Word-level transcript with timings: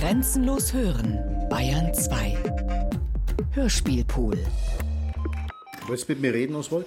Grenzenlos 0.00 0.72
hören, 0.72 1.18
Bayern 1.50 1.92
2. 1.92 2.34
Hörspielpool. 3.50 4.38
Wolltest 5.86 6.08
du 6.08 6.12
mit 6.14 6.22
mir 6.22 6.32
reden, 6.32 6.56
Oswald? 6.56 6.86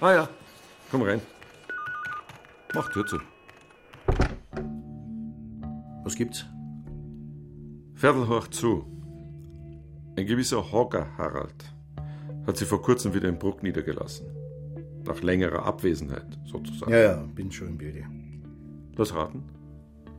Ah 0.00 0.12
ja, 0.12 0.28
komm 0.90 1.02
rein. 1.02 1.20
Mach 2.74 2.90
Tür 2.92 3.04
zu. 3.06 3.18
Was 6.02 6.14
gibt's? 6.14 6.46
Viertel 7.94 8.26
hoch 8.26 8.48
zu. 8.48 8.86
Ein 10.16 10.24
gewisser 10.24 10.72
Hogger 10.72 11.08
Harald 11.18 11.74
hat 12.46 12.56
sich 12.56 12.66
vor 12.66 12.80
kurzem 12.80 13.12
wieder 13.12 13.28
in 13.28 13.38
Bruck 13.38 13.62
niedergelassen. 13.62 14.26
Nach 15.04 15.20
längerer 15.20 15.66
Abwesenheit, 15.66 16.38
sozusagen. 16.46 16.90
Ja, 16.90 17.00
ja, 17.00 17.16
bin 17.34 17.52
schon 17.52 17.68
im 17.68 17.76
Bilde. 17.76 18.06
Lass 18.96 19.14
raten. 19.14 19.59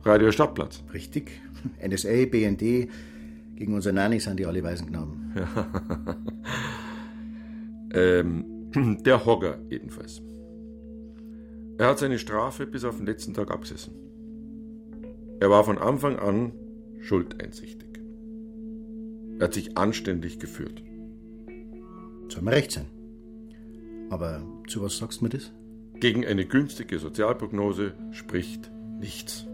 Radio 0.04 0.30
Stadtplatz. 0.30 0.82
Richtig. 0.92 1.30
NSA, 1.86 2.26
BND, 2.26 2.88
gegen 3.56 3.74
unser 3.74 3.92
Nanny 3.92 4.20
sind 4.20 4.38
die 4.38 4.46
alle 4.46 4.62
Waisenknaben. 4.62 5.32
Ähm, 7.92 8.68
der 9.04 9.24
Hogger 9.26 9.58
jedenfalls. 9.68 10.22
Er 11.78 11.88
hat 11.88 11.98
seine 11.98 12.18
Strafe 12.18 12.66
bis 12.66 12.84
auf 12.84 12.96
den 12.96 13.06
letzten 13.06 13.34
Tag 13.34 13.50
abgesessen. 13.50 13.94
Er 15.40 15.50
war 15.50 15.64
von 15.64 15.78
Anfang 15.78 16.16
an 16.16 16.52
schuldeinsichtig. 17.00 17.88
Er 19.38 19.46
hat 19.46 19.54
sich 19.54 19.76
anständig 19.76 20.38
geführt. 20.38 20.82
Soll 22.28 22.42
mir 22.42 22.52
recht 22.52 22.72
sein. 22.72 22.86
Aber 24.10 24.42
zu 24.68 24.82
was 24.82 24.98
sagst 24.98 25.20
du 25.20 25.24
mir 25.24 25.30
das? 25.30 25.52
Gegen 25.98 26.24
eine 26.24 26.46
günstige 26.46 26.98
Sozialprognose 26.98 27.94
spricht 28.12 28.70
nichts. 29.00 29.46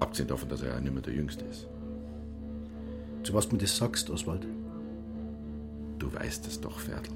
Abgesehen 0.00 0.28
davon, 0.28 0.48
dass 0.48 0.62
er 0.62 0.74
ja 0.74 0.80
nicht 0.80 0.92
mehr 0.92 1.02
der 1.02 1.14
Jüngste 1.14 1.44
ist. 1.44 1.68
Zu 3.22 3.32
was 3.32 3.48
du 3.48 3.56
mir 3.56 3.62
das 3.62 3.76
sagst, 3.76 4.10
Oswald? 4.10 4.46
Du 5.98 6.12
weißt 6.12 6.46
es 6.46 6.60
doch, 6.60 6.78
Ferdl. 6.78 7.10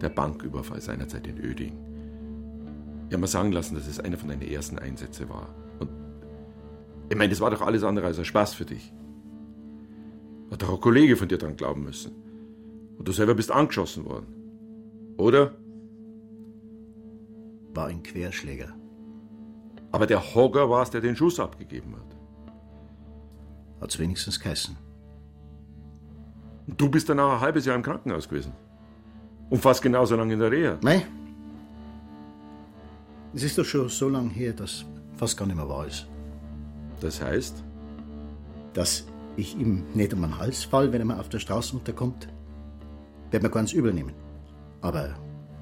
Der 0.00 0.08
Banküberfall 0.08 0.80
seinerzeit 0.80 1.26
in 1.26 1.38
Öding. 1.38 1.72
Ich 3.08 3.12
habe 3.12 3.20
mir 3.22 3.26
sagen 3.26 3.52
lassen, 3.52 3.74
dass 3.74 3.86
es 3.86 4.00
einer 4.00 4.16
von 4.16 4.28
deinen 4.28 4.42
ersten 4.42 4.78
Einsätze 4.78 5.28
war. 5.28 5.54
Und 5.78 5.90
ich 7.08 7.16
meine, 7.16 7.30
das 7.30 7.40
war 7.40 7.50
doch 7.50 7.62
alles 7.62 7.82
andere 7.84 8.06
als 8.06 8.18
ein 8.18 8.24
Spaß 8.24 8.54
für 8.54 8.64
dich. 8.64 8.92
Hat 10.50 10.62
doch 10.62 10.72
ein 10.72 10.80
Kollege 10.80 11.16
von 11.16 11.28
dir 11.28 11.38
dran 11.38 11.56
glauben 11.56 11.84
müssen. 11.84 12.12
Und 12.96 13.08
du 13.08 13.12
selber 13.12 13.34
bist 13.34 13.50
angeschossen 13.50 14.04
worden. 14.04 14.26
Oder? 15.16 15.54
War 17.74 17.86
ein 17.86 18.02
Querschläger. 18.02 18.74
Aber 19.94 20.08
der 20.08 20.34
Hogger 20.34 20.68
war 20.68 20.82
es, 20.82 20.90
der 20.90 21.00
den 21.00 21.14
Schuss 21.14 21.38
abgegeben 21.38 21.94
hat. 21.94 22.16
Hat's 23.80 23.96
wenigstens 23.96 24.40
geheißen. 24.40 24.76
Du 26.66 26.90
bist 26.90 27.08
danach 27.08 27.34
ein 27.34 27.40
halbes 27.40 27.64
Jahr 27.64 27.76
im 27.76 27.82
Krankenhaus 27.82 28.28
gewesen. 28.28 28.52
Und 29.50 29.60
fast 29.60 29.82
genauso 29.82 30.16
lange 30.16 30.32
in 30.32 30.40
der 30.40 30.50
Reha. 30.50 30.78
Nein. 30.82 31.02
Es 33.34 33.44
ist 33.44 33.56
doch 33.56 33.64
schon 33.64 33.88
so 33.88 34.08
lange 34.08 34.30
her, 34.30 34.52
dass 34.52 34.84
fast 35.16 35.36
gar 35.36 35.46
nicht 35.46 35.54
mehr 35.54 35.68
wahr 35.68 35.86
ist. 35.86 36.08
Das 37.00 37.22
heißt? 37.22 37.62
Dass 38.72 39.06
ich 39.36 39.56
ihm 39.56 39.84
nicht 39.94 40.12
um 40.12 40.22
den 40.22 40.36
Hals 40.36 40.64
fall, 40.64 40.92
wenn 40.92 41.02
er 41.02 41.06
mir 41.06 41.20
auf 41.20 41.28
der 41.28 41.38
Straße 41.38 41.76
unterkommt, 41.76 42.26
wird 43.30 43.44
mir 43.44 43.50
ganz 43.50 43.72
übel 43.72 43.92
nehmen. 43.92 44.14
Aber 44.80 45.14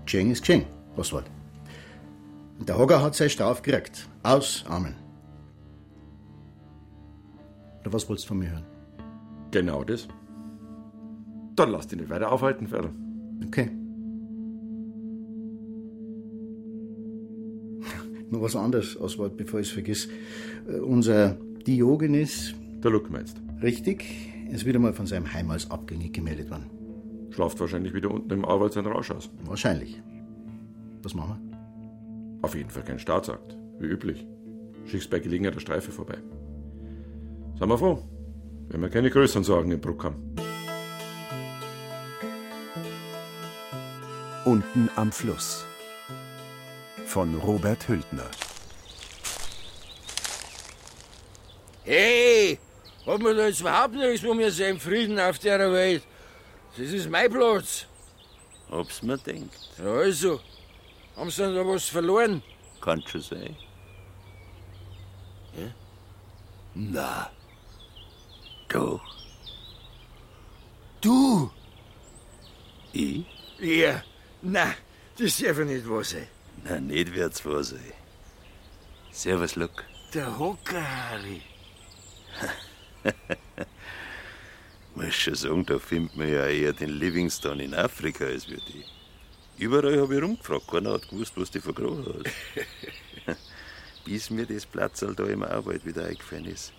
Geschehen 0.06 0.30
ist 0.30 0.40
geschehen, 0.40 0.64
Oswald. 0.96 1.26
Der 2.68 2.78
Hogger 2.78 3.02
hat 3.02 3.14
seine 3.14 3.30
Strafe 3.30 3.62
gekriegt. 3.62 4.08
Aus, 4.22 4.64
Amen. 4.68 4.94
Oder 7.80 7.92
was 7.92 8.08
wolltest 8.08 8.26
du 8.26 8.28
von 8.28 8.38
mir 8.38 8.50
hören? 8.50 8.64
Genau 9.50 9.82
das. 9.84 10.06
Dann 11.56 11.70
lass 11.70 11.88
dich 11.88 11.98
nicht 11.98 12.10
weiter 12.10 12.30
aufhalten, 12.30 12.66
Ferl. 12.68 12.90
Okay. 13.46 13.70
Nur 18.30 18.40
was 18.40 18.56
anderes, 18.56 18.98
Oswald, 18.98 19.36
bevor 19.36 19.60
ich 19.60 19.66
es 19.66 19.72
vergiss. 19.72 20.08
Äh, 20.66 20.78
unser 20.78 21.36
Diogenes, 21.66 22.54
Der 22.82 22.90
Look 22.90 23.10
meinst. 23.10 23.36
richtig, 23.62 24.32
ist 24.50 24.64
wieder 24.64 24.78
mal 24.78 24.94
von 24.94 25.06
seinem 25.06 25.30
Heim 25.32 25.50
als 25.50 25.70
abgängig 25.70 26.14
gemeldet 26.14 26.50
worden. 26.50 26.70
Schlaft 27.30 27.60
wahrscheinlich 27.60 27.92
wieder 27.92 28.10
unten 28.10 28.30
im 28.32 28.44
Arbeit 28.44 28.72
sein 28.72 28.86
Rausch 28.86 29.10
aus. 29.10 29.28
Wahrscheinlich. 29.44 30.00
Was 31.02 31.14
machen 31.14 31.40
wir? 31.44 31.51
Auf 32.42 32.56
jeden 32.56 32.70
Fall 32.70 32.82
kein 32.82 32.98
Staatsakt, 32.98 33.56
wie 33.78 33.86
üblich. 33.86 34.26
Schickst 34.86 35.10
bei 35.10 35.20
Gelegenheit 35.20 35.54
der 35.54 35.60
Streife 35.60 35.92
vorbei. 35.92 36.18
Seien 37.58 37.68
wir 37.68 37.78
froh, 37.78 38.02
wenn 38.68 38.82
wir 38.82 38.88
keine 38.88 39.10
größeren 39.10 39.44
Sorgen 39.44 39.70
im 39.70 39.80
Bruck 39.80 40.02
haben. 40.04 40.34
Unten 44.44 44.90
am 44.96 45.12
Fluss. 45.12 45.64
Von 47.06 47.36
Robert 47.36 47.88
Hültner. 47.88 48.28
Hey, 51.84 52.58
hat 53.06 53.20
man 53.20 53.36
da 53.36 53.46
jetzt 53.46 53.60
überhaupt 53.60 53.94
nichts, 53.94 54.26
wo 54.26 54.36
wir 54.36 54.50
sind, 54.50 54.82
Frieden 54.82 55.20
auf 55.20 55.38
der 55.38 55.72
Welt? 55.72 56.02
Das 56.76 56.88
ist 56.88 57.08
mein 57.08 57.30
Platz. 57.30 57.86
Ob's 58.70 59.02
mir 59.02 59.18
denkt, 59.18 59.54
also, 59.84 60.40
haben 61.16 61.30
sie 61.30 61.42
denn 61.42 61.54
da 61.54 61.66
was 61.66 61.88
verloren? 61.88 62.42
kann 62.80 63.02
schon 63.06 63.20
sein. 63.20 63.56
Na, 66.74 67.30
Doch, 68.68 69.02
du? 71.02 71.50
ich? 72.92 73.24
Ja, 73.60 74.02
na, 74.40 74.74
das 75.18 75.36
darf 75.38 75.58
ja 75.58 75.64
nicht 75.66 75.86
wahr 75.88 76.02
sein. 76.02 76.26
Na, 76.64 76.80
nicht 76.80 77.12
wird's 77.12 77.44
wahr 77.44 77.62
sein. 77.62 77.92
Servus, 79.12 79.54
Luck. 79.56 79.84
Der 80.14 80.38
Hocker, 80.38 80.82
Harry. 80.82 81.42
Muss 84.94 85.14
schon 85.14 85.34
sagen, 85.34 85.66
da 85.66 85.78
findet 85.78 86.16
man 86.16 86.28
ja 86.32 86.46
eher 86.46 86.72
den 86.72 86.88
Livingstone 86.90 87.64
in 87.64 87.74
Afrika 87.74 88.24
als 88.24 88.48
wir 88.48 88.56
die. 88.58 88.84
Überall 89.58 90.00
habe 90.00 90.16
ich 90.16 90.22
rumgefragt, 90.22 90.68
keiner 90.68 90.94
hat 90.94 91.08
gewusst, 91.08 91.32
was 91.36 91.50
die 91.50 91.60
vergraben 91.60 92.04
hat. 92.04 93.36
Bis 94.04 94.30
mir 94.30 94.46
das 94.46 94.66
Platzl 94.66 95.14
da 95.14 95.24
im 95.24 95.42
Arbeit 95.42 95.86
wieder 95.86 96.06
eingefallen 96.06 96.46
ist, 96.46 96.72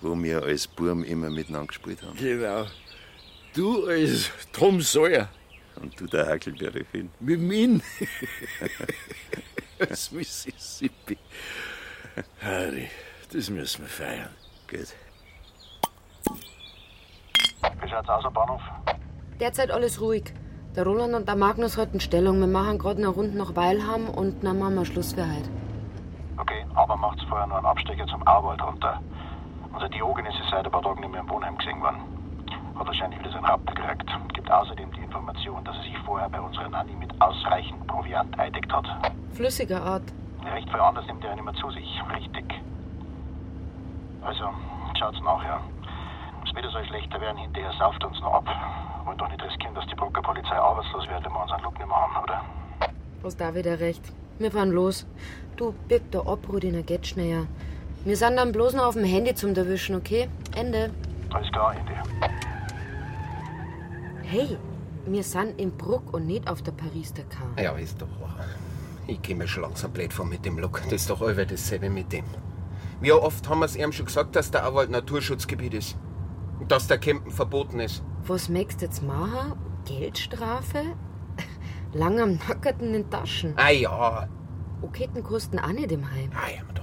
wo 0.00 0.20
wir 0.20 0.42
als 0.42 0.66
Burm 0.66 1.04
immer 1.04 1.30
miteinander 1.30 1.68
gespielt 1.68 2.02
haben. 2.02 2.16
Genau. 2.16 2.66
Du 3.54 3.86
als 3.86 4.30
Tom 4.52 4.80
Sawyer. 4.80 5.28
Und 5.76 5.98
du 5.98 6.06
der 6.06 6.26
Hackelberry-Film. 6.26 7.10
Mit 7.20 7.40
mir. 7.40 7.80
Aus 9.90 10.10
Mississippi. 10.10 11.16
Harry, 12.40 12.90
das 13.32 13.48
müssen 13.48 13.82
wir 13.82 13.88
feiern. 13.88 14.30
Gut. 14.68 14.94
Wie 17.80 17.88
schaut's 17.88 18.08
aus 18.08 18.24
am 18.24 18.32
Bahnhof? 18.32 18.60
Derzeit 19.40 19.70
alles 19.70 20.00
ruhig. 20.00 20.24
Der 20.74 20.86
Roland 20.86 21.12
und 21.12 21.28
der 21.28 21.36
Magnus 21.36 21.76
halten 21.76 22.00
Stellung. 22.00 22.40
Wir 22.40 22.46
machen 22.46 22.78
gerade 22.78 22.96
eine 22.96 23.08
Runde 23.08 23.36
nach 23.36 23.54
Weilham 23.54 24.08
und 24.08 24.42
dann 24.42 24.58
machen 24.58 24.74
wir 24.76 24.86
Schluss 24.86 25.12
für 25.12 25.20
heute. 25.20 25.50
Okay, 26.38 26.64
aber 26.74 26.96
macht's 26.96 27.22
vorher 27.28 27.46
noch 27.46 27.56
einen 27.56 27.66
Abstecher 27.66 28.06
zum 28.06 28.26
Auwald 28.26 28.62
runter. 28.62 28.98
Unser 29.70 29.90
Diogenes 29.90 30.32
ist 30.40 30.48
seit 30.50 30.64
ein 30.64 30.72
paar 30.72 30.80
Tagen 30.80 31.00
nicht 31.00 31.12
mehr 31.12 31.20
im 31.20 31.28
Wohnheim 31.28 31.58
gesehen 31.58 31.78
worden. 31.82 31.98
Hat 32.74 32.86
wahrscheinlich 32.86 33.20
wieder 33.20 33.32
seinen 33.32 33.44
Rappen 33.44 33.66
gekriegt. 33.66 34.10
Gibt 34.32 34.50
außerdem 34.50 34.90
die 34.92 35.00
Information, 35.00 35.62
dass 35.62 35.76
er 35.76 35.82
sich 35.82 35.98
vorher 36.06 36.30
bei 36.30 36.40
unserer 36.40 36.70
Nanny 36.70 36.94
mit 36.94 37.20
ausreichend 37.20 37.86
Proviant 37.86 38.38
eideckt 38.38 38.72
hat. 38.72 38.86
Flüssiger 39.34 39.82
Art. 39.82 40.04
Recht 40.54 40.70
viel 40.70 40.80
anders 40.80 41.06
nimmt 41.06 41.22
er 41.22 41.34
nicht 41.34 41.44
mehr 41.44 41.54
zu 41.54 41.70
sich. 41.70 42.00
Richtig. 42.16 42.46
Also, 44.22 44.44
schaut's 44.98 45.20
nachher. 45.22 45.60
Es 46.52 46.56
wird 46.56 46.70
so 46.70 46.84
schlechter 46.84 47.18
werden, 47.18 47.38
hinterher 47.38 47.72
sauft 47.78 48.02
er 48.02 48.08
uns 48.08 48.20
noch 48.20 48.34
ab. 48.34 48.46
Wollen 49.06 49.16
doch 49.16 49.28
nicht 49.30 49.42
riskieren, 49.42 49.74
dass 49.74 49.86
die 49.86 49.94
Brucker 49.94 50.20
Polizei 50.20 50.54
arbeitslos 50.54 51.08
wird, 51.08 51.24
wenn 51.24 51.32
wir 51.32 51.42
unseren 51.42 51.62
Look 51.62 51.78
nicht 51.78 51.86
mehr 51.86 51.96
haben, 51.96 52.24
oder? 52.24 52.44
Was 53.22 53.36
da 53.38 53.54
wieder 53.54 53.80
recht. 53.80 54.02
Wir 54.38 54.52
fahren 54.52 54.70
los. 54.70 55.06
Du, 55.56 55.72
birg 55.88 56.02
da 56.10 56.20
ab, 56.20 56.40
Rudiner, 56.52 56.82
geht 56.82 57.06
schneller. 57.06 57.46
Wir 58.04 58.16
sind 58.18 58.36
dann 58.36 58.52
bloß 58.52 58.74
noch 58.74 58.84
auf 58.84 58.94
dem 58.94 59.04
Handy 59.04 59.34
zum 59.34 59.54
Erwischen, 59.54 59.96
okay? 59.96 60.28
Ende. 60.54 60.90
Alles 61.32 61.50
klar, 61.52 61.74
Andy. 61.74 61.94
Hey, 64.22 64.58
wir 65.06 65.22
sind 65.22 65.58
in 65.58 65.74
Bruck 65.74 66.12
und 66.12 66.26
nicht 66.26 66.50
auf 66.50 66.60
der 66.60 66.72
Paris-Dakar. 66.72 67.62
Ja, 67.62 67.72
ist 67.72 68.02
doch 68.02 68.20
wahr. 68.20 68.44
Ich 69.06 69.22
geh 69.22 69.34
mir 69.34 69.48
schon 69.48 69.62
langsam 69.62 69.90
blöd 69.90 70.12
vor 70.12 70.26
mit 70.26 70.44
dem 70.44 70.58
Look. 70.58 70.82
Das 70.84 70.92
ist 70.92 71.08
doch 71.08 71.22
allweil 71.22 71.46
dasselbe 71.46 71.88
mit 71.88 72.12
dem. 72.12 72.26
Wie 73.00 73.10
oft 73.10 73.48
haben 73.48 73.60
wir 73.60 73.64
es 73.64 73.74
ihm 73.74 73.90
schon 73.92 74.04
gesagt, 74.04 74.36
dass 74.36 74.50
der 74.50 74.68
Auwald 74.68 74.90
Naturschutzgebiet 74.90 75.72
ist? 75.72 75.96
Dass 76.68 76.86
der 76.86 76.98
Campen 76.98 77.30
verboten 77.30 77.80
ist? 77.80 78.02
Was 78.26 78.48
möchtest 78.48 78.82
du 78.82 78.84
jetzt 78.86 79.02
machen? 79.02 79.58
Geldstrafe? 79.84 80.82
Lang 81.92 82.20
am 82.20 82.34
Nackerten 82.34 82.88
in 82.88 82.92
den 82.92 83.10
Taschen. 83.10 83.54
Ah 83.56 83.70
ja. 83.70 84.28
Okay, 84.82 85.08
den 85.14 85.22
kosten 85.22 85.58
auch 85.58 85.72
nicht 85.72 85.92
im 85.92 86.10
Heim. 86.10 86.30
Ah 86.34 86.50
ja, 86.54 86.64
mir 86.64 86.72
doch 86.74 86.82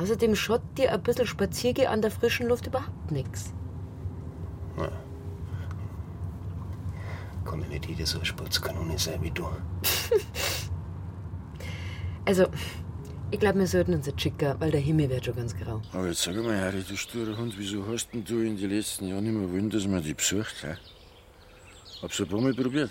Außerdem 0.00 0.36
schaut 0.36 0.62
dir 0.76 0.92
ein 0.92 1.02
bisschen 1.02 1.26
Spaziergehen 1.26 1.88
an 1.88 2.00
der 2.00 2.10
frischen 2.10 2.46
Luft 2.48 2.66
überhaupt 2.66 3.10
nichts. 3.10 3.52
Ja. 4.78 4.88
Kann 7.44 7.60
ja 7.62 7.68
nicht 7.68 7.86
jeder 7.86 8.06
so 8.06 8.18
eine 8.18 8.26
Sportskanone 8.26 8.98
sein 8.98 9.22
wie 9.22 9.30
du. 9.30 9.46
Also, 12.24 12.44
ich 13.30 13.40
glaube, 13.40 13.58
wir 13.58 13.66
sollten 13.66 13.94
uns 13.94 14.06
jetzt 14.06 14.20
schicken, 14.20 14.54
weil 14.58 14.70
der 14.70 14.80
Himmel 14.80 15.10
wird 15.10 15.24
schon 15.26 15.36
ganz 15.36 15.56
grau. 15.56 15.82
Aber 15.92 16.06
jetzt 16.06 16.22
sag 16.22 16.34
mal, 16.36 16.58
Harry, 16.58 16.82
du 16.82 16.96
sturer 16.96 17.36
Hund, 17.36 17.54
wieso 17.58 17.86
hast 17.86 18.12
denn 18.12 18.24
du 18.24 18.40
in 18.40 18.56
den 18.56 18.70
letzten 18.70 19.08
Jahren 19.08 19.26
immer 19.26 19.50
wollen, 19.52 19.68
dass 19.70 19.86
man 19.86 20.02
dich 20.02 20.16
besucht? 20.16 20.54
He? 20.62 20.74
Hab's 22.02 22.20
ein 22.20 22.28
paar 22.28 22.40
Mal 22.40 22.54
probiert. 22.54 22.90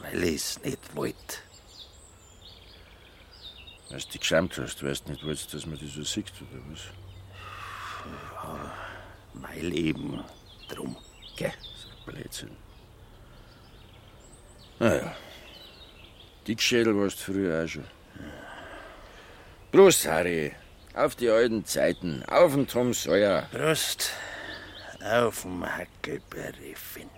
Weil 0.00 0.24
ich 0.24 0.34
es 0.34 0.62
nicht 0.64 0.96
wollte. 0.96 1.16
Weil 3.90 4.00
du 4.00 4.06
dich 4.06 4.20
geschämt 4.20 4.58
hast, 4.58 4.82
weißt 4.82 5.08
nicht, 5.08 5.24
wolltest, 5.24 5.54
dass 5.54 5.66
man 5.66 5.78
dich 5.78 5.92
so 5.94 6.02
sieht, 6.02 6.32
oder 6.40 6.60
was? 6.70 6.80
Weil 9.34 9.76
eben 9.76 10.24
drum. 10.68 10.96
Gell? 11.36 11.52
So 11.76 11.88
ein 11.88 12.14
Blödsinn. 12.14 12.50
Naja. 14.80 15.14
Dickschädel 16.46 16.96
warst 16.96 17.20
du 17.20 17.32
früher 17.32 17.64
auch 17.64 17.68
schon. 17.68 17.84
Prost, 19.70 20.06
Harry. 20.06 20.52
Auf 20.94 21.14
die 21.14 21.30
alten 21.30 21.64
Zeiten. 21.64 22.24
Auf 22.24 22.52
den 22.52 22.66
Tom 22.66 22.92
Sawyer. 22.92 23.48
Prost. 23.52 24.10
Auf 25.04 25.42
dem 25.42 25.64
Hackelberry 25.64 26.74
Finn. 26.74 27.08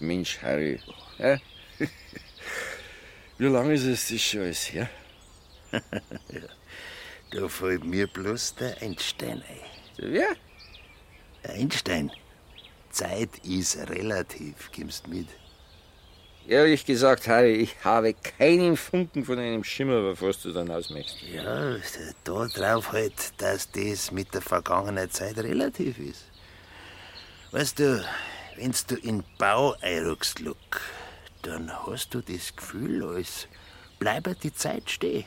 Mensch, 0.00 0.42
Harry. 0.42 0.80
Hä? 1.16 1.40
Wie 3.38 3.46
lange 3.46 3.74
ist 3.74 3.84
es 3.84 4.08
das 4.08 4.20
schon 4.20 4.40
alles 4.40 4.72
her? 4.72 4.90
Da 7.32 7.48
fällt 7.48 7.84
mir 7.84 8.06
bloß 8.06 8.54
der 8.54 8.80
Einstein 8.80 9.42
ein. 9.42 9.60
Wer? 9.96 10.36
Einstein. 11.42 12.12
Zeit 12.96 13.28
ist 13.44 13.76
relativ, 13.90 14.70
gibst 14.72 15.06
mit. 15.06 15.28
Ehrlich 16.48 16.86
gesagt, 16.86 17.28
Harry, 17.28 17.56
ich 17.56 17.84
habe 17.84 18.14
keinen 18.14 18.76
Funken 18.76 19.24
von 19.24 19.38
einem 19.38 19.64
Schimmer, 19.64 20.18
was 20.18 20.40
du 20.40 20.52
dann 20.52 20.70
ausmachst. 20.70 21.16
Ja, 21.22 21.76
da 22.24 22.46
drauf 22.46 22.92
halt, 22.92 23.32
dass 23.36 23.70
das 23.70 24.12
mit 24.12 24.32
der 24.32 24.40
vergangenen 24.40 25.10
Zeit 25.10 25.36
relativ 25.38 25.98
ist. 25.98 26.24
Weißt 27.50 27.80
du, 27.80 28.02
wenn's 28.56 28.86
du 28.86 28.94
in 28.94 29.24
Bau 29.38 29.74
einruckst, 29.82 30.40
Luck, 30.40 30.80
dann 31.42 31.70
hast 31.86 32.14
du 32.14 32.22
das 32.22 32.56
Gefühl, 32.56 33.04
als 33.04 33.46
bleibe 33.98 34.34
die 34.34 34.54
Zeit 34.54 34.88
stehen. 34.88 35.24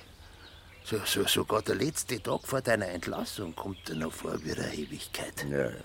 So, 0.86 1.00
so, 1.06 1.24
sogar 1.26 1.62
der 1.62 1.76
letzte 1.76 2.20
Tag 2.24 2.48
vor 2.48 2.62
deiner 2.62 2.88
Entlassung 2.88 3.56
kommt 3.56 3.88
dir 3.88 3.96
noch 3.96 4.14
vor 4.14 4.44
wie 4.44 4.54
eine 4.54 4.74
Ewigkeit. 4.74 5.46
Ja, 5.52 5.66
ja. 5.66 5.76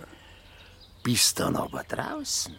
Bist 1.05 1.39
dann 1.39 1.55
aber 1.55 1.85
draußen. 1.85 2.57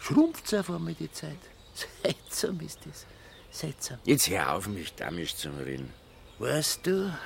Schrumpft's 0.00 0.52
auf 0.52 0.68
einmal 0.68 0.94
die 0.94 1.12
Zeit. 1.12 1.38
Seltsam 2.02 2.58
ist 2.60 2.80
das. 2.84 3.06
Seltsam. 3.52 4.00
Jetzt 4.04 4.28
hör 4.28 4.52
auf, 4.52 4.66
mich 4.66 4.92
damisch 4.94 5.36
zu 5.36 5.48
reden. 5.50 5.92
Weißt 6.40 6.84
du, 6.84 7.16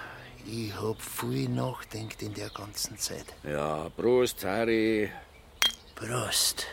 ich 0.44 0.74
hab 0.74 1.00
viel 1.00 1.48
nachdenkt 1.48 2.20
in 2.20 2.34
der 2.34 2.50
ganzen 2.50 2.98
Zeit. 2.98 3.24
Ja, 3.44 3.88
Prost, 3.96 4.44
Harry. 4.44 5.10
Prost. 5.94 6.66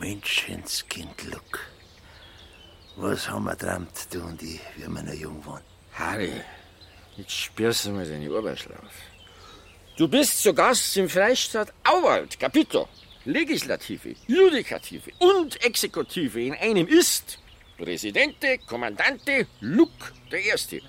Menschenskind, 0.00 1.22
Luck. 1.30 1.60
Was 2.96 3.30
haben 3.30 3.44
wir 3.44 3.56
träumt, 3.56 4.12
du 4.12 4.22
und 4.22 4.42
ich, 4.42 4.60
wie 4.74 4.88
wir 4.88 5.02
noch 5.02 5.12
jung 5.12 5.46
waren? 5.46 5.75
Harry, 5.96 6.32
jetzt 7.16 7.32
spürst 7.32 7.86
du 7.86 7.90
mal 7.90 8.06
deine 8.06 8.30
Oberschlauf. 8.30 8.92
Du 9.96 10.06
bist 10.06 10.42
zu 10.42 10.52
Gast 10.52 10.94
im 10.98 11.08
Freistaat 11.08 11.72
Auwald, 11.84 12.38
Kapito. 12.38 12.86
Legislative, 13.24 14.14
Judikative 14.26 15.10
und 15.18 15.60
Exekutive 15.64 16.40
in 16.40 16.54
einem 16.54 16.86
ist 16.86 17.38
Präsidente, 17.78 18.58
Kommandante 18.66 19.46
Luke 19.60 20.12
der 20.30 20.44
Erste, 20.44 20.80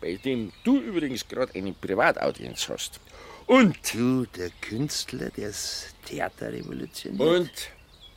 bei 0.00 0.16
dem 0.16 0.52
du 0.64 0.80
übrigens 0.80 1.28
gerade 1.28 1.54
eine 1.54 1.72
Privataudienz 1.72 2.68
hast. 2.68 2.98
Und 3.46 3.76
Du, 3.92 4.24
der 4.24 4.50
Künstler, 4.62 5.30
der's 5.30 5.94
Theater 6.06 6.52
revolutioniert. 6.52 7.20
Und? 7.20 7.50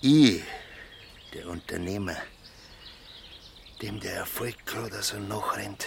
Ich, 0.01 0.42
der 1.33 1.47
Unternehmer, 1.47 2.15
dem 3.81 4.00
der 4.00 4.15
Erfolg 4.15 4.56
gerade 4.65 5.03
so 5.03 5.19
nachrennt. 5.19 5.85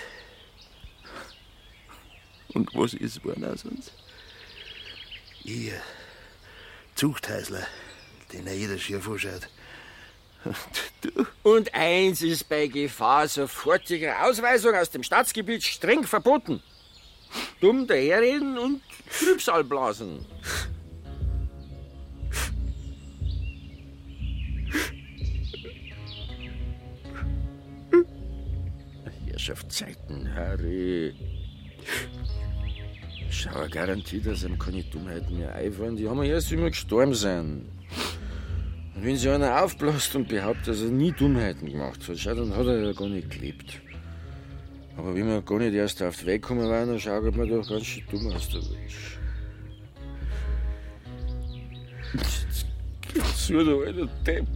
Und 2.54 2.74
was 2.74 2.94
ist 2.94 3.24
aus 3.44 3.64
uns? 3.64 3.92
Ich, 5.44 5.72
Zuchthäusler, 6.94 7.66
den 8.32 8.46
er 8.46 8.54
jeder 8.54 8.78
schief 8.78 9.08
anschaut. 9.08 9.48
Und 10.44 10.56
du, 11.14 11.26
Und 11.42 11.74
eins 11.74 12.22
ist 12.22 12.48
bei 12.48 12.66
Gefahr 12.66 13.28
sofortiger 13.28 14.24
Ausweisung 14.24 14.74
aus 14.74 14.90
dem 14.90 15.02
Staatsgebiet 15.02 15.62
streng 15.62 16.04
verboten. 16.04 16.62
Dumm 17.60 17.86
daherreden 17.86 18.58
und 18.58 18.82
Trübsal 19.18 19.64
blasen. 19.64 20.26
Herrschaftszeiten, 29.26 30.34
Harry. 30.34 31.14
Schau, 33.34 33.66
garantiert, 33.70 34.26
dass 34.26 34.44
ihm 34.44 34.58
keine 34.58 34.82
Dummheiten 34.84 35.38
mehr 35.38 35.54
einfallen. 35.54 35.96
Die 35.96 36.06
haben 36.06 36.22
ja 36.22 36.34
erst 36.34 36.52
immer 36.52 36.68
gestorben 36.68 37.14
sein. 37.14 37.64
Und 38.94 39.04
wenn 39.06 39.16
sich 39.16 39.30
einer 39.30 39.64
aufbläst 39.64 40.14
und 40.14 40.28
behauptet, 40.28 40.68
dass 40.68 40.82
er 40.82 40.90
nie 40.90 41.12
Dummheiten 41.12 41.66
gemacht 41.66 42.06
hat, 42.06 42.18
schau, 42.18 42.34
dann 42.34 42.54
hat 42.54 42.66
er 42.66 42.84
ja 42.84 42.92
gar 42.92 43.08
nicht 43.08 43.30
gelebt. 43.30 43.80
Aber 44.98 45.14
wenn 45.14 45.26
wir 45.26 45.40
gar 45.40 45.58
nicht 45.60 45.72
erst 45.72 46.02
auf 46.02 46.18
den 46.18 46.26
Weg 46.26 46.42
gekommen 46.42 46.68
waren, 46.68 46.88
dann 46.88 47.00
schaut 47.00 47.34
man 47.34 47.48
doch 47.48 47.66
ganz 47.66 47.86
schön 47.86 48.04
dumm 48.10 48.30
aus, 48.32 48.50
der 48.50 48.60
Mensch. 48.60 49.18
So, 53.34 53.64
du 53.64 53.82
alter 53.82 54.06
Depp. 54.26 54.46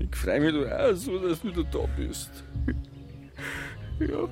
Ich 0.00 0.16
freu 0.16 0.40
mich 0.40 0.52
doch 0.52 0.70
auch 0.70 0.94
so, 0.94 1.18
dass 1.20 1.40
du 1.40 1.48
wieder 1.48 1.64
da 1.64 1.86
bist. 1.96 2.44
ja. 4.00 4.28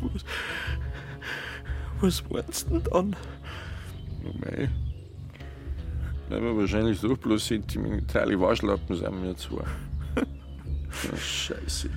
Was, 0.00 0.24
was 2.00 2.24
du 2.64 2.70
denn 2.70 2.82
dann? 2.84 3.16
Oh 4.24 4.38
mei. 4.38 4.68
Weil 6.28 6.42
wir 6.42 6.56
wahrscheinlich 6.56 7.00
doch 7.00 7.16
bloß 7.16 7.46
sentimentale 7.46 8.38
Waschlappen 8.38 8.96
sind 8.96 9.22
wir 9.22 9.36
zwei. 9.36 9.64
oh, 11.12 11.16
Scheiße. 11.16 11.88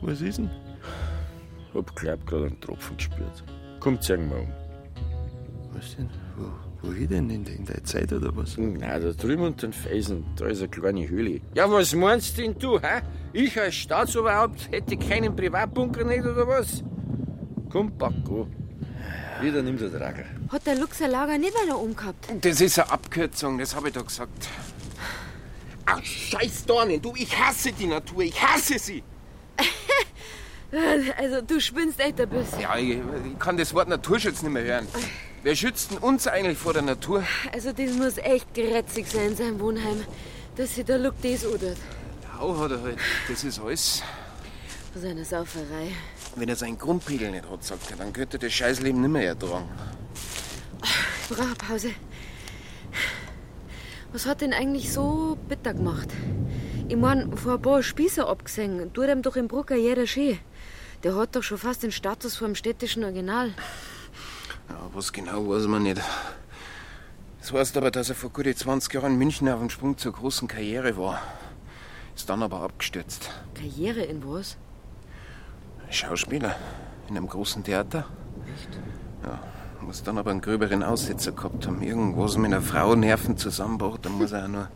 Was 0.00 0.20
ist 0.20 0.38
denn? 0.38 0.50
Hab 1.74 1.94
glaub 1.96 2.26
grad 2.26 2.42
einen 2.42 2.60
Tropfen 2.60 2.96
gespürt. 2.96 3.44
Komm, 3.80 4.00
zeig 4.00 4.20
mal 4.28 4.40
um. 4.40 4.52
Was 5.72 5.96
denn? 5.96 6.10
Wo, 6.36 6.50
wo 6.82 6.92
ich 6.92 7.08
denn? 7.08 7.30
In, 7.30 7.44
der- 7.44 7.54
in 7.56 7.64
der 7.64 7.84
Zeit 7.84 8.12
oder 8.12 8.34
was? 8.36 8.56
Na, 8.58 8.98
da 8.98 9.12
drüben 9.12 9.42
unter 9.44 9.66
den 9.68 9.72
Felsen, 9.72 10.24
da 10.36 10.46
ist 10.46 10.58
eine 10.60 10.68
kleine 10.68 11.08
Höhle. 11.08 11.40
Ja, 11.54 11.70
was 11.70 11.94
meinst 11.94 12.38
denn 12.38 12.58
du, 12.58 12.78
hä? 12.80 13.00
Ich 13.32 13.58
als 13.60 13.74
Staatsoberhaupt 13.76 14.70
hätte 14.70 14.96
keinen 14.96 15.34
Privatbunker 15.34 16.04
nicht, 16.04 16.24
oder 16.24 16.46
was? 16.46 16.82
Komm, 17.70 17.96
Paco. 17.96 18.46
Wieder 19.40 19.62
nimm 19.62 19.78
der 19.78 19.88
Dragel. 19.88 20.24
Hat 20.50 20.66
der 20.66 20.76
Lux 20.76 20.98
sein 20.98 21.10
Lager 21.10 21.38
nicht 21.38 21.54
weiter 21.54 21.78
umgehabt? 21.78 22.28
Das 22.42 22.60
ist 22.60 22.78
eine 22.78 22.90
Abkürzung, 22.90 23.58
das 23.58 23.74
habe 23.74 23.88
ich 23.88 23.94
doch 23.94 24.06
gesagt. 24.06 24.48
Ach, 25.86 26.02
scheiß 26.04 26.64
Dornen, 26.66 27.00
du, 27.02 27.12
ich 27.16 27.36
hasse 27.36 27.72
die 27.72 27.86
Natur, 27.86 28.22
ich 28.22 28.40
hasse 28.42 28.78
sie. 28.78 29.02
Also, 31.18 31.42
du 31.42 31.60
spinnst 31.60 32.00
echt 32.00 32.18
ein 32.18 32.30
bisschen. 32.30 32.60
Ja, 32.60 32.78
ich, 32.78 32.92
ich 32.96 33.38
kann 33.38 33.58
das 33.58 33.74
Wort 33.74 33.88
Naturschutz 33.90 34.42
nicht 34.42 34.52
mehr 34.52 34.62
hören. 34.64 34.88
Wer 35.44 35.56
schützt 35.56 35.90
denn 35.90 35.98
uns 35.98 36.28
eigentlich 36.28 36.56
vor 36.56 36.72
der 36.72 36.82
Natur? 36.82 37.24
Also, 37.52 37.72
das 37.72 37.92
muss 37.94 38.16
echt 38.18 38.54
grätzig 38.54 39.08
sein, 39.08 39.34
sein 39.34 39.58
Wohnheim, 39.58 40.04
dass 40.54 40.76
sich 40.76 40.84
der 40.84 40.98
Luck 40.98 41.14
das 41.20 41.44
odert. 41.44 41.78
Ja, 42.22 42.58
hat 42.58 42.70
er 42.70 42.82
halt. 42.82 42.98
Das 43.28 43.42
ist 43.42 43.58
alles. 43.58 44.02
Von 44.92 45.02
seiner 45.02 45.24
Sauferei. 45.24 45.88
Wenn 46.36 46.48
er 46.48 46.54
seinen 46.54 46.78
Grundpegel 46.78 47.32
nicht 47.32 47.50
hat, 47.50 47.64
sagt 47.64 47.90
er, 47.90 47.96
dann 47.96 48.12
könnte 48.12 48.36
er 48.36 48.40
das 48.40 48.52
Scheißleben 48.52 49.00
nicht 49.00 49.10
mehr 49.10 49.26
ertragen. 49.26 49.68
Ich 51.28 51.36
brauche 51.36 51.54
Pause. 51.56 51.90
Was 54.12 54.26
hat 54.26 54.42
denn 54.42 54.52
eigentlich 54.52 54.92
so 54.92 55.36
bitter 55.48 55.74
gemacht? 55.74 56.08
Ich 56.88 56.96
mein, 56.96 57.36
vor 57.36 57.54
ein 57.54 57.62
paar 57.62 57.82
Spießer 57.82 58.28
abgesehen, 58.28 58.92
tut 58.92 59.08
ihm 59.08 59.22
doch 59.22 59.36
im 59.36 59.48
Brucker 59.48 59.74
jeder 59.74 60.06
schön. 60.06 60.38
Der 61.02 61.16
hat 61.16 61.34
doch 61.34 61.42
schon 61.42 61.58
fast 61.58 61.82
den 61.82 61.90
Status 61.90 62.36
vom 62.36 62.54
städtischen 62.54 63.02
Original. 63.02 63.52
Was 64.92 65.12
genau 65.12 65.48
weiß 65.48 65.66
man 65.66 65.84
nicht. 65.84 66.00
Das 67.40 67.52
heißt 67.52 67.76
aber, 67.76 67.90
dass 67.90 68.08
er 68.08 68.14
vor 68.14 68.30
gut 68.30 68.46
20 68.46 68.92
Jahren 68.94 69.12
in 69.12 69.18
München 69.18 69.48
auf 69.48 69.60
dem 69.60 69.70
Sprung 69.70 69.98
zur 69.98 70.12
großen 70.12 70.48
Karriere 70.48 70.96
war. 70.96 71.20
Ist 72.14 72.28
dann 72.28 72.42
aber 72.42 72.60
abgestürzt. 72.60 73.30
Karriere 73.54 74.02
in 74.02 74.22
was? 74.26 74.56
Schauspieler. 75.90 76.56
In 77.08 77.16
einem 77.16 77.28
großen 77.28 77.64
Theater. 77.64 78.06
Echt? 78.54 78.68
Ja. 79.24 79.40
Muss 79.80 80.02
dann 80.02 80.18
aber 80.18 80.30
einen 80.30 80.40
gröberen 80.40 80.82
Aussetzer 80.82 81.32
gehabt 81.32 81.66
haben. 81.66 81.82
Irgendwas 81.82 82.36
mit 82.36 82.52
einer 82.52 82.62
Frau 82.62 82.94
Nerven 82.94 83.36
zusammenbaut. 83.36 84.00
Da 84.02 84.10
muss 84.10 84.30
er 84.30 84.44
auch 84.44 84.48
nur 84.48 84.68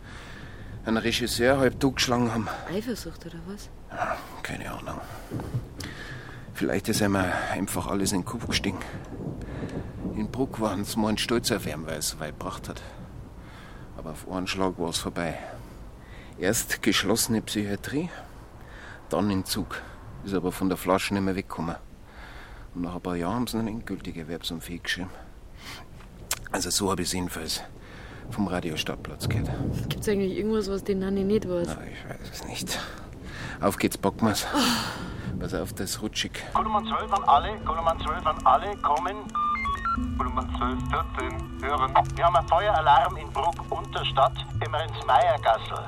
einen 0.85 0.97
Regisseur 0.97 1.59
halb 1.59 1.79
durchgeschlagen 1.79 2.33
haben. 2.33 2.49
Eifersucht 2.69 3.25
oder 3.27 3.39
was? 3.47 3.69
Ja, 3.91 4.17
keine 4.43 4.71
Ahnung. 4.73 5.01
Vielleicht 6.55 6.89
ist 6.89 7.03
ihm 7.03 7.17
einfach 7.17 7.87
alles 7.87 8.13
in 8.13 8.21
den 8.21 8.25
Kopf 8.25 8.47
gestiegen. 8.47 8.79
In 10.17 10.31
Bruck 10.31 10.61
waren 10.61 10.83
sie 10.83 10.99
mal 10.99 11.11
ein 11.11 11.19
Stolz 11.19 11.53
auf 11.53 11.67
ihn, 11.67 11.87
weil 11.87 11.99
es 11.99 12.09
so 12.09 12.21
weit 12.21 12.39
gebracht 12.39 12.71
hat. 12.71 12.81
Aber 13.99 14.13
auf 14.13 14.27
einen 14.31 14.47
Schlag 14.47 14.79
war 14.79 14.89
es 14.89 14.97
vorbei. 14.97 15.39
Erst 16.39 16.81
geschlossene 16.83 17.43
Psychiatrie, 17.43 18.09
dann 19.11 19.31
Entzug. 19.31 19.83
Ist 20.25 20.33
aber 20.33 20.53
von 20.53 20.71
der 20.71 20.79
Flasche 20.79 21.13
nicht 21.13 21.23
mehr 21.23 21.37
weggekommen. 21.37 21.77
Und 22.75 22.83
nach 22.83 22.95
ein 22.95 23.01
paar 23.03 23.17
Jahren 23.17 23.35
haben 23.35 23.47
sie 23.47 23.59
eine 23.59 23.71
endgültige 23.71 24.21
Erwerbsunfähig 24.21 24.85
geschrieben. 24.85 25.11
Also 26.51 26.71
so 26.71 26.91
habe 26.91 27.03
ich 27.03 27.09
es 27.09 27.13
jedenfalls 27.13 27.63
vom 28.31 28.49
Radiostadtplatz 28.49 29.29
gehört. 29.29 29.51
Gibt 29.91 30.01
es 30.01 30.09
eigentlich 30.09 30.39
irgendwas, 30.39 30.71
was 30.71 30.83
den 30.83 31.01
Nanni 31.01 31.25
nicht 31.25 31.47
weiß? 31.47 31.69
Na, 31.69 31.87
ich 31.87 32.11
weiß 32.11 32.31
es 32.33 32.45
nicht. 32.47 32.79
Auf 33.61 33.77
geht's, 33.77 33.99
wir's. 34.03 34.47
Oh. 34.55 34.59
Pass 35.39 35.53
auf, 35.53 35.75
das 35.75 35.91
ist 35.91 36.03
rutschig. 36.03 36.43
Kolumn 36.55 36.87
12 36.87 37.13
an 37.13 37.25
alle, 37.25 37.59
Kolumn 37.67 38.01
12 38.03 38.27
an 38.27 38.47
alle, 38.47 38.77
kommen. 38.79 39.17
Kolumn 40.19 40.47
12, 40.59 40.79
14, 40.91 41.63
hören. 41.63 41.95
Wir 42.15 42.27
haben 42.27 42.37
einen 42.37 42.49
Feueralarm 42.49 43.17
in 43.17 43.33
Bruck 43.33 43.55
Unterstadt, 43.71 44.35
immer 44.63 44.85
ins 44.85 45.07
Meiergassel. 45.07 45.87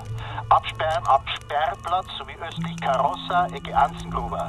Absperren 0.49 1.07
ab 1.07 1.23
Sperrplatz 1.37 2.07
sowie 2.17 2.35
östlich 2.41 2.81
Karossa, 2.81 3.49
Ecke 3.49 3.77
Anzengruber. 3.77 4.49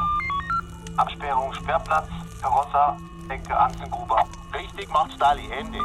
Absperrung 0.95 1.53
Sperrplatz, 1.53 2.07
Karossa, 2.41 2.95
Ecke 3.27 3.59
Anzengruber. 3.59 4.23
Richtig, 4.53 4.89
macht's 4.93 5.17
Dali, 5.17 5.51
Ende. 5.51 5.79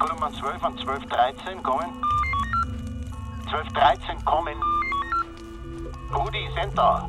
Kolumn 0.00 0.34
12 0.34 0.64
an 0.64 0.76
12, 0.78 1.06
13, 1.06 1.62
kommen. 1.62 1.92
12, 3.50 3.68
13, 3.68 4.24
kommen. 4.24 4.56
Rudi, 6.12 6.48
sind 6.60 6.76
da. 6.76 7.08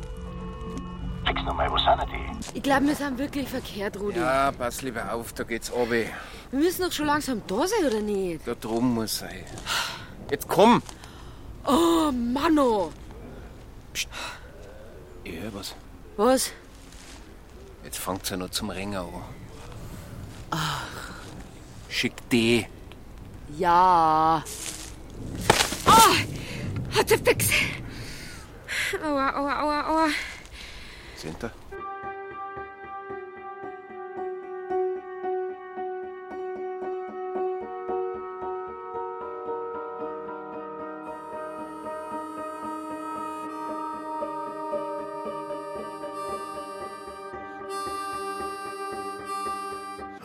Fix 1.24 1.42
nochmal, 1.42 1.70
wo 1.70 1.78
sind 1.78 2.00
die? 2.10 2.56
Ich 2.58 2.62
glaube, 2.62 2.86
wir 2.86 2.94
sind 2.94 3.18
wirklich 3.18 3.48
verkehrt, 3.48 3.98
Rudi. 3.98 4.18
Ja, 4.18 4.52
pass 4.52 4.82
lieber 4.82 5.12
auf, 5.12 5.32
da 5.32 5.44
geht's 5.44 5.72
runter. 5.72 5.90
Wir 5.90 6.10
müssen 6.50 6.82
doch 6.82 6.92
schon 6.92 7.06
langsam 7.06 7.42
da 7.46 7.66
sein, 7.66 7.86
oder 7.86 8.00
nicht? 8.00 8.46
Da 8.46 8.54
drum 8.54 8.94
muss 8.94 9.18
sein. 9.18 9.44
Jetzt 10.30 10.48
komm! 10.48 10.82
Oh, 11.64 12.10
Manno! 12.10 12.92
Psst. 13.92 14.08
Ich 15.24 15.38
hör 15.40 15.54
was. 15.54 15.74
Was? 16.16 16.52
Jetzt 17.84 17.98
fängt's 17.98 18.30
ja 18.30 18.36
noch 18.36 18.50
zum 18.50 18.70
Ringen 18.70 18.96
an. 18.96 19.08
Ach. 20.50 20.82
Schick 21.88 22.14
die. 22.30 22.66
Ja. 23.58 24.42
Oh! 25.86 26.96
Hat 26.96 27.08
sie 27.08 27.18
fix. 27.18 27.48
Aua, 29.04 29.30
aua, 29.36 29.60
aua, 29.62 29.88
aua. 29.88 30.08
Da? 31.22 31.52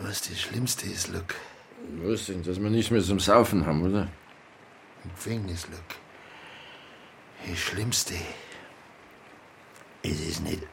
Was 0.00 0.22
das 0.22 0.40
Schlimmste 0.40 0.86
ist, 0.86 1.08
Luke. 1.08 1.36
Was 2.02 2.26
denn, 2.26 2.42
dass 2.42 2.60
wir 2.60 2.70
nichts 2.70 2.90
mehr 2.90 3.02
zum 3.02 3.20
Saufen 3.20 3.64
haben, 3.64 3.84
oder? 3.84 4.08
Im 5.04 5.14
Gefängnis, 5.14 5.68
Luke. 5.68 5.94
Das 7.46 7.56
Schlimmste. 7.56 8.14
Es 10.02 10.20
ist 10.20 10.42
nicht. 10.42 10.66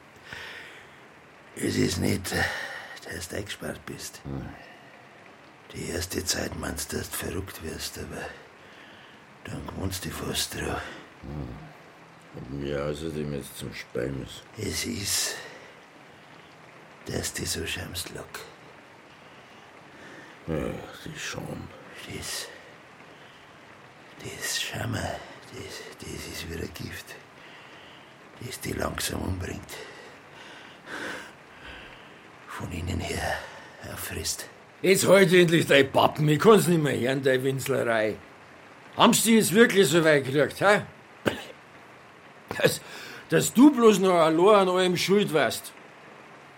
Es 1.56 1.78
ist 1.78 2.00
nicht, 2.00 2.34
äh, 2.34 2.44
dass 3.14 3.30
du 3.30 3.38
eingesperrt 3.38 3.86
bist. 3.86 4.22
Die 5.74 5.90
erste 5.90 6.24
Zeit 6.26 6.58
meinst 6.60 6.92
du, 6.92 6.98
dass 6.98 7.10
du 7.10 7.16
verrückt 7.16 7.64
wirst, 7.64 7.98
aber 7.98 8.22
dann 9.46 9.66
gewohnst 9.68 10.04
du 10.04 10.10
dich 10.10 10.18
fast 10.18 10.56
drauf. 10.56 10.82
Und 12.34 12.60
mir 12.60 12.84
außerdem 12.84 13.34
jetzt 13.34 13.58
zum 13.58 13.74
Speien 13.74 14.20
muss. 14.20 14.44
Es 14.58 14.86
ist, 14.86 15.36
dass 17.06 17.34
du 17.34 17.46
so 17.46 17.66
schämst, 17.66 18.10
Luke. 18.10 18.40
Ja, 20.48 20.74
die 21.06 21.20
Scham. 21.20 21.68
Das. 22.14 22.48
Das 24.24 24.62
Schammer, 24.62 25.20
das, 25.54 25.82
das 26.00 26.28
ist 26.28 26.50
wie 26.50 26.56
ein 26.56 26.74
Gift. 26.74 27.16
Das 28.42 28.60
die 28.60 28.74
langsam 28.74 29.22
umbringt. 29.22 29.72
Von 32.58 32.72
innen 32.72 33.02
her 33.02 33.38
auffrisst. 33.92 34.48
Jetzt 34.82 35.06
halt 35.06 35.34
endlich 35.34 35.66
dein 35.68 35.92
Pappen, 35.92 36.30
ich 36.30 36.40
kann's 36.40 36.68
nicht 36.68 36.82
mehr 36.82 36.98
hören, 36.98 37.22
deine 37.22 37.44
Winzlerei. 37.44 38.16
Haben's 38.96 39.24
die 39.24 39.36
jetzt 39.36 39.54
wirklich 39.54 39.90
so 39.90 40.02
weit 40.06 40.24
gekriegt, 40.24 40.62
hä? 40.62 40.82
Dass, 42.58 42.80
dass 43.28 43.54
du 43.54 43.72
bloß 43.72 44.00
noch 44.00 44.14
allein 44.14 44.68
an 44.68 44.70
allem 44.70 44.96
schuld 44.96 45.34
warst. 45.34 45.74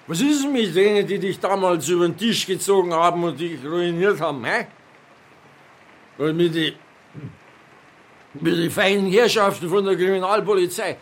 Was 0.05 0.21
ist 0.21 0.43
denn 0.43 0.53
mit 0.53 0.75
denen, 0.75 1.07
die 1.07 1.17
dich 1.17 1.39
damals 1.39 1.87
über 1.89 2.07
den 2.07 2.15
Tisch 2.15 2.45
gezogen 2.45 2.93
haben 2.93 3.23
und 3.23 3.39
dich 3.39 3.57
ruiniert 3.65 4.21
haben, 4.21 4.45
hä? 4.45 4.67
Und 6.19 6.37
mit 6.37 6.53
die, 6.53 6.75
mit 8.33 8.55
die 8.55 8.69
feinen 8.69 9.11
Herrschaften 9.11 9.67
von 9.67 9.83
der 9.83 9.95
Kriminalpolizei, 9.95 10.97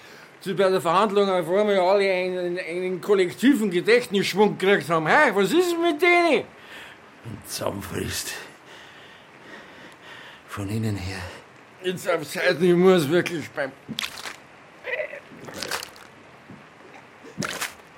bei 0.54 0.70
der 0.70 0.82
Verhandlung 0.82 1.30
auf 1.30 1.50
einmal 1.50 1.80
alle 1.80 2.12
einen, 2.12 2.60
einen 2.60 3.02
kollektiven 3.02 3.72
Gedächtnisschwung 3.72 4.58
gekriegt 4.58 4.90
haben, 4.90 5.08
hä? 5.08 5.32
Was 5.34 5.52
ist 5.52 5.75
mit 5.78 6.02
denen? 6.02 6.44
Und 7.25 7.50
zusammenfrisst. 7.50 8.34
Von 10.48 10.70
innen 10.70 10.96
her. 10.96 11.22
Jetzt 11.84 12.10
auf 12.10 12.30
Zeit, 12.30 12.62
ich 12.62 12.75
muss 12.75 13.10
wirklich 13.10 13.50
beim. 13.50 13.72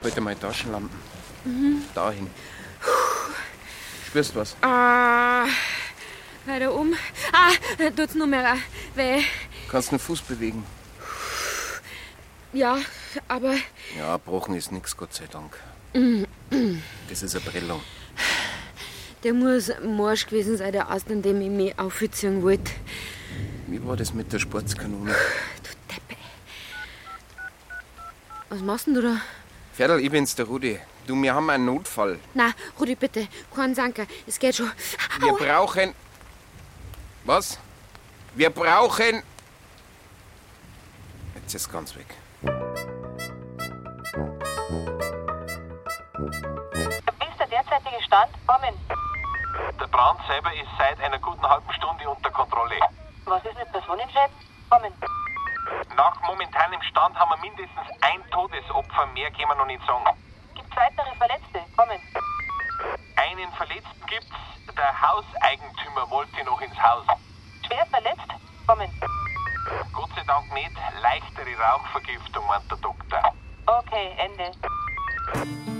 Heute 0.03 0.21
mal 0.21 0.35
Taschenlampen. 0.35 0.97
Mhm. 1.43 1.81
Dahin. 1.93 2.29
Spürst 4.07 4.35
du 4.35 4.39
was? 4.39 4.55
Ah, 4.61 5.45
weiter 6.45 6.73
um. 6.73 6.93
Ah, 7.33 7.51
tut's 7.95 8.15
nur 8.15 8.27
mehr 8.27 8.57
weh. 8.95 9.21
Kannst 9.69 9.91
den 9.91 9.99
Fuß 9.99 10.21
bewegen. 10.21 10.63
Ja, 12.53 12.77
aber 13.27 13.55
Ja, 13.97 14.13
gebrochen 14.17 14.55
ist 14.55 14.71
nix, 14.71 14.95
Gott 14.95 15.13
sei 15.13 15.27
Dank. 15.27 15.57
Das 17.09 17.23
ist 17.23 17.35
eine 17.35 17.43
Prellung. 17.45 17.81
der 19.23 19.33
muss 19.33 19.71
morsch 19.83 20.25
gewesen 20.27 20.57
sein, 20.57 20.71
der 20.71 20.89
Ast, 20.89 21.09
an 21.09 21.21
dem 21.21 21.41
ich 21.41 21.49
mich 21.49 21.77
aufziehen 21.79 22.41
wollte. 22.43 22.71
Wie 23.67 23.85
war 23.85 23.97
das 23.97 24.13
mit 24.13 24.31
der 24.31 24.39
Sportskanone? 24.39 25.13
Was 28.49 28.61
machst 28.61 28.87
denn 28.87 28.93
du 28.93 29.01
da? 29.01 29.17
Ferdl, 29.73 29.99
ich 29.99 30.09
bin's, 30.09 30.33
der 30.35 30.45
Rudi. 30.45 30.79
Du, 31.05 31.21
wir 31.21 31.33
haben 31.33 31.49
einen 31.49 31.65
Notfall. 31.65 32.17
Na, 32.33 32.53
Rudi, 32.79 32.95
bitte, 32.95 33.27
kein 33.53 33.75
Sanker, 33.75 34.05
es 34.25 34.39
geht 34.39 34.55
schon. 34.55 34.71
Wir 35.19 35.33
brauchen. 35.33 35.93
Was? 37.25 37.59
Wir 38.35 38.49
brauchen. 38.49 39.21
Jetzt 41.35 41.53
ist 41.55 41.71
ganz 41.71 41.95
weg. 41.95 42.05
Derzeitige 47.77 48.03
Stand? 48.03 48.31
Kommen. 48.47 48.73
Der 49.79 49.87
Brand 49.87 50.19
selber 50.27 50.53
ist 50.53 50.69
seit 50.77 50.99
einer 50.99 51.19
guten 51.19 51.47
halben 51.47 51.71
Stunde 51.73 52.09
unter 52.09 52.29
Kontrolle. 52.31 52.79
Was 53.25 53.43
ist 53.45 53.57
mit 53.57 53.71
Personenschäden? 53.71 54.35
Kommen. 54.69 54.93
Nach 55.95 56.21
momentanem 56.23 56.81
Stand 56.83 57.15
haben 57.19 57.29
wir 57.29 57.37
mindestens 57.37 57.87
ein 58.01 58.23
Todesopfer, 58.31 59.05
mehr 59.07 59.29
können 59.31 59.49
wir 59.49 59.55
noch 59.55 59.65
nicht 59.65 59.85
sagen. 59.85 60.05
Gibt's 60.55 60.75
weitere 60.75 61.15
Verletzte? 61.15 61.59
Kommen. 61.75 61.99
Einen 63.15 63.51
Verletzten 63.53 64.05
gibt's, 64.07 64.35
der 64.75 65.01
Hauseigentümer 65.01 66.09
wollte 66.09 66.43
noch 66.45 66.61
ins 66.61 66.81
Haus. 66.81 67.05
Schwer 67.65 67.85
verletzt? 67.87 68.27
Kommen. 68.65 68.89
Gott 69.93 70.09
sei 70.15 70.23
Dank 70.25 70.51
nicht. 70.53 70.71
Leichtere 71.01 71.59
Rauchvergiftung, 71.59 72.45
meint 72.47 72.69
der 72.71 72.77
Doktor. 72.77 73.33
Okay, 73.65 74.15
Ende. 74.17 75.76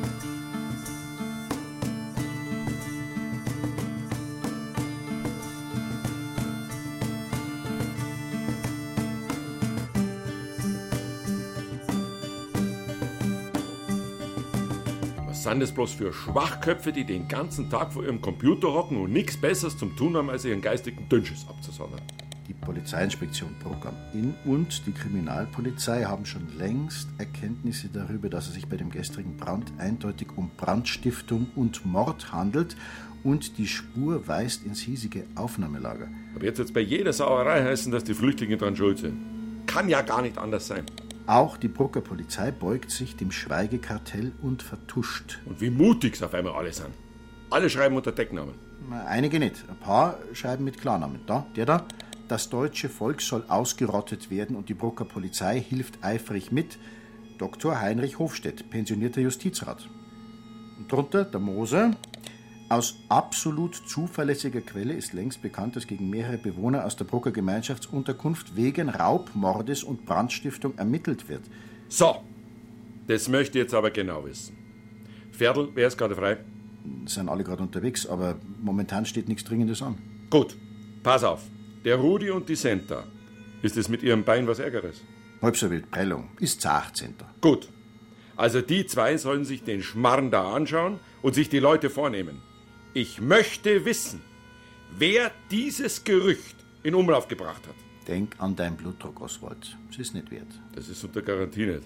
Sind 15.47 15.61
das 15.61 15.71
bloß 15.71 15.93
für 15.93 16.11
Schwachköpfe, 16.11 16.91
die 16.91 17.05
den 17.05 17.29
ganzen 17.29 17.69
Tag 17.69 17.93
vor 17.93 18.03
ihrem 18.03 18.19
Computer 18.19 18.73
hocken 18.73 18.97
und 18.97 19.13
nichts 19.13 19.37
Besseres 19.37 19.77
zum 19.77 19.95
tun 19.95 20.17
haben, 20.17 20.29
als 20.29 20.43
ihren 20.43 20.59
geistigen 20.59 21.07
Dünnschiss 21.07 21.45
abzusondern? 21.47 22.01
Die 22.49 22.53
Polizeiinspektion 22.53 23.55
am 23.63 23.95
Inn 24.13 24.33
und 24.43 24.85
die 24.85 24.91
Kriminalpolizei 24.91 26.03
haben 26.03 26.25
schon 26.25 26.45
längst 26.57 27.07
Erkenntnisse 27.17 27.87
darüber, 27.87 28.27
dass 28.27 28.49
es 28.49 28.55
sich 28.55 28.67
bei 28.67 28.75
dem 28.75 28.89
gestrigen 28.89 29.37
Brand 29.37 29.71
eindeutig 29.77 30.27
um 30.35 30.51
Brandstiftung 30.57 31.47
und 31.55 31.85
Mord 31.85 32.33
handelt 32.33 32.75
und 33.23 33.57
die 33.57 33.67
Spur 33.67 34.27
weist 34.27 34.65
ins 34.65 34.81
hiesige 34.81 35.23
Aufnahmelager. 35.35 36.09
Aber 36.35 36.43
jetzt 36.43 36.57
wird 36.57 36.67
es 36.67 36.73
bei 36.73 36.81
jeder 36.81 37.13
Sauerei 37.13 37.63
heißen, 37.63 37.89
dass 37.93 38.03
die 38.03 38.13
Flüchtlinge 38.13 38.57
dran 38.57 38.75
schuld 38.75 38.97
sind. 38.97 39.17
Kann 39.65 39.87
ja 39.87 40.01
gar 40.01 40.21
nicht 40.21 40.37
anders 40.37 40.67
sein. 40.67 40.83
Auch 41.27 41.57
die 41.57 41.67
Brucker 41.67 41.99
Polizei 41.99 42.51
beugt 42.51 42.89
sich 42.89 43.17
dem 43.17 43.31
Schweigekartell 43.33 44.31
und 44.41 44.63
vertuscht. 44.63 45.39
Und 45.43 45.59
wie 45.59 45.69
mutig 45.69 46.15
sie 46.15 46.23
auf 46.23 46.33
einmal 46.33 46.53
alle 46.53 46.71
sind. 46.71 46.91
Alle 47.49 47.69
schreiben 47.69 47.97
unter 47.97 48.13
Decknamen. 48.13 48.55
Na, 48.89 49.03
Einige 49.05 49.37
nicht. 49.37 49.65
Ein 49.69 49.75
paar 49.75 50.19
schreiben 50.31 50.63
mit 50.63 50.79
Klarnamen. 50.79 51.19
Da, 51.27 51.45
der 51.57 51.65
da. 51.65 51.85
Das 52.29 52.49
deutsche 52.49 52.87
Volk 52.87 53.21
soll 53.21 53.43
ausgerottet 53.49 54.31
werden 54.31 54.55
und 54.55 54.69
die 54.69 54.73
Brucker 54.73 55.03
Polizei 55.03 55.59
hilft 55.59 56.01
eifrig 56.01 56.53
mit. 56.53 56.77
Dr. 57.37 57.81
Heinrich 57.81 58.19
Hofstedt, 58.19 58.69
pensionierter 58.69 59.19
Justizrat. 59.19 59.89
Und 60.77 60.89
drunter 60.89 61.25
der 61.25 61.41
Moser. 61.41 61.91
Aus 62.69 62.97
absolut 63.07 63.75
zuverlässiger 63.75 64.59
Quelle 64.59 64.93
ist 64.93 65.13
längst 65.13 65.41
bekannt, 65.41 65.77
dass 65.77 65.87
gegen 65.87 66.09
mehrere 66.09 66.37
Bewohner 66.37 66.85
aus 66.85 66.97
der 66.97 67.05
Brucker 67.05 67.31
Gemeinschaftsunterkunft 67.31 68.57
wegen 68.57 68.89
Raubmordes 68.89 69.83
und 69.83 70.05
Brandstiftung 70.05 70.77
ermittelt 70.77 71.29
wird. 71.29 71.43
So, 71.87 72.17
das 73.07 73.29
möchte 73.29 73.57
ich 73.57 73.63
jetzt 73.63 73.73
aber 73.73 73.91
genau 73.91 74.25
wissen. 74.25 74.57
Pferdl, 75.31 75.69
wer 75.75 75.87
ist 75.87 75.97
gerade 75.97 76.15
frei? 76.15 76.37
Sind 77.05 77.29
alle 77.29 77.45
gerade 77.45 77.63
unterwegs, 77.63 78.05
aber 78.05 78.35
momentan 78.61 79.05
steht 79.05 79.29
nichts 79.29 79.45
Dringendes 79.45 79.81
an. 79.81 79.97
Gut, 80.29 80.57
pass 81.03 81.23
auf. 81.23 81.43
Der 81.85 81.95
Rudi 81.95 82.31
und 82.31 82.49
die 82.49 82.55
Senta. 82.55 83.05
Ist 83.61 83.77
es 83.77 83.87
mit 83.87 84.03
ihrem 84.03 84.25
Bein 84.25 84.45
was 84.45 84.59
Ärgeres? 84.59 85.01
Halb 85.41 85.55
so 85.55 85.71
wild, 85.71 85.89
Prellung. 85.89 86.31
Ist 86.41 86.61
zu 86.61 86.69
18. 86.69 87.15
Gut. 87.39 87.69
Also 88.35 88.61
die 88.61 88.85
zwei 88.85 89.15
sollen 89.15 89.45
sich 89.45 89.63
den 89.63 89.81
Schmarrn 89.81 90.31
da 90.31 90.53
anschauen 90.53 90.99
und 91.21 91.33
sich 91.33 91.47
die 91.47 91.59
Leute 91.59 91.89
vornehmen. 91.89 92.41
Ich 92.97 93.21
möchte 93.21 93.85
wissen, 93.85 94.23
wer 94.89 95.31
dieses 95.51 96.03
Gerücht 96.03 96.55
in 96.81 96.95
Umlauf 96.95 97.27
gebracht 97.27 97.67
hat. 97.67 97.75
Denk 98.07 98.33
an 98.39 98.55
deinen 98.55 98.75
Blutdruck, 98.75 99.21
Oswald. 99.21 99.77
Es 99.91 99.99
ist 99.99 100.15
nicht 100.15 100.31
wert. 100.31 100.47
Das 100.73 100.89
ist 100.89 101.03
unter 101.03 101.21
Garantie 101.21 101.67
nicht. 101.67 101.83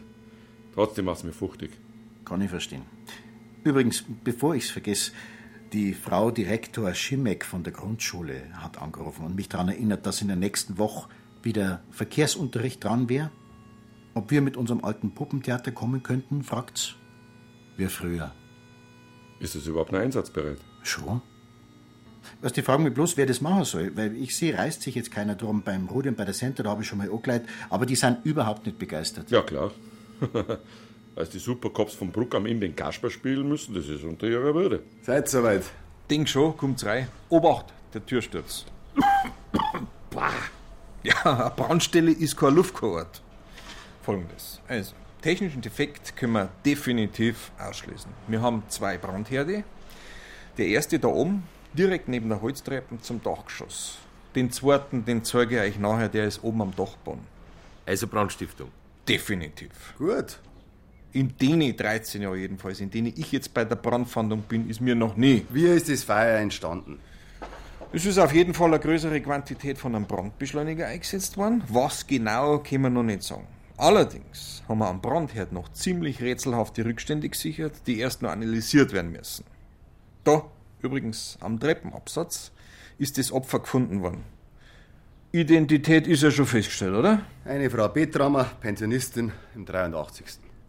Trotzdem 0.73 1.03
macht's 1.03 1.25
mir 1.25 1.33
fuchtig. 1.33 1.71
Kann 2.23 2.39
ich 2.39 2.49
verstehen. 2.49 2.83
Übrigens, 3.65 4.05
bevor 4.23 4.55
ich's 4.55 4.69
vergesse, 4.69 5.11
die 5.73 5.93
Frau 5.93 6.31
Direktor 6.31 6.93
Schimek 6.93 7.43
von 7.43 7.63
der 7.63 7.73
Grundschule 7.73 8.43
hat 8.53 8.81
angerufen 8.81 9.25
und 9.25 9.35
mich 9.35 9.49
daran 9.49 9.67
erinnert, 9.67 10.05
dass 10.05 10.21
in 10.21 10.29
der 10.29 10.37
nächsten 10.37 10.77
Woche 10.77 11.09
wieder 11.43 11.83
Verkehrsunterricht 11.91 12.81
dran 12.81 13.09
wäre. 13.09 13.31
Ob 14.13 14.31
wir 14.31 14.41
mit 14.41 14.55
unserem 14.55 14.85
alten 14.85 15.13
Puppentheater 15.13 15.73
kommen 15.73 16.03
könnten, 16.03 16.41
fragt's. 16.41 16.95
Wir 17.75 17.89
früher. 17.89 18.33
Ist 19.41 19.55
es 19.55 19.67
überhaupt 19.67 19.91
noch 19.91 19.99
einsatzbereit? 19.99 20.59
Schon. 20.83 21.21
Was 22.41 22.53
die 22.53 22.61
fragen 22.61 22.83
mich 22.83 22.93
bloß, 22.93 23.17
wer 23.17 23.25
das 23.25 23.41
machen 23.41 23.65
soll, 23.65 23.95
weil 23.95 24.15
ich 24.15 24.35
sehe, 24.35 24.57
reißt 24.57 24.81
sich 24.81 24.95
jetzt 24.95 25.11
keiner 25.11 25.35
drum. 25.35 25.61
Beim 25.61 25.87
Rudi 25.87 26.09
und 26.09 26.17
bei 26.17 26.25
der 26.25 26.33
Center, 26.33 26.63
da 26.63 26.71
habe 26.71 26.81
ich 26.81 26.87
schon 26.87 26.97
mal 26.97 27.09
angeleitet, 27.11 27.47
aber 27.69 27.85
die 27.85 27.95
sind 27.95 28.25
überhaupt 28.25 28.65
nicht 28.65 28.79
begeistert. 28.79 29.29
Ja, 29.29 29.41
klar. 29.41 29.71
Als 31.15 31.29
die 31.29 31.39
Supercops 31.39 31.93
von 31.93 32.11
Bruck 32.11 32.33
am 32.35 32.45
Inn 32.45 32.59
den 32.59 32.75
Kasper 32.75 33.09
spielen 33.09 33.47
müssen, 33.47 33.75
das 33.75 33.87
ist 33.87 34.03
unter 34.03 34.27
ihrer 34.27 34.55
Würde. 34.55 34.81
Seid 35.03 35.29
soweit. 35.29 35.63
Ding 36.09 36.25
schon, 36.25 36.55
kommt's 36.57 36.85
rein. 36.85 37.07
Obacht, 37.29 37.65
der 37.93 38.05
Türsturz. 38.05 38.65
bah. 40.09 40.31
Ja, 41.03 41.15
eine 41.23 41.51
Brandstelle 41.55 42.11
ist 42.11 42.37
kein 42.37 42.55
Luftkurort. 42.55 43.21
Folgendes. 44.03 44.61
Also, 44.67 44.93
technischen 45.21 45.61
Defekt 45.61 46.15
können 46.15 46.33
wir 46.33 46.49
definitiv 46.65 47.51
ausschließen. 47.59 48.11
Wir 48.27 48.41
haben 48.41 48.63
zwei 48.69 48.97
Brandherde. 48.97 49.63
Der 50.57 50.67
erste 50.67 50.99
da 50.99 51.07
oben, 51.07 51.43
direkt 51.73 52.07
neben 52.07 52.29
der 52.29 52.41
Holztreppe 52.41 52.99
zum 53.01 53.21
Dachgeschoss. 53.23 53.97
Den 54.35 54.51
zweiten, 54.51 55.05
den 55.05 55.23
zeige 55.23 55.55
ich 55.55 55.75
euch 55.75 55.79
nachher, 55.79 56.09
der 56.09 56.25
ist 56.25 56.43
oben 56.43 56.61
am 56.61 56.75
Dachboden. 56.75 57.21
Also 57.85 58.07
Brandstiftung. 58.07 58.69
Definitiv. 59.07 59.71
Gut. 59.97 60.39
In 61.13 61.35
denen 61.37 61.75
13 61.75 62.21
Jahren 62.21 62.39
jedenfalls, 62.39 62.79
in 62.79 62.89
denen 62.89 63.13
ich 63.15 63.31
jetzt 63.31 63.53
bei 63.53 63.65
der 63.65 63.75
Brandfahndung 63.75 64.43
bin, 64.43 64.69
ist 64.69 64.79
mir 64.79 64.95
noch 64.95 65.17
nie. 65.17 65.45
Wie 65.49 65.65
ist 65.65 65.89
das 65.89 66.03
Feuer 66.03 66.39
entstanden? 66.39 66.99
Es 67.91 68.05
ist 68.05 68.17
auf 68.17 68.33
jeden 68.33 68.53
Fall 68.53 68.69
eine 68.69 68.79
größere 68.79 69.19
Quantität 69.19 69.77
von 69.77 69.93
einem 69.93 70.05
Brandbeschleuniger 70.05 70.87
eingesetzt 70.87 71.35
worden. 71.35 71.61
Was 71.67 72.07
genau, 72.07 72.59
können 72.59 72.83
wir 72.83 72.89
noch 72.89 73.03
nicht 73.03 73.23
sagen. 73.23 73.47
Allerdings 73.75 74.63
haben 74.69 74.77
wir 74.79 74.87
am 74.87 75.01
Brandherd 75.01 75.51
noch 75.51 75.73
ziemlich 75.73 76.21
rätselhafte 76.21 76.85
Rückstände 76.85 77.27
gesichert, 77.27 77.73
die 77.87 77.99
erst 77.99 78.21
noch 78.21 78.29
analysiert 78.29 78.93
werden 78.93 79.11
müssen. 79.11 79.43
Da, 80.23 80.45
übrigens 80.81 81.37
am 81.41 81.59
Treppenabsatz, 81.59 82.51
ist 82.97 83.17
das 83.17 83.31
Opfer 83.31 83.59
gefunden 83.59 84.01
worden. 84.01 84.23
Identität 85.31 86.07
ist 86.07 86.23
ja 86.23 86.31
schon 86.31 86.45
festgestellt, 86.45 86.93
oder? 86.93 87.21
Eine 87.45 87.69
Frau 87.69 87.87
Betramer, 87.87 88.43
Pensionistin 88.59 89.31
im 89.55 89.65
83. 89.65 90.25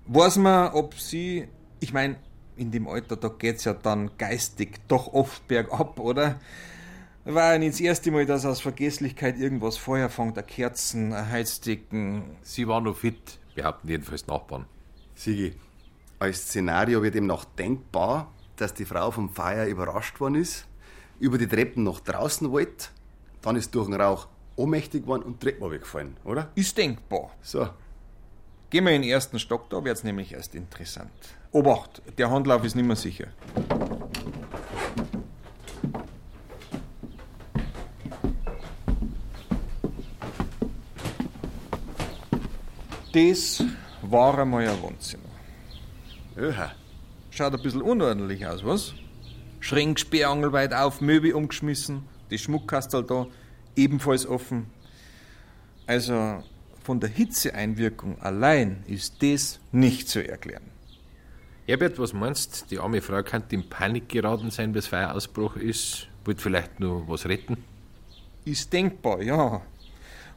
Weiß 0.06 0.36
man, 0.36 0.72
ob 0.72 0.94
sie, 0.94 1.48
ich 1.80 1.92
meine, 1.92 2.16
in 2.56 2.70
dem 2.70 2.86
Alter, 2.86 3.16
da 3.16 3.28
geht's 3.28 3.64
ja 3.64 3.74
dann 3.74 4.12
geistig 4.18 4.80
doch 4.88 5.12
oft 5.12 5.46
bergab, 5.48 5.98
oder? 5.98 6.40
War 7.24 7.52
ja 7.52 7.58
nicht 7.58 7.74
das 7.74 7.80
erste 7.80 8.10
Mal, 8.10 8.26
dass 8.26 8.44
aus 8.44 8.60
Vergesslichkeit 8.60 9.38
irgendwas 9.38 9.76
Feuer 9.76 10.08
fängt, 10.08 10.38
ein 10.38 10.46
Kerzen, 10.46 11.12
ein 11.12 11.28
Heizdecken. 11.28 12.36
Sie 12.42 12.66
war 12.66 12.80
noch 12.80 12.96
fit, 12.96 13.38
behaupten 13.54 13.88
jedenfalls 13.88 14.26
Nachbarn. 14.26 14.66
Sigi, 15.14 15.54
als 16.18 16.48
Szenario 16.48 17.02
wird 17.02 17.16
eben 17.16 17.26
noch 17.26 17.44
denkbar, 17.44 18.32
dass 18.62 18.74
die 18.74 18.84
Frau 18.84 19.10
vom 19.10 19.28
Feuer 19.28 19.66
überrascht 19.66 20.20
worden 20.20 20.36
ist, 20.36 20.66
über 21.18 21.36
die 21.36 21.48
Treppen 21.48 21.82
nach 21.82 22.00
draußen 22.00 22.50
wollte, 22.50 22.86
dann 23.42 23.56
ist 23.56 23.74
durch 23.74 23.86
den 23.86 24.00
Rauch 24.00 24.28
ohnmächtig 24.56 25.02
geworden 25.02 25.24
und 25.24 25.40
Treppen 25.40 25.68
weggefallen, 25.70 26.16
oder? 26.24 26.50
Ist 26.54 26.78
denkbar. 26.78 27.32
So. 27.42 27.68
Gehen 28.70 28.84
wir 28.84 28.92
in 28.92 29.02
den 29.02 29.10
ersten 29.10 29.38
Stock, 29.38 29.68
da 29.68 29.84
wird's 29.84 30.04
nämlich 30.04 30.32
erst 30.32 30.54
interessant. 30.54 31.10
Obacht, 31.50 32.02
der 32.16 32.30
Handlauf 32.30 32.64
ist 32.64 32.76
nicht 32.76 32.86
mehr 32.86 32.96
sicher. 32.96 33.26
Das 43.12 43.62
war 44.02 44.38
einmal 44.38 44.66
ein 44.66 44.80
Wohnzimmer. 44.80 45.24
Öha. 46.36 46.72
Schaut 47.34 47.54
ein 47.54 47.62
bisschen 47.62 47.80
unordentlich 47.80 48.46
aus, 48.46 48.62
was? 48.62 48.92
Schränk 49.60 49.98
sperrangelweit 49.98 50.74
auf, 50.74 51.00
Möbel 51.00 51.32
umgeschmissen, 51.32 52.04
die 52.30 52.36
Schmuckkastel 52.36 53.04
da 53.04 53.26
ebenfalls 53.74 54.26
offen. 54.26 54.66
Also 55.86 56.42
von 56.82 57.00
der 57.00 57.08
Hitzeeinwirkung 57.08 58.20
allein 58.20 58.84
ist 58.86 59.22
das 59.22 59.60
nicht 59.72 60.10
zu 60.10 60.28
erklären. 60.28 60.64
Herbert, 61.64 61.98
was 61.98 62.12
meinst 62.12 62.70
Die 62.70 62.78
arme 62.78 63.00
Frau 63.00 63.22
könnte 63.22 63.54
in 63.54 63.66
Panik 63.66 64.10
geraten 64.10 64.50
sein, 64.50 64.72
bis 64.72 64.88
Feuerausbruch 64.88 65.56
ist. 65.56 66.08
Wollte 66.26 66.42
vielleicht 66.42 66.80
nur 66.80 67.08
was 67.08 67.24
retten. 67.24 67.64
Ist 68.44 68.70
denkbar, 68.74 69.22
ja. 69.22 69.62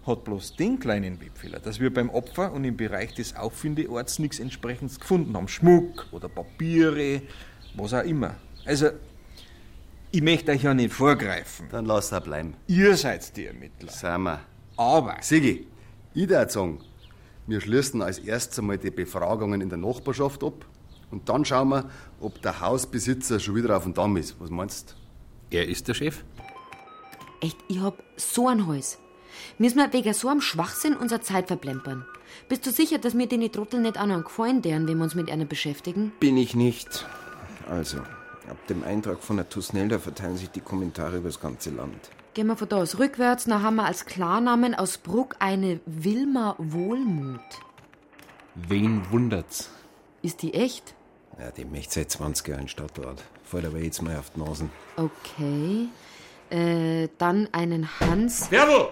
Hat 0.06 0.24
bloß 0.24 0.56
den 0.56 0.80
kleinen 0.80 1.20
Webfehler, 1.20 1.60
dass 1.60 1.80
wir 1.80 1.92
beim 1.94 2.10
Opfer 2.10 2.52
und 2.54 2.64
im 2.64 2.78
Bereich 2.78 3.14
des 3.16 3.36
Auffindeorts 3.36 4.20
nichts 4.20 4.40
entsprechendes 4.40 5.00
gefunden 5.00 5.36
haben. 5.36 5.48
Schmuck 5.48 6.08
oder 6.12 6.30
Papiere, 6.30 7.22
was 7.76 7.94
auch 7.94 8.04
immer. 8.04 8.36
Also, 8.66 8.90
ich 10.12 10.22
möchte 10.22 10.52
euch 10.52 10.64
ja 10.64 10.74
nicht 10.74 10.94
vorgreifen. 10.94 11.68
Dann 11.72 11.86
lass 11.86 12.12
er 12.12 12.22
bleiben. 12.22 12.56
Ihr 12.68 12.96
seid 12.96 13.36
die 13.36 13.48
Ermittler. 13.48 13.92
Sind 13.92 14.22
wir. 14.22 14.42
Aber. 14.78 15.18
Sigi, 15.22 15.68
ich 16.14 16.30
würde 16.30 16.50
sagen, 16.50 16.80
wir 17.48 17.62
schließen 17.62 18.02
als 18.02 18.20
erstes 18.20 18.60
einmal 18.60 18.78
die 18.78 18.92
Befragungen 18.92 19.62
in 19.62 19.70
der 19.70 19.78
Nachbarschaft 19.78 20.44
ab 20.44 20.66
und 21.12 21.30
dann 21.30 21.46
schauen 21.46 21.70
wir, 21.70 21.90
ob 22.20 22.42
der 22.42 22.60
Hausbesitzer 22.60 23.40
schon 23.40 23.56
wieder 23.56 23.78
auf 23.78 23.84
dem 23.84 23.94
Damm 23.94 24.18
ist. 24.18 24.36
Was 24.40 24.50
meinst 24.50 24.96
Er 25.50 25.68
ist 25.68 25.88
der 25.88 25.94
Chef? 25.94 26.24
Echt, 27.42 27.58
ich 27.68 27.80
hab 27.80 28.02
so 28.18 28.48
ein 28.48 28.66
Hals. 28.68 28.98
Müssen 29.58 29.78
wir 29.78 29.92
wegen 29.94 30.14
so 30.14 30.28
einem 30.30 30.42
Schwachsinn 30.42 30.96
unsere 30.96 31.22
Zeit 31.22 31.48
verplempern? 31.48 32.06
Bist 32.50 32.66
du 32.66 32.72
sicher, 32.72 32.98
dass 32.98 33.14
mir 33.14 33.28
den 33.28 33.52
Trottel 33.52 33.80
nicht 33.80 34.00
auch 34.00 34.06
noch 34.06 34.24
gefallen 34.24 34.62
deren, 34.62 34.88
wenn 34.88 34.98
wir 34.98 35.04
uns 35.04 35.16
mit 35.16 35.30
einer 35.32 35.46
beschäftigen? 35.46 36.12
Bin 36.20 36.38
ich 36.38 36.56
nicht. 36.56 37.06
Also, 37.70 37.98
ab 37.98 38.58
dem 38.70 38.84
Eintrag 38.84 39.24
von 39.24 39.38
der 39.38 39.50
Tusnelda 39.50 40.00
verteilen 40.00 40.38
sich 40.38 40.50
die 40.50 40.62
Kommentare 40.62 41.18
über 41.18 41.30
das 41.30 41.40
ganze 41.40 41.70
Land. 41.72 42.10
Gehen 42.34 42.48
wir 42.48 42.58
von 42.58 42.68
da 42.68 42.78
aus 42.78 43.00
rückwärts, 43.00 43.46
dann 43.46 43.62
haben 43.62 43.78
wir 43.78 43.86
als 43.86 44.06
Klarnamen 44.06 44.76
aus 44.76 44.98
Bruck 44.98 45.38
eine 45.40 45.80
Wilma 45.86 46.56
Wohlmut. 46.58 47.40
Wen 48.56 49.10
wundert's? 49.10 49.70
Ist 50.22 50.42
die 50.42 50.54
echt? 50.54 50.96
Ja, 51.40 51.52
die 51.52 51.66
möchte 51.66 51.96
seit 51.96 52.12
20 52.12 52.48
Jahren 52.48 52.68
Stadtrat. 52.68 53.24
Fällt 53.44 53.66
aber 53.66 53.80
jetzt 53.80 54.02
mal 54.02 54.18
auf 54.18 54.32
die 54.32 54.40
Nasen. 54.40 54.70
Okay. 54.98 55.88
Äh, 56.50 57.10
dann 57.18 57.50
einen 57.52 57.90
Hans. 58.00 58.50
Werl! 58.52 58.90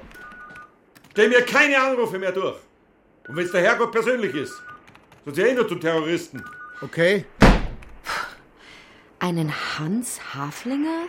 Stell 1.13 1.30
mir 1.30 1.43
keine 1.43 1.80
Anrufe 1.80 2.17
mehr 2.17 2.32
durch. 2.32 2.58
Und 3.28 3.36
wenn 3.36 3.45
es 3.45 3.52
der 3.52 3.62
Herrgott 3.62 3.91
persönlich 3.91 4.34
ist, 4.34 4.60
sonst 5.23 5.38
erinnert 5.38 5.69
du 5.69 5.76
Terroristen. 5.76 6.43
Okay. 6.82 7.26
Einen 9.19 9.54
Hans 9.78 10.34
Haflinger? 10.34 11.04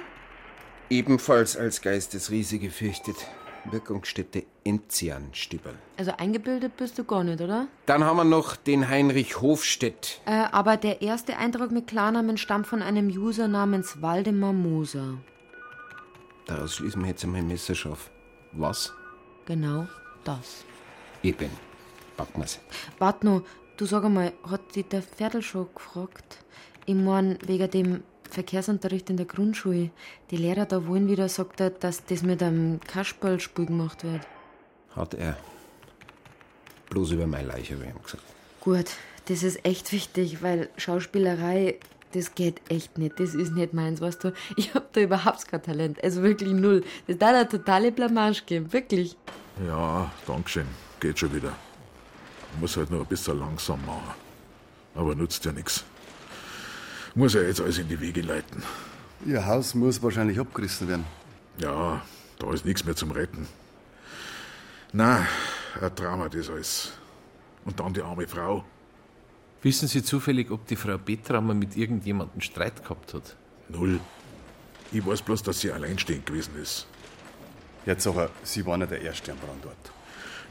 Ebenfalls 0.90 1.57
als 1.57 1.81
Geistesriese 1.81 2.59
gefürchtet. 2.59 3.17
Wirkungsstätte 3.71 4.45
Enzianstibel. 4.62 5.73
Also 5.97 6.12
eingebildet 6.19 6.77
bist 6.77 6.99
du 6.99 7.05
gar 7.05 7.25
nicht, 7.25 7.40
oder? 7.40 7.67
Dann 7.87 8.05
haben 8.05 8.19
wir 8.19 8.25
noch 8.25 8.57
den 8.57 8.90
Heinrich 8.90 9.40
Hofstedt. 9.40 10.21
Äh, 10.27 10.33
aber 10.53 10.77
der 10.77 11.01
erste 11.01 11.38
Eintrag 11.38 11.71
mit 11.71 11.87
Klarnamen 11.87 12.37
stammt 12.37 12.67
von 12.67 12.83
einem 12.83 13.09
User 13.09 13.49
namens 13.49 14.03
Waldemar 14.03 14.53
Moser. 14.53 15.14
Daraus 16.45 16.75
schließen 16.75 17.01
wir 17.01 17.09
jetzt 17.09 17.25
einmal 17.25 17.40
messerscharf. 17.40 18.11
Was? 18.53 18.93
Genau 19.46 19.87
das. 20.24 20.64
Eben. 21.22 21.50
Packen 22.16 22.40
wir's. 22.40 22.61
Wart 22.98 23.24
noch, 23.24 23.42
du 23.76 23.87
sag 23.87 24.04
einmal, 24.04 24.33
hat 24.48 24.74
dich 24.74 24.87
der 24.88 25.02
Pferdl 25.02 25.42
schon 25.42 25.68
gefragt? 25.74 26.38
Ich 26.87 26.94
mein, 26.94 27.38
wegen 27.46 27.70
dem 27.70 28.02
Verkehrsunterricht 28.30 29.11
in 29.11 29.16
der 29.16 29.26
Grundschule. 29.26 29.90
Die 30.30 30.37
Lehrer 30.37 30.66
da 30.66 30.87
wollen 30.87 31.09
wieder, 31.09 31.28
sagt 31.28 31.61
er, 31.61 31.70
dass 31.70 32.04
das 32.04 32.22
mit 32.22 32.42
einem 32.42 32.80
Kasperlspiel 32.80 33.66
gemacht 33.66 34.04
wird. 34.04 34.22
Hat 34.94 35.14
er. 35.14 35.37
Bloß 36.90 37.12
über 37.12 37.26
meine 37.26 37.48
Leiche, 37.48 37.80
wie 37.80 37.87
ihm 37.87 38.02
gesagt. 38.02 38.22
Gut, 38.61 38.90
das 39.26 39.42
ist 39.42 39.64
echt 39.64 39.92
wichtig, 39.92 40.42
weil 40.42 40.68
Schauspielerei, 40.76 41.78
das 42.14 42.35
geht 42.35 42.61
echt 42.68 42.96
nicht. 42.98 43.18
Das 43.18 43.35
ist 43.35 43.53
nicht 43.53 43.74
meins, 43.74 44.00
weißt 44.00 44.24
du. 44.24 44.33
Ich 44.57 44.74
hab 44.74 44.92
da 44.92 45.00
überhaupt 45.00 45.46
kein 45.48 45.62
Talent. 45.62 46.03
Also 46.03 46.22
wirklich 46.22 46.53
null. 46.53 46.85
Das 47.07 47.18
da 47.18 47.29
eine 47.29 47.48
totale 47.48 47.92
Blamage 47.92 48.42
geben, 48.46 48.72
wirklich. 48.72 49.16
Ja, 49.66 50.11
Dankeschön. 50.27 50.66
Geht 51.00 51.18
schon 51.18 51.35
wieder. 51.35 51.53
Muss 52.61 52.77
halt 52.77 52.90
nur 52.90 53.00
ein 53.00 53.07
bisschen 53.07 53.38
langsam 53.38 53.85
machen. 53.85 54.14
Aber 54.94 55.14
nutzt 55.14 55.44
ja 55.44 55.53
nichts. 55.53 55.85
Muss 57.14 57.35
ja 57.35 57.42
jetzt 57.42 57.61
alles 57.61 57.79
in 57.79 57.88
die 57.88 58.00
Wege 58.00 58.22
leiten. 58.22 58.62
Ihr 59.27 59.44
Haus 59.46 59.74
muss 59.74 60.03
wahrscheinlich 60.03 60.38
abgerissen 60.38 60.88
werden. 60.88 61.05
Ja, 61.59 62.03
da 62.38 62.53
ist 62.53 62.64
nichts 62.64 62.85
mehr 62.85 62.96
zum 62.96 63.11
Retten. 63.11 63.46
Na, 64.92 65.27
ein 65.81 65.94
Drama 65.94 66.29
das 66.29 66.50
alles. 66.50 66.92
Und 67.64 67.81
dann 67.81 67.92
die 67.92 68.03
arme 68.03 68.27
Frau. 68.27 68.64
Wissen 69.64 69.88
Sie 69.88 70.03
zufällig, 70.03 70.50
ob 70.50 70.66
die 70.66 70.77
Frau 70.77 70.98
Betramer 70.98 71.55
mit 71.55 71.74
irgendjemandem 71.74 72.42
Streit 72.42 72.83
gehabt 72.83 73.14
hat? 73.14 73.35
Null. 73.70 73.98
Ich 74.92 75.05
weiß 75.05 75.22
bloß, 75.22 75.42
dass 75.42 75.61
sie 75.61 75.72
alleinstehend 75.72 76.27
gewesen 76.27 76.53
ist. 76.62 76.87
Jetzt 77.87 78.07
aber, 78.07 78.29
Sie 78.42 78.66
waren 78.66 78.83
ja 78.83 78.87
der 78.87 79.00
Erste 79.00 79.33
am 79.33 79.38
Brandort. 79.38 79.90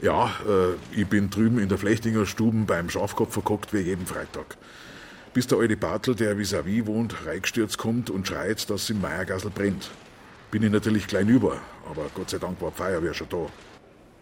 Ja, 0.02 0.26
äh, 0.44 1.00
ich 1.00 1.06
bin 1.06 1.30
drüben 1.30 1.60
in 1.60 1.68
der 1.68 1.78
Flechtinger 1.78 2.26
Stuben 2.26 2.66
beim 2.66 2.90
Schafkopf 2.90 3.34
verkockt 3.34 3.72
wie 3.72 3.78
jeden 3.78 4.04
Freitag. 4.04 4.56
Bis 5.32 5.46
der 5.46 5.58
alte 5.58 5.76
Bartel, 5.76 6.16
der 6.16 6.36
vis-à-vis 6.36 6.84
wohnt, 6.86 7.24
reingestürzt 7.24 7.78
kommt 7.78 8.10
und 8.10 8.26
schreit, 8.26 8.68
dass 8.68 8.82
es 8.82 8.90
im 8.90 9.00
Meiergassel 9.00 9.50
brennt. 9.50 9.92
Bin 10.50 10.64
ich 10.64 10.72
natürlich 10.72 11.06
klein 11.06 11.28
über, 11.28 11.60
aber 11.88 12.10
Gott 12.16 12.30
sei 12.30 12.38
Dank 12.38 12.60
war 12.60 12.72
die 12.72 12.78
Feuerwehr 12.78 13.14
schon 13.14 13.28
da. 13.28 13.46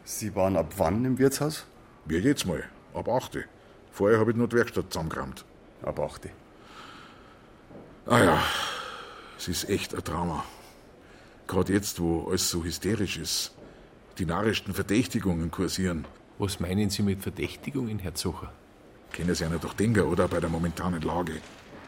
Sie 0.05 0.35
waren 0.35 0.59
ab 0.59 0.75
wann 0.77 1.03
im 1.07 1.19
Wirtshaus? 1.19 1.65
Wie 2.05 2.19
jetzt 2.19 2.45
mal, 2.45 2.63
ab 2.93 3.09
8. 3.09 3.39
Vorher 3.93 4.19
habe 4.19 4.31
ich 4.31 4.37
nur 4.37 4.49
die 4.49 4.57
Werkstatt 4.57 4.91
zusammengerammt. 4.91 5.45
Ab 5.83 6.01
8. 6.01 6.31
Ah 8.07 8.19
ja, 8.19 8.43
es 9.39 9.49
ist 9.49 9.69
echt 9.69 9.95
ein 9.95 10.03
Drama. 10.03 10.45
Gerade 11.47 11.75
jetzt, 11.75 12.01
wo 12.01 12.27
alles 12.29 12.49
so 12.49 12.65
hysterisch 12.65 13.19
ist. 13.19 13.53
Die 14.19 14.25
narrischsten 14.25 14.75
Verdächtigungen 14.75 15.51
kursieren. 15.51 16.07
Was 16.39 16.59
meinen 16.59 16.89
Sie 16.89 17.03
mit 17.03 17.21
Verdächtigungen, 17.21 17.99
Herr 17.99 18.15
Zucher? 18.15 18.53
Kennen 19.13 19.35
Sie 19.35 19.45
einer 19.45 19.59
doch 19.59 19.75
denken, 19.75 20.01
oder? 20.05 20.27
Bei 20.27 20.41
der 20.41 20.49
momentanen 20.49 21.03
Lage. 21.03 21.35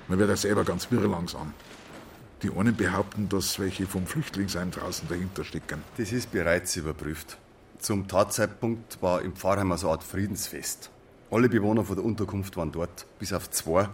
Man 0.07 0.19
wird 0.19 0.29
ja 0.29 0.37
selber 0.37 0.65
ganz 0.65 0.91
wirr 0.91 1.09
langsam. 1.09 1.55
Die 2.43 2.51
einen 2.51 2.77
behaupten, 2.77 3.31
dass 3.31 3.59
welche 3.59 3.87
vom 3.87 4.07
Flüchtlingsheim 4.07 4.71
draußen 4.71 5.09
dahinter 5.09 5.45
stecken. 5.45 5.83
Das 5.97 6.13
ist 6.13 6.31
bereits 6.31 6.77
überprüft. 6.77 7.39
Zum 7.79 8.07
Tatzeitpunkt 8.07 9.01
war 9.03 9.23
im 9.23 9.35
Pfarrheim 9.35 9.73
eine 9.73 9.83
Art 9.85 10.05
Friedensfest. 10.05 10.91
Alle 11.35 11.49
Bewohner 11.49 11.85
von 11.85 11.97
der 11.97 12.05
Unterkunft 12.05 12.57
waren 12.57 12.71
dort, 12.71 13.07
bis 13.19 13.33
auf 13.33 13.51
zwei, 13.51 13.89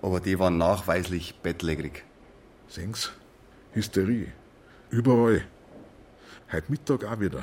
aber 0.00 0.20
die 0.20 0.38
waren 0.38 0.56
nachweislich 0.56 1.34
bettlägerig. 1.42 2.02
Sehen's? 2.66 3.12
Hysterie. 3.74 4.32
Überall. 4.88 5.44
Heute 6.50 6.64
Mittag 6.72 7.04
auch 7.04 7.20
wieder. 7.20 7.42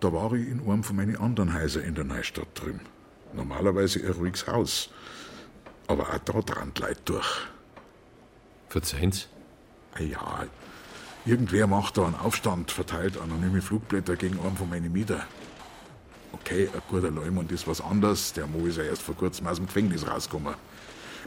Da 0.00 0.12
war 0.12 0.32
ich 0.32 0.48
in 0.48 0.68
einem 0.68 0.82
von 0.82 0.96
meinen 0.96 1.16
anderen 1.16 1.54
Häusern 1.54 1.84
in 1.84 1.94
der 1.94 2.02
Neustadt 2.02 2.48
drüben. 2.56 2.80
Normalerweise 3.34 4.00
ein 4.04 4.10
ruhiges 4.10 4.48
Haus. 4.48 4.90
Aber 5.86 6.12
auch 6.12 6.18
da 6.18 6.40
dran 6.40 6.72
die 6.76 6.82
Leute 6.82 7.02
durch. 7.04 7.46
Verzeihen's? 8.68 9.28
Ja, 9.96 10.44
irgendwer 11.24 11.68
macht 11.68 11.98
da 11.98 12.06
einen 12.06 12.16
Aufstand, 12.16 12.72
verteilt 12.72 13.16
anonyme 13.16 13.62
Flugblätter 13.62 14.16
gegen 14.16 14.40
einen 14.40 14.56
von 14.56 14.68
meinen 14.68 14.92
Mieter. 14.92 15.24
Okay, 16.46 16.68
ein 16.74 16.82
guter 16.90 17.10
Leumund 17.10 17.50
ist 17.52 17.66
was 17.66 17.80
anderes. 17.80 18.34
Der 18.34 18.46
Mo 18.46 18.66
ist 18.66 18.76
ja 18.76 18.82
erst 18.82 19.00
vor 19.00 19.16
kurzem 19.16 19.46
aus 19.46 19.56
dem 19.56 19.64
Gefängnis 19.64 20.06
rausgekommen. 20.06 20.52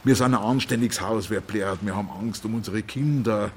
Wir 0.04 0.14
sind 0.14 0.32
ein 0.32 0.40
anständiges 0.40 1.00
Haus, 1.00 1.28
wer 1.28 1.40
blärt. 1.40 1.80
Wir 1.82 1.96
haben 1.96 2.08
Angst 2.08 2.44
um 2.44 2.54
unsere 2.54 2.84
Kinder. 2.84 3.50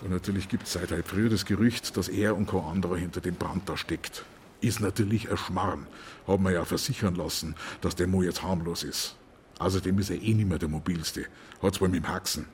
Und 0.00 0.12
natürlich 0.12 0.48
gibt 0.48 0.66
es 0.66 0.72
seit 0.72 0.90
halt 0.90 1.06
früher 1.06 1.28
das 1.28 1.44
Gerücht, 1.44 1.98
dass 1.98 2.08
er 2.08 2.34
und 2.34 2.48
kein 2.48 2.62
anderer 2.62 2.96
hinter 2.96 3.20
dem 3.20 3.34
Brand 3.34 3.68
da 3.68 3.76
steckt. 3.76 4.24
Ist 4.62 4.80
natürlich 4.80 5.30
ein 5.30 5.36
Schmarrn. 5.36 5.86
Haben 6.26 6.44
wir 6.44 6.52
ja 6.52 6.64
versichern 6.64 7.16
lassen, 7.16 7.54
dass 7.82 7.94
der 7.94 8.06
Mo 8.06 8.22
jetzt 8.22 8.42
harmlos 8.42 8.82
ist. 8.82 9.14
Außerdem 9.58 9.98
ist 9.98 10.08
er 10.08 10.22
eh 10.22 10.32
nicht 10.32 10.48
mehr 10.48 10.58
der 10.58 10.70
mobilste. 10.70 11.26
Hat 11.60 11.74
zwar 11.74 11.88
mit 11.88 12.02
dem 12.02 12.08
Haxen. 12.08 12.46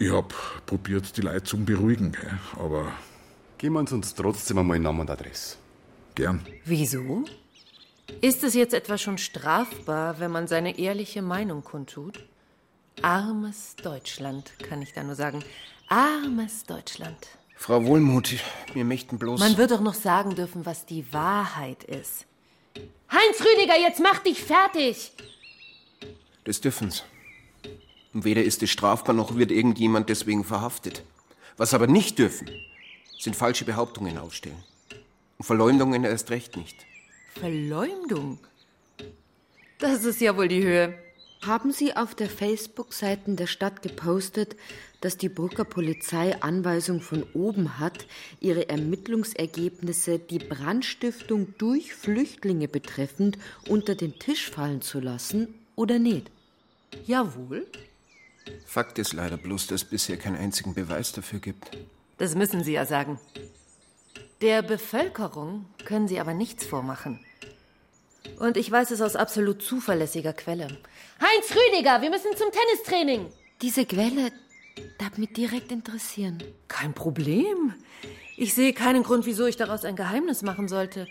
Ich 0.00 0.10
hab 0.10 0.34
probiert, 0.66 1.16
die 1.16 1.20
Leute 1.20 1.44
zu 1.44 1.56
beruhigen, 1.64 2.16
aber. 2.58 2.90
Geben 3.58 3.74
wir 3.74 3.80
uns 3.92 4.14
trotzdem 4.14 4.58
einmal 4.58 4.80
Namen 4.80 5.00
und 5.00 5.10
Adresse. 5.10 5.56
Gern. 6.14 6.44
Wieso? 6.64 7.24
Ist 8.20 8.44
es 8.44 8.54
jetzt 8.54 8.74
etwa 8.74 8.98
schon 8.98 9.18
strafbar, 9.18 10.18
wenn 10.20 10.30
man 10.30 10.48
seine 10.48 10.78
ehrliche 10.78 11.22
Meinung 11.22 11.62
kundtut? 11.64 12.24
Armes 13.02 13.76
Deutschland, 13.82 14.52
kann 14.58 14.82
ich 14.82 14.92
da 14.92 15.02
nur 15.02 15.14
sagen. 15.14 15.42
Armes 15.88 16.64
Deutschland. 16.64 17.16
Frau 17.56 17.84
Wohlmuth, 17.84 18.34
wir 18.72 18.84
möchten 18.84 19.18
bloß. 19.18 19.40
Man 19.40 19.56
wird 19.56 19.70
doch 19.70 19.80
noch 19.80 19.94
sagen 19.94 20.34
dürfen, 20.34 20.66
was 20.66 20.86
die 20.86 21.12
Wahrheit 21.12 21.84
ist. 21.84 22.26
Heinz 23.10 23.40
Rüdiger, 23.40 23.78
jetzt 23.78 24.00
mach 24.00 24.18
dich 24.20 24.42
fertig! 24.42 25.12
Das 26.44 26.60
dürfen's. 26.60 27.04
Und 28.12 28.24
weder 28.24 28.42
ist 28.42 28.62
es 28.62 28.70
strafbar, 28.70 29.14
noch 29.14 29.36
wird 29.36 29.50
irgendjemand 29.50 30.08
deswegen 30.08 30.44
verhaftet. 30.44 31.02
Was 31.56 31.74
aber 31.74 31.86
nicht 31.86 32.18
dürfen, 32.18 32.50
sind 33.18 33.36
falsche 33.36 33.64
Behauptungen 33.64 34.18
aufstellen. 34.18 34.62
Und 35.40 35.44
Verleumdungen 35.44 36.04
erst 36.04 36.28
recht 36.28 36.58
nicht. 36.58 36.84
Verleumdung? 37.32 38.40
Das 39.78 40.04
ist 40.04 40.20
ja 40.20 40.36
wohl 40.36 40.48
die 40.48 40.62
Höhe. 40.62 40.98
Haben 41.40 41.72
Sie 41.72 41.96
auf 41.96 42.14
der 42.14 42.28
Facebook-Seite 42.28 43.36
der 43.36 43.46
Stadt 43.46 43.80
gepostet, 43.80 44.54
dass 45.00 45.16
die 45.16 45.30
Brucker 45.30 45.64
Polizei 45.64 46.38
Anweisung 46.42 47.00
von 47.00 47.22
oben 47.32 47.78
hat, 47.78 48.06
ihre 48.40 48.68
Ermittlungsergebnisse, 48.68 50.18
die 50.18 50.40
Brandstiftung 50.40 51.54
durch 51.56 51.94
Flüchtlinge 51.94 52.68
betreffend, 52.68 53.38
unter 53.66 53.94
den 53.94 54.18
Tisch 54.18 54.50
fallen 54.50 54.82
zu 54.82 55.00
lassen 55.00 55.54
oder 55.74 55.98
nicht? 55.98 56.30
Jawohl. 57.06 57.66
Fakt 58.66 58.98
ist 58.98 59.14
leider 59.14 59.38
bloß, 59.38 59.68
dass 59.68 59.84
es 59.84 59.88
bisher 59.88 60.18
keinen 60.18 60.36
einzigen 60.36 60.74
Beweis 60.74 61.12
dafür 61.12 61.38
gibt. 61.38 61.78
Das 62.18 62.34
müssen 62.34 62.62
Sie 62.62 62.72
ja 62.72 62.84
sagen. 62.84 63.18
Der 64.40 64.62
Bevölkerung 64.62 65.66
können 65.84 66.08
Sie 66.08 66.18
aber 66.18 66.34
nichts 66.34 66.64
vormachen. 66.64 67.20
Und 68.38 68.56
ich 68.56 68.70
weiß 68.70 68.90
es 68.90 69.02
aus 69.02 69.16
absolut 69.16 69.62
zuverlässiger 69.62 70.32
Quelle. 70.32 70.68
Heinz 71.20 71.50
Rüdiger, 71.50 72.00
wir 72.00 72.10
müssen 72.10 72.34
zum 72.36 72.48
Tennistraining. 72.50 73.26
Diese 73.60 73.84
Quelle 73.84 74.32
darf 74.98 75.18
mich 75.18 75.32
direkt 75.34 75.70
interessieren. 75.70 76.42
Kein 76.68 76.94
Problem. 76.94 77.74
Ich 78.36 78.54
sehe 78.54 78.72
keinen 78.72 79.02
Grund, 79.02 79.26
wieso 79.26 79.44
ich 79.44 79.56
daraus 79.56 79.84
ein 79.84 79.96
Geheimnis 79.96 80.40
machen 80.40 80.68
sollte. 80.68 81.06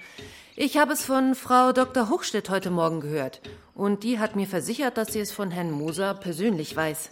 Ich 0.56 0.78
habe 0.78 0.94
es 0.94 1.06
von 1.06 1.36
Frau 1.36 1.72
Dr. 1.72 2.10
Hochstedt 2.10 2.50
heute 2.50 2.72
Morgen 2.72 3.02
gehört. 3.02 3.42
Und 3.76 4.04
die 4.04 4.18
hat 4.18 4.36
mir 4.36 4.48
versichert, 4.48 4.98
dass 4.98 5.14
sie 5.14 5.20
es 5.20 5.32
von 5.32 5.52
Herrn 5.52 5.72
Moser 5.72 6.16
persönlich 6.16 6.76
weiß. 6.76 7.12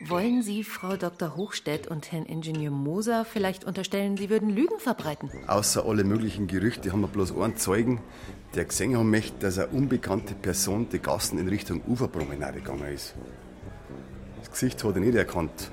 Wollen 0.00 0.42
Sie 0.42 0.62
Frau 0.62 0.96
Dr. 0.96 1.36
Hochstedt 1.36 1.86
und 1.86 2.12
Herrn 2.12 2.26
Ingenieur 2.26 2.70
Moser 2.70 3.24
vielleicht 3.24 3.64
unterstellen, 3.64 4.18
Sie 4.18 4.28
würden 4.28 4.50
Lügen 4.50 4.78
verbreiten? 4.78 5.30
Außer 5.46 5.86
alle 5.86 6.04
möglichen 6.04 6.46
Gerüchte 6.46 6.92
haben 6.92 7.00
wir 7.00 7.08
bloß 7.08 7.34
einen 7.38 7.56
Zeugen, 7.56 8.00
der 8.54 8.66
gesehen 8.66 8.96
haben 8.96 9.10
möchte, 9.10 9.38
dass 9.38 9.58
eine 9.58 9.68
unbekannte 9.68 10.34
Person 10.34 10.88
die 10.90 10.98
Gassen 10.98 11.38
in 11.38 11.48
Richtung 11.48 11.80
Uferpromenade 11.86 12.60
gegangen 12.60 12.92
ist. 12.92 13.14
Das 14.40 14.50
Gesicht 14.50 14.84
hat 14.84 14.96
er 14.96 15.00
nicht 15.00 15.14
erkannt, 15.14 15.70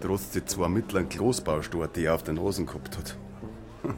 trotz 0.00 0.30
die 0.30 0.44
zwei 0.44 0.68
mittleren 0.68 1.08
Kloßbaustore, 1.08 1.88
die 1.88 2.04
er 2.04 2.14
auf 2.14 2.22
der 2.22 2.34
Nase 2.34 2.64
gehabt 2.64 2.96
hat. 2.96 3.16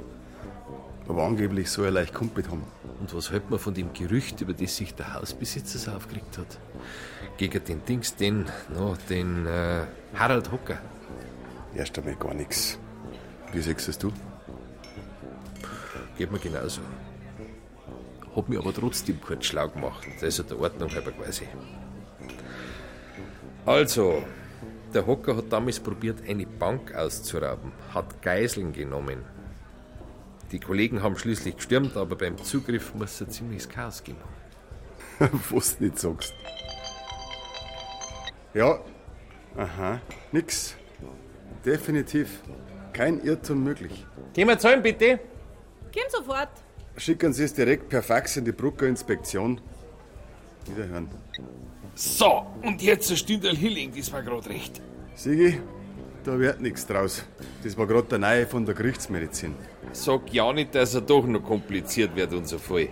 Aber 1.08 1.22
angeblich 1.22 1.70
soll 1.70 1.86
er 1.86 1.90
leicht 1.90 2.14
kumpelt 2.14 2.48
haben. 2.48 2.64
Und 2.98 3.14
was 3.14 3.30
hält 3.30 3.50
man 3.50 3.58
von 3.58 3.74
dem 3.74 3.92
Gerücht, 3.92 4.40
über 4.40 4.54
das 4.54 4.76
sich 4.76 4.94
der 4.94 5.12
Hausbesitzer 5.12 5.78
so 5.78 5.90
aufgeregt 5.90 6.38
hat? 6.38 6.58
Gegen 7.36 7.64
den 7.64 7.84
Dings, 7.84 8.14
den, 8.14 8.46
no, 8.72 8.96
den 9.08 9.46
äh, 9.46 9.86
Harald 10.14 10.52
Hocker. 10.52 10.78
Erst 11.74 11.98
einmal 11.98 12.14
gar 12.14 12.34
nichts. 12.34 12.78
Wie 13.52 13.60
siehst 13.60 13.88
es 13.88 13.98
du? 13.98 14.12
Geht 16.16 16.30
mir 16.30 16.38
genauso. 16.38 16.80
Hab 18.36 18.48
mich 18.48 18.58
aber 18.58 18.72
trotzdem 18.72 19.20
kurz 19.20 19.46
schlau 19.46 19.68
gemacht. 19.68 20.06
Also 20.22 20.42
der 20.44 20.58
Ordnung 20.60 20.90
halber 20.92 21.12
quasi. 21.12 21.48
Also, 23.66 24.22
der 24.92 25.06
Hocker 25.06 25.36
hat 25.36 25.52
damals 25.52 25.80
probiert, 25.80 26.18
eine 26.28 26.46
Bank 26.46 26.94
auszurauben, 26.94 27.72
hat 27.92 28.22
Geiseln 28.22 28.72
genommen. 28.72 29.24
Die 30.52 30.60
Kollegen 30.60 31.02
haben 31.02 31.16
schließlich 31.16 31.56
gestürmt, 31.56 31.96
aber 31.96 32.14
beim 32.14 32.38
Zugriff 32.38 32.94
muss 32.94 33.14
es 33.14 33.22
ein 33.22 33.30
ziemliches 33.30 33.68
Chaos 33.68 34.04
geben. 34.04 34.20
Was 35.50 35.78
du 35.78 35.84
nicht 35.84 35.98
sagst. 35.98 36.34
Ja, 38.54 38.78
aha, 39.56 40.00
nix. 40.30 40.76
Definitiv. 41.64 42.40
Kein 42.92 43.20
Irrtum 43.20 43.64
möglich. 43.64 44.06
Gehen 44.32 44.46
wir 44.46 44.58
zahlen, 44.58 44.80
bitte. 44.80 45.18
Gehen 45.90 46.04
sofort. 46.08 46.50
Schicken 46.96 47.32
Sie 47.32 47.42
es 47.42 47.52
direkt 47.52 47.88
per 47.88 48.02
Fax 48.02 48.36
in 48.36 48.44
die 48.44 48.52
Brucker 48.52 48.86
Inspektion. 48.86 49.60
Wiederhören. 50.66 51.08
So, 51.96 52.46
und 52.62 52.80
jetzt 52.80 53.10
ein 53.10 53.16
Stündel 53.16 53.56
Hilling, 53.56 53.92
das 53.96 54.12
war 54.12 54.22
gerade 54.22 54.48
recht. 54.48 54.80
Sigi, 55.16 55.60
da 56.22 56.38
wird 56.38 56.60
nichts 56.60 56.86
draus. 56.86 57.24
Das 57.64 57.76
war 57.76 57.86
gerade 57.88 58.08
der 58.08 58.18
Neue 58.18 58.46
von 58.46 58.64
der 58.64 58.74
Gerichtsmedizin. 58.74 59.54
Sag 59.92 60.32
ja 60.32 60.52
nicht, 60.52 60.74
dass 60.74 60.94
er 60.94 61.00
doch 61.00 61.26
noch 61.26 61.42
kompliziert 61.42 62.14
wird, 62.14 62.32
unser 62.32 62.60
Fall. 62.60 62.88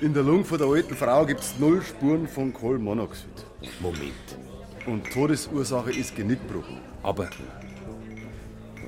In 0.00 0.12
der 0.12 0.24
Lunge 0.24 0.44
von 0.44 0.58
der 0.58 0.66
alten 0.66 0.94
Frau 0.96 1.24
gibt 1.24 1.40
es 1.40 1.58
null 1.58 1.82
Spuren 1.82 2.26
von 2.26 2.52
Kohlenmonoxid. 2.52 3.46
Moment. 3.80 4.43
Und 4.86 5.10
Todesursache 5.10 5.92
ist 5.92 6.14
Genickbruch. 6.14 6.64
Aber 7.02 7.30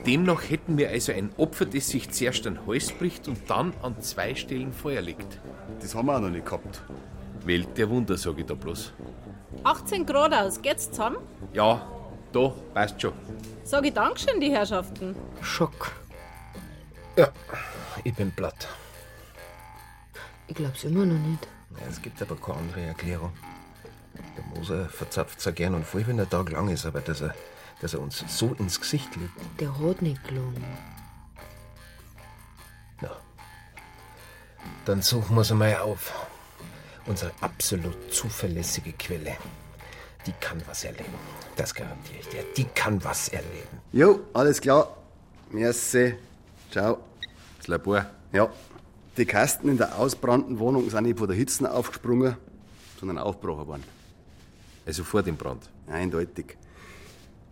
demnach 0.07 0.49
hätten 0.49 0.77
wir 0.77 0.91
also 0.91 1.13
ein 1.13 1.31
Opfer, 1.37 1.65
das 1.65 1.89
sich 1.89 2.11
zuerst 2.11 2.47
an 2.47 2.55
den 2.55 2.67
Hals 2.67 2.93
bricht 2.93 3.29
und 3.29 3.39
dann 3.49 3.73
an 3.83 4.01
zwei 4.03 4.35
Stellen 4.35 4.73
Feuer 4.73 5.01
legt. 5.01 5.41
Das 5.81 5.95
haben 5.95 6.07
wir 6.07 6.17
auch 6.17 6.21
noch 6.21 6.31
nicht 6.31 6.45
gehabt. 6.45 6.83
Welt 7.45 7.77
der 7.77 7.89
Wunder, 7.89 8.17
sag 8.17 8.39
ich 8.39 8.47
da 8.47 8.55
bloß. 8.55 8.93
18 9.65 10.05
Grad 10.05 10.35
aus, 10.35 10.61
geht's 10.61 10.91
zusammen? 10.91 11.19
Ja, 11.53 11.87
da, 12.33 12.53
passt 12.75 13.01
schon. 13.01 13.13
Sag 13.65 13.87
ich 13.87 13.95
Dankeschön, 13.95 14.41
die 14.41 14.51
Herrschaften. 14.51 15.17
Schock. 15.41 15.93
Ja, 17.17 17.29
ich 18.05 18.15
bin 18.15 18.31
platt. 18.33 18.69
Ich 20.49 20.55
glaub's 20.55 20.85
immer 20.85 21.07
noch 21.07 21.19
nicht. 21.19 21.49
Es 21.89 22.01
gibt 22.01 22.21
aber 22.23 22.37
keine 22.37 22.59
andere 22.59 22.81
Erklärung. 22.83 23.33
Der 24.37 24.45
Moser 24.45 24.89
verzapft 24.89 25.41
zwar 25.41 25.53
gern 25.53 25.75
und 25.75 25.87
voll, 25.87 26.07
wenn 26.07 26.17
der 26.17 26.29
Tag 26.29 26.51
lang 26.51 26.69
ist, 26.69 26.87
aber 26.87 27.01
dass 27.01 27.21
er, 27.21 27.35
dass 27.81 27.95
er 27.95 28.01
uns 28.01 28.25
so 28.29 28.55
ins 28.59 28.81
Gesicht 28.81 29.15
legt. 29.17 29.33
Der 29.61 29.79
hat 29.79 30.03
nicht 30.03 30.23
gelungen. 30.25 30.65
Dann 34.87 35.03
suchen 35.03 35.35
wir 35.35 35.43
sie 35.43 35.55
mal 35.55 35.77
auf. 35.79 36.13
Unsere 37.07 37.33
absolut 37.41 38.13
zuverlässige 38.13 38.93
Quelle. 38.93 39.37
Die 40.27 40.33
kann 40.41 40.63
was 40.67 40.85
erleben. 40.85 41.15
Das 41.57 41.75
garantiere 41.75 42.21
ich 42.21 42.29
dir. 42.29 42.45
Die 42.57 42.65
kann 42.65 43.03
was 43.03 43.29
erleben. 43.29 43.81
Jo, 43.93 44.21
alles 44.33 44.61
klar. 44.61 44.97
Merci. 45.51 46.15
Ciao. 46.71 46.99
Das 47.59 47.67
Labor? 47.67 48.07
Ja. 48.33 48.49
Die 49.17 49.27
Kasten 49.27 49.69
in 49.69 49.77
der 49.77 49.99
ausbrannten 49.99 50.61
Wohnung 50.61 50.89
sind 50.89 51.03
nicht 51.03 51.19
von 51.19 51.27
der 51.27 51.37
Hitze 51.37 51.69
aufgesprungen, 51.69 52.37
sondern 53.01 53.19
aufgebrochen 53.19 53.67
worden. 53.67 53.96
Also 54.87 55.03
vor 55.05 55.23
dem 55.23 55.37
Brand? 55.37 55.69
Eindeutig. 55.89 56.57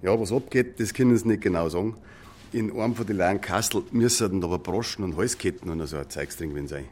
Ja, 0.02 0.18
was 0.18 0.32
abgeht, 0.32 0.78
das 0.78 0.94
können 0.94 1.16
sie 1.16 1.26
nicht 1.26 1.42
genau 1.42 1.68
sagen. 1.68 1.96
In 2.52 2.70
einem 2.78 2.94
von 2.94 3.06
den 3.06 3.16
leeren 3.16 3.40
Kastel 3.40 3.82
müssen 3.90 4.44
aber 4.44 4.58
Broschen 4.58 5.02
und 5.04 5.16
Halsketten 5.16 5.68
und 5.68 5.84
so 5.86 5.96
ein 5.96 6.08
Zeugs 6.08 6.36
drin 6.36 6.68
sein. 6.68 6.84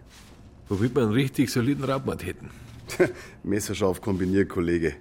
Womit 0.68 0.94
wir 0.94 1.02
einen 1.02 1.12
richtig 1.12 1.50
soliden 1.50 1.84
Raubmord 1.84 2.24
hätten. 2.26 2.50
Messerscharf 3.44 4.00
kombiniert, 4.00 4.48
Kollege. 4.48 4.96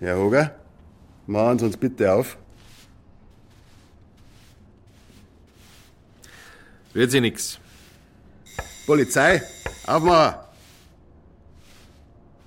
Herr 0.00 0.18
Hoger, 0.18 0.56
machen 1.28 1.60
Sie 1.60 1.66
uns 1.66 1.76
bitte 1.76 2.12
auf. 2.12 2.36
Rührt 6.94 7.10
sich 7.12 7.20
nix. 7.20 7.58
Polizei, 8.86 9.40
aufmachen! 9.86 10.51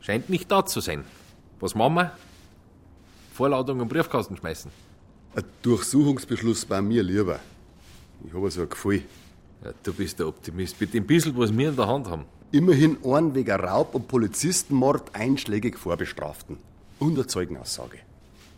Scheint 0.06 0.30
nicht 0.30 0.52
da 0.52 0.64
zu 0.64 0.82
sein. 0.82 1.04
Was 1.60 1.74
machen 1.74 1.96
wir? 1.96 2.12
Vorladung 3.34 3.80
im 3.80 3.88
Briefkasten 3.88 4.38
schmeißen. 4.38 4.70
Ein 5.36 5.44
Durchsuchungsbeschluss 5.64 6.64
bei 6.64 6.80
mir 6.80 7.02
lieber. 7.02 7.40
Ich 8.24 8.32
habe 8.32 8.52
so 8.52 8.62
ein 8.62 8.70
Gefühl. 8.70 9.02
Ja, 9.64 9.72
du 9.82 9.94
bist 9.94 10.20
der 10.20 10.28
Optimist. 10.28 10.80
Mit 10.80 10.94
dem 10.94 11.08
bisschen, 11.08 11.36
was 11.36 11.58
wir 11.58 11.70
in 11.70 11.76
der 11.76 11.88
Hand 11.88 12.08
haben. 12.08 12.26
Immerhin 12.52 12.98
einen 13.04 13.34
wegen 13.34 13.50
Raub 13.50 13.96
und 13.96 14.08
Polizistenmord 14.08 15.16
einschlägig 15.16 15.76
vorbestraften. 15.80 16.58
Und 17.00 17.16
eine 17.16 17.26
Zeugenaussage. 17.26 17.98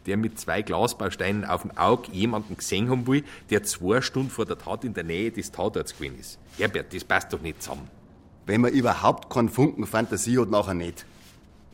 Der 0.06 0.18
mit 0.18 0.38
zwei 0.38 0.62
Glasbausteinen 0.62 1.46
auf 1.46 1.62
dem 1.62 1.78
Auge 1.78 2.12
jemanden 2.12 2.58
gesehen 2.58 2.90
haben 2.90 3.08
will, 3.08 3.24
der 3.52 3.64
zwei 3.64 4.02
Stunden 4.02 4.32
vor 4.32 4.46
der 4.46 4.58
Tat 4.58 4.84
in 4.84 4.94
der 4.94 5.06
Nähe 5.06 5.32
des 5.32 5.50
Tatorts 5.54 5.98
gewesen 5.98 6.20
ist. 6.20 6.40
Herbert, 6.58 6.94
das 6.94 7.06
passt 7.06 7.32
doch 7.32 7.42
nicht 7.42 7.64
zusammen. 7.64 7.88
Wenn 8.46 8.60
man 8.60 8.74
überhaupt 8.74 9.30
keinen 9.30 9.48
Funken 9.48 9.88
Fantasie 9.88 10.38
hat, 10.40 10.50
nachher 10.50 10.74
nicht. 10.74 11.06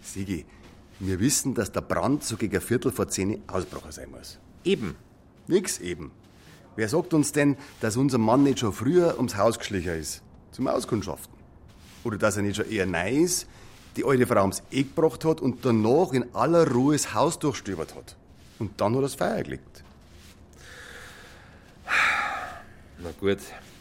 Sigi, 0.04 0.46
wir 1.00 1.20
wissen, 1.20 1.54
dass 1.54 1.72
der 1.72 1.82
Brand 1.82 2.24
so 2.24 2.38
gegen 2.38 2.56
ein 2.56 2.62
Viertel 2.62 2.92
vor 2.92 3.08
zehn 3.08 3.42
ausgebrochen 3.48 3.92
sein 3.92 4.12
muss. 4.12 4.39
Eben. 4.63 4.96
Nix 5.48 5.80
eben. 5.80 6.12
Wer 6.76 6.89
sagt 6.89 7.13
uns 7.13 7.32
denn, 7.32 7.58
dass 7.82 7.98
unser 7.98 8.18
Mann 8.18 8.44
nicht 8.44 8.60
schon 8.60 8.74
früher 8.74 9.16
ums 9.18 9.36
Haus 9.36 9.60
geschlichen 9.60 9.94
ist? 10.00 10.24
Zum 10.52 10.68
Auskundschaften. 10.68 11.34
Oder 12.04 12.18
dass 12.18 12.38
er 12.38 12.44
nicht 12.44 12.56
schon 12.56 12.70
eher 12.70 12.86
neu 12.86 13.10
ist, 13.10 13.48
die 13.96 14.06
alte 14.06 14.26
Frau 14.26 14.42
ums 14.42 14.63
Eck 14.72 14.96
gebracht 14.96 15.24
hat 15.26 15.42
und 15.42 15.63
danach 15.66 16.13
in 16.13 16.34
aller 16.34 16.70
Ruhe 16.70 16.94
das 16.94 17.13
Haus 17.13 17.38
durchstöbert 17.39 17.96
hat. 17.96 18.16
Und 18.60 18.80
dann 18.80 18.94
hat 18.94 19.00
er 19.00 19.02
das 19.04 19.16
Feuer 19.16 19.44
gelegt. 19.44 19.84
Na 23.04 23.12
gut, 23.20 23.39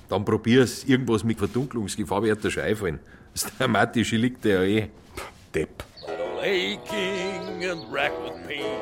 dann 0.09 0.25
probier's. 0.25 0.85
Irgendwas 0.85 1.25
mit 1.25 1.39
Verdunklungsgefahr 1.39 2.23
wird 2.23 2.43
dir 2.45 2.51
schon 2.51 2.65
einfallen. 2.65 3.01
Das 3.33 3.47
Dramatische 3.57 4.17
liegt 4.17 4.45
ja 4.45 4.63
eh. 4.63 4.91
Depp. 5.55 5.85
Aching 6.43 7.65
and 7.65 7.93
racked 7.93 8.21
with 8.21 8.49
pain. 8.49 8.81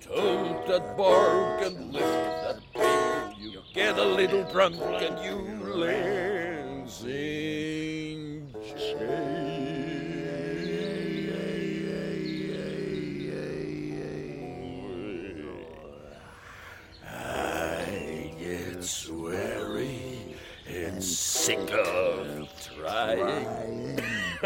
Toad 0.00 0.66
that 0.68 0.96
bark 0.96 1.62
and 1.62 1.92
lift 1.92 2.04
that 2.04 2.60
pain. 2.74 3.52
You 3.52 3.62
get 3.74 3.98
a 3.98 4.04
little 4.04 4.44
drunk 4.44 4.76
and 4.76 5.18
you 5.24 5.74
lay 5.74 6.48
sing 6.88 8.54
I 17.04 18.32
get 18.38 18.78
sweary 18.78 20.34
and 20.66 21.02
sick 21.02 21.70
of 21.72 22.48
trying. 22.74 23.77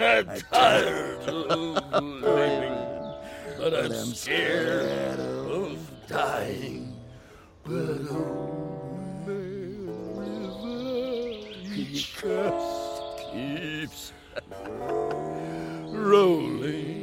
I'm 0.02 0.26
tired 0.52 1.28
of 1.28 2.02
living, 2.02 2.74
but 3.56 3.72
I'm 3.72 3.92
scared 4.14 5.20
of 5.20 5.78
dying. 6.08 6.96
But 7.62 8.00
oh, 8.10 8.98
he 11.72 11.84
just 11.84 12.16
keeps 13.32 14.12
rolling. 15.92 17.01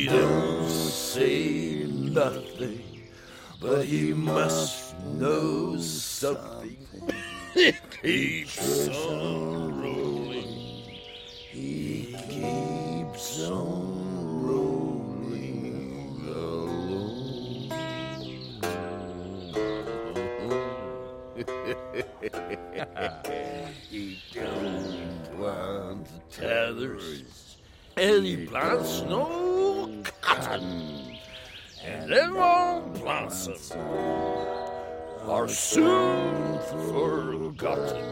He 0.00 0.06
don't 0.06 0.66
say 0.66 1.84
nothing, 1.84 3.02
but 3.60 3.84
he 3.84 4.14
must 4.14 4.98
know 5.04 5.76
something. 5.76 6.78
He 7.52 7.74
keeps 8.00 8.88
on 8.88 9.82
rolling. 9.82 10.86
He 11.50 12.16
keeps 12.30 13.42
on 13.42 14.42
rolling 14.42 16.16
he 23.90 24.18
don't 24.32 25.38
want 25.38 26.08
tethers, 26.30 27.58
and 27.98 28.24
he 28.24 28.46
plants 28.46 29.02
no 29.02 29.59
cotton, 30.40 31.18
and 31.84 32.10
them 32.10 32.36
old 32.36 32.94
blossoms 32.94 33.72
are 35.26 35.48
soon 35.48 36.58
forgotten. 36.90 38.04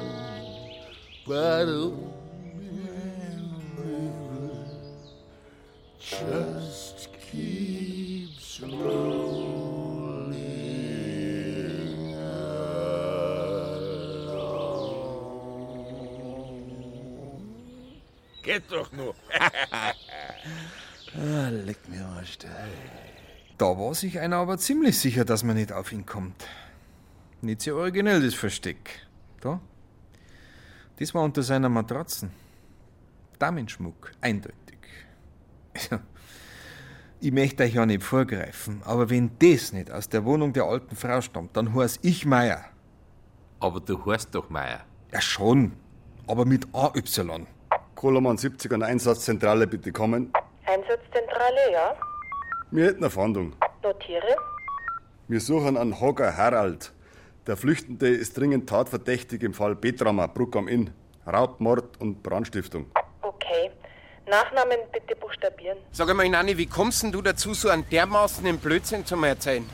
But 1.26 1.68
oh, 1.68 1.96
just 5.98 7.08
keeps 7.30 8.60
rolling 8.60 9.28
Geht 18.48 18.70
doch 18.70 18.90
nur. 18.92 19.14
Ah, 21.16 21.48
leck 21.48 21.78
mir 21.88 22.04
Arsch. 22.04 22.38
da. 22.38 22.48
Da 23.56 23.66
war 23.66 23.94
sich 23.94 24.20
einer 24.20 24.36
aber 24.36 24.58
ziemlich 24.58 24.98
sicher, 24.98 25.24
dass 25.24 25.42
man 25.42 25.56
nicht 25.56 25.72
auf 25.72 25.90
ihn 25.92 26.06
kommt. 26.06 26.46
Nicht 27.40 27.62
sehr 27.62 27.74
originell, 27.74 28.22
das 28.22 28.34
Versteck. 28.34 29.06
Da? 29.40 29.60
Das 30.98 31.14
war 31.14 31.22
unter 31.22 31.42
seiner 31.42 31.68
Matratzen. 31.68 32.30
Damenschmuck, 33.38 34.12
eindeutig. 34.20 34.78
Ich 37.20 37.32
möchte 37.32 37.64
euch 37.64 37.74
ja 37.74 37.84
nicht 37.84 38.04
vorgreifen, 38.04 38.80
aber 38.84 39.10
wenn 39.10 39.32
das 39.40 39.72
nicht 39.72 39.90
aus 39.90 40.08
der 40.08 40.24
Wohnung 40.24 40.52
der 40.52 40.64
alten 40.64 40.94
Frau 40.94 41.20
stammt, 41.20 41.56
dann 41.56 41.74
heiß 41.74 41.98
ich 42.02 42.24
Meier. 42.26 42.64
Aber 43.58 43.80
du 43.80 44.04
heißt 44.06 44.32
doch 44.36 44.50
Meier. 44.50 44.84
Ja 45.12 45.20
schon, 45.20 45.72
aber 46.28 46.44
mit 46.44 46.68
AY. 46.72 47.02
Koloman 47.96 48.36
70 48.38 48.72
an 48.72 48.84
Einsatzzentrale 48.84 49.66
bitte 49.66 49.90
kommen. 49.90 50.32
Einsatzzentrale, 50.68 51.72
ja. 51.72 51.94
Wir 52.70 52.86
hätten 52.86 52.98
eine 52.98 53.10
Fahndung. 53.10 53.54
Notiere. 53.82 54.36
Wir 55.26 55.40
suchen 55.40 55.78
einen 55.78 55.98
Hogger 55.98 56.36
Harald. 56.36 56.92
Der 57.46 57.56
Flüchtende 57.56 58.08
ist 58.08 58.36
dringend 58.36 58.68
tatverdächtig 58.68 59.42
im 59.42 59.54
Fall 59.54 59.74
Betramer, 59.74 60.28
Bruck 60.28 60.56
am 60.56 60.68
Inn. 60.68 60.90
Raubmord 61.26 61.98
und 62.00 62.22
Brandstiftung. 62.22 62.90
Okay. 63.22 63.70
Nachnamen 64.26 64.78
bitte 64.92 65.16
buchstabieren. 65.16 65.78
Sag 65.90 66.10
einmal, 66.10 66.28
Nanni, 66.28 66.58
wie 66.58 66.66
kommst 66.66 67.02
denn 67.02 67.12
du 67.12 67.22
dazu, 67.22 67.54
so 67.54 67.70
einen 67.70 67.88
dermaßen 67.88 68.44
den 68.44 68.58
Blödsinn 68.58 69.06
zu 69.06 69.16
mir 69.16 69.28
erzählen? 69.28 69.64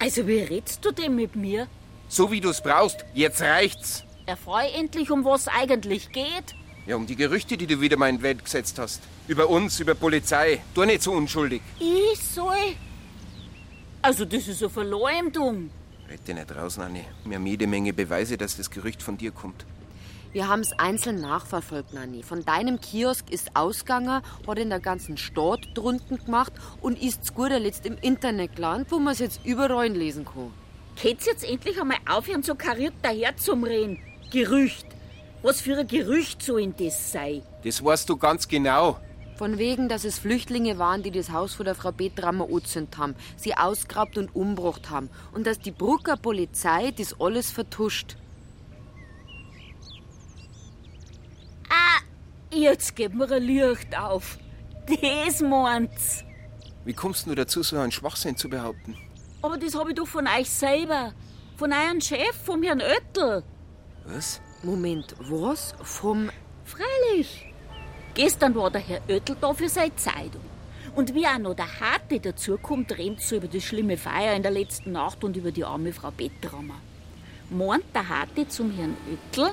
Also, 0.00 0.26
wie 0.26 0.40
redst 0.40 0.84
du 0.84 0.90
denn 0.90 1.14
mit 1.14 1.36
mir? 1.36 1.68
So 2.08 2.30
wie 2.32 2.40
du's 2.40 2.60
brauchst. 2.60 3.04
Jetzt 3.14 3.40
reicht's. 3.40 4.04
Erfreu 4.26 4.66
endlich, 4.76 5.12
um 5.12 5.24
was 5.24 5.46
eigentlich 5.46 6.10
geht. 6.10 6.56
Ja, 6.86 6.96
um 6.96 7.06
die 7.06 7.16
Gerüchte, 7.16 7.56
die 7.56 7.66
du 7.66 7.80
wieder 7.80 7.96
mal 7.96 8.10
in 8.10 8.18
die 8.18 8.22
Welt 8.22 8.44
gesetzt 8.44 8.78
hast. 8.78 9.00
Über 9.26 9.48
uns, 9.48 9.80
über 9.80 9.94
Polizei. 9.94 10.60
Du 10.74 10.84
nicht 10.84 11.02
so 11.02 11.12
unschuldig. 11.12 11.62
Ich 11.80 12.20
soll? 12.20 12.76
Also, 14.02 14.26
das 14.26 14.46
ist 14.48 14.62
eine 14.62 14.68
Verleumdung. 14.68 15.70
Red 16.10 16.28
dich 16.28 16.34
nicht 16.34 16.54
raus, 16.54 16.76
Nanni. 16.76 17.04
Wir 17.24 17.36
haben 17.36 17.46
jede 17.46 17.66
Menge 17.66 17.94
Beweise, 17.94 18.36
dass 18.36 18.58
das 18.58 18.70
Gerücht 18.70 19.02
von 19.02 19.16
dir 19.16 19.30
kommt. 19.30 19.64
Wir 20.34 20.48
haben 20.48 20.60
es 20.60 20.72
einzeln 20.78 21.22
nachverfolgt, 21.22 21.94
Nanni. 21.94 22.22
Von 22.22 22.44
deinem 22.44 22.78
Kiosk 22.78 23.30
ist 23.30 23.56
ausgegangen, 23.56 24.20
hat 24.46 24.58
in 24.58 24.68
der 24.68 24.80
ganzen 24.80 25.16
Stadt 25.16 25.68
drunten 25.72 26.22
gemacht 26.22 26.52
und 26.82 27.00
ist 27.00 27.24
zu 27.24 27.32
guter 27.32 27.60
Letzt 27.60 27.86
im 27.86 27.96
Internet 28.02 28.56
gelandet, 28.56 28.88
wo 28.90 28.98
man 28.98 29.14
es 29.14 29.20
jetzt 29.20 29.40
überall 29.44 29.88
lesen 29.88 30.26
kann. 30.26 30.50
Geht's 31.00 31.24
jetzt 31.24 31.44
endlich 31.44 31.80
einmal 31.80 31.96
aufhören, 32.06 32.42
so 32.42 32.54
kariert 32.54 32.94
daher 33.00 33.34
zum 33.38 33.64
Reden? 33.64 34.00
Gerücht. 34.30 34.93
Was 35.44 35.60
für 35.60 35.76
ein 35.76 35.86
Gerücht 35.86 36.42
soll 36.42 36.62
denn 36.62 36.74
das 36.86 37.12
sein? 37.12 37.42
Das 37.64 37.84
weißt 37.84 38.08
du 38.08 38.16
ganz 38.16 38.48
genau. 38.48 38.98
Von 39.36 39.58
wegen, 39.58 39.90
dass 39.90 40.04
es 40.04 40.18
Flüchtlinge 40.18 40.78
waren, 40.78 41.02
die 41.02 41.10
das 41.10 41.32
Haus 41.32 41.52
von 41.52 41.66
der 41.66 41.74
Frau 41.74 41.92
Betrammer 41.92 42.46
angezündet 42.46 42.96
haben, 42.96 43.14
sie 43.36 43.54
ausgrabt 43.54 44.16
und 44.16 44.34
umgebracht 44.34 44.88
haben. 44.88 45.10
Und 45.34 45.46
dass 45.46 45.58
die 45.58 45.70
Brucker 45.70 46.16
Polizei 46.16 46.92
das 46.92 47.20
alles 47.20 47.50
vertuscht. 47.50 48.16
Ah, 51.68 52.00
jetzt 52.50 52.96
geht 52.96 53.12
mir 53.12 53.30
ein 53.30 53.42
Licht 53.42 53.98
auf. 53.98 54.38
Das 54.86 55.42
meint's. 55.42 56.24
Wie 56.86 56.94
kommst 56.94 57.26
du 57.26 57.34
dazu, 57.34 57.62
so 57.62 57.76
einen 57.76 57.92
Schwachsinn 57.92 58.38
zu 58.38 58.48
behaupten? 58.48 58.96
Aber 59.42 59.58
das 59.58 59.74
habe 59.74 59.90
ich 59.90 59.96
doch 59.96 60.08
von 60.08 60.26
euch 60.26 60.48
selber. 60.48 61.12
Von 61.58 61.70
eurem 61.70 62.00
Chef, 62.00 62.34
vom 62.46 62.62
Herrn 62.62 62.80
Oettel. 62.80 63.42
Was? 64.06 64.40
Moment, 64.64 65.14
was? 65.18 65.74
Vom. 65.82 66.30
Freilich. 66.64 67.52
Gestern 68.14 68.54
war 68.54 68.70
der 68.70 68.80
Herr 68.80 69.02
Oettel 69.08 69.36
da 69.38 69.52
für 69.52 69.68
seine 69.68 69.94
Zeitung. 69.96 70.40
Und 70.94 71.14
wie 71.14 71.26
auch 71.26 71.38
noch 71.38 71.54
der 71.54 71.80
Harte 71.80 72.18
dazukommt, 72.18 72.96
rennt 72.96 73.20
so 73.20 73.36
über 73.36 73.48
das 73.48 73.62
schlimme 73.62 73.98
Feier 73.98 74.34
in 74.34 74.42
der 74.42 74.52
letzten 74.52 74.92
Nacht 74.92 75.22
und 75.22 75.36
über 75.36 75.52
die 75.52 75.64
arme 75.64 75.92
Frau 75.92 76.10
Bettrammer. 76.10 76.80
Meint 77.50 77.84
der 77.94 78.08
Harte 78.08 78.48
zum 78.48 78.70
Herrn 78.70 78.96
Oettel, 79.10 79.52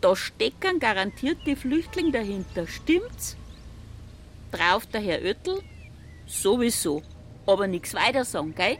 da 0.00 0.16
stecken 0.16 0.78
garantiert 0.78 1.38
die 1.44 1.56
Flüchtlinge 1.56 2.12
dahinter, 2.12 2.66
stimmt's? 2.66 3.36
Drauf 4.50 4.86
der 4.86 5.02
Herr 5.02 5.20
Oettel, 5.20 5.60
sowieso, 6.26 7.02
aber 7.46 7.66
nichts 7.66 7.92
weiter 7.92 8.24
sagen, 8.24 8.54
gell? 8.54 8.78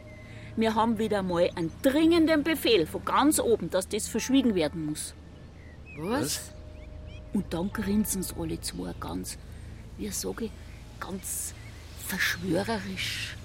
Wir 0.55 0.73
haben 0.73 0.97
wieder 0.97 1.21
mal 1.21 1.47
einen 1.55 1.71
dringenden 1.83 2.43
Befehl 2.43 2.87
von 2.87 3.05
ganz 3.05 3.39
oben, 3.39 3.69
dass 3.69 3.87
das 3.87 4.07
verschwiegen 4.07 4.55
werden 4.55 4.87
muss. 4.87 5.13
Was? 5.97 6.51
Und 7.33 7.53
dann 7.53 7.71
grinsen 7.71 8.23
sie 8.23 8.33
alle 8.39 8.59
zwei 8.61 8.93
ganz, 8.99 9.37
wie 9.97 10.09
sage 10.09 10.45
ich, 10.45 10.51
ganz 10.99 11.53
verschwörerisch. 12.05 13.35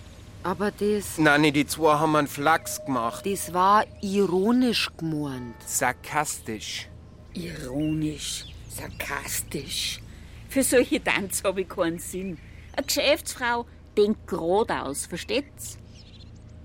Aber 0.42 0.70
das. 0.70 1.18
Nanni, 1.18 1.52
die 1.52 1.66
zwei 1.66 1.98
haben 1.98 2.16
einen 2.16 2.26
Flachs 2.26 2.84
gemacht. 2.84 3.24
Das 3.26 3.52
war 3.52 3.84
ironisch 4.00 4.90
gemeint. 4.96 5.54
Sarkastisch. 5.66 6.88
Ironisch, 7.34 8.46
sarkastisch. 8.68 10.00
Für 10.48 10.62
solche 10.62 11.02
Tanz 11.02 11.44
habe 11.44 11.62
ich 11.62 11.68
keinen 11.68 11.98
Sinn. 11.98 12.38
Eine 12.74 12.86
Geschäftsfrau 12.86 13.66
denkt 13.96 14.26
geradeaus, 14.26 15.06
versteht's? 15.06 15.78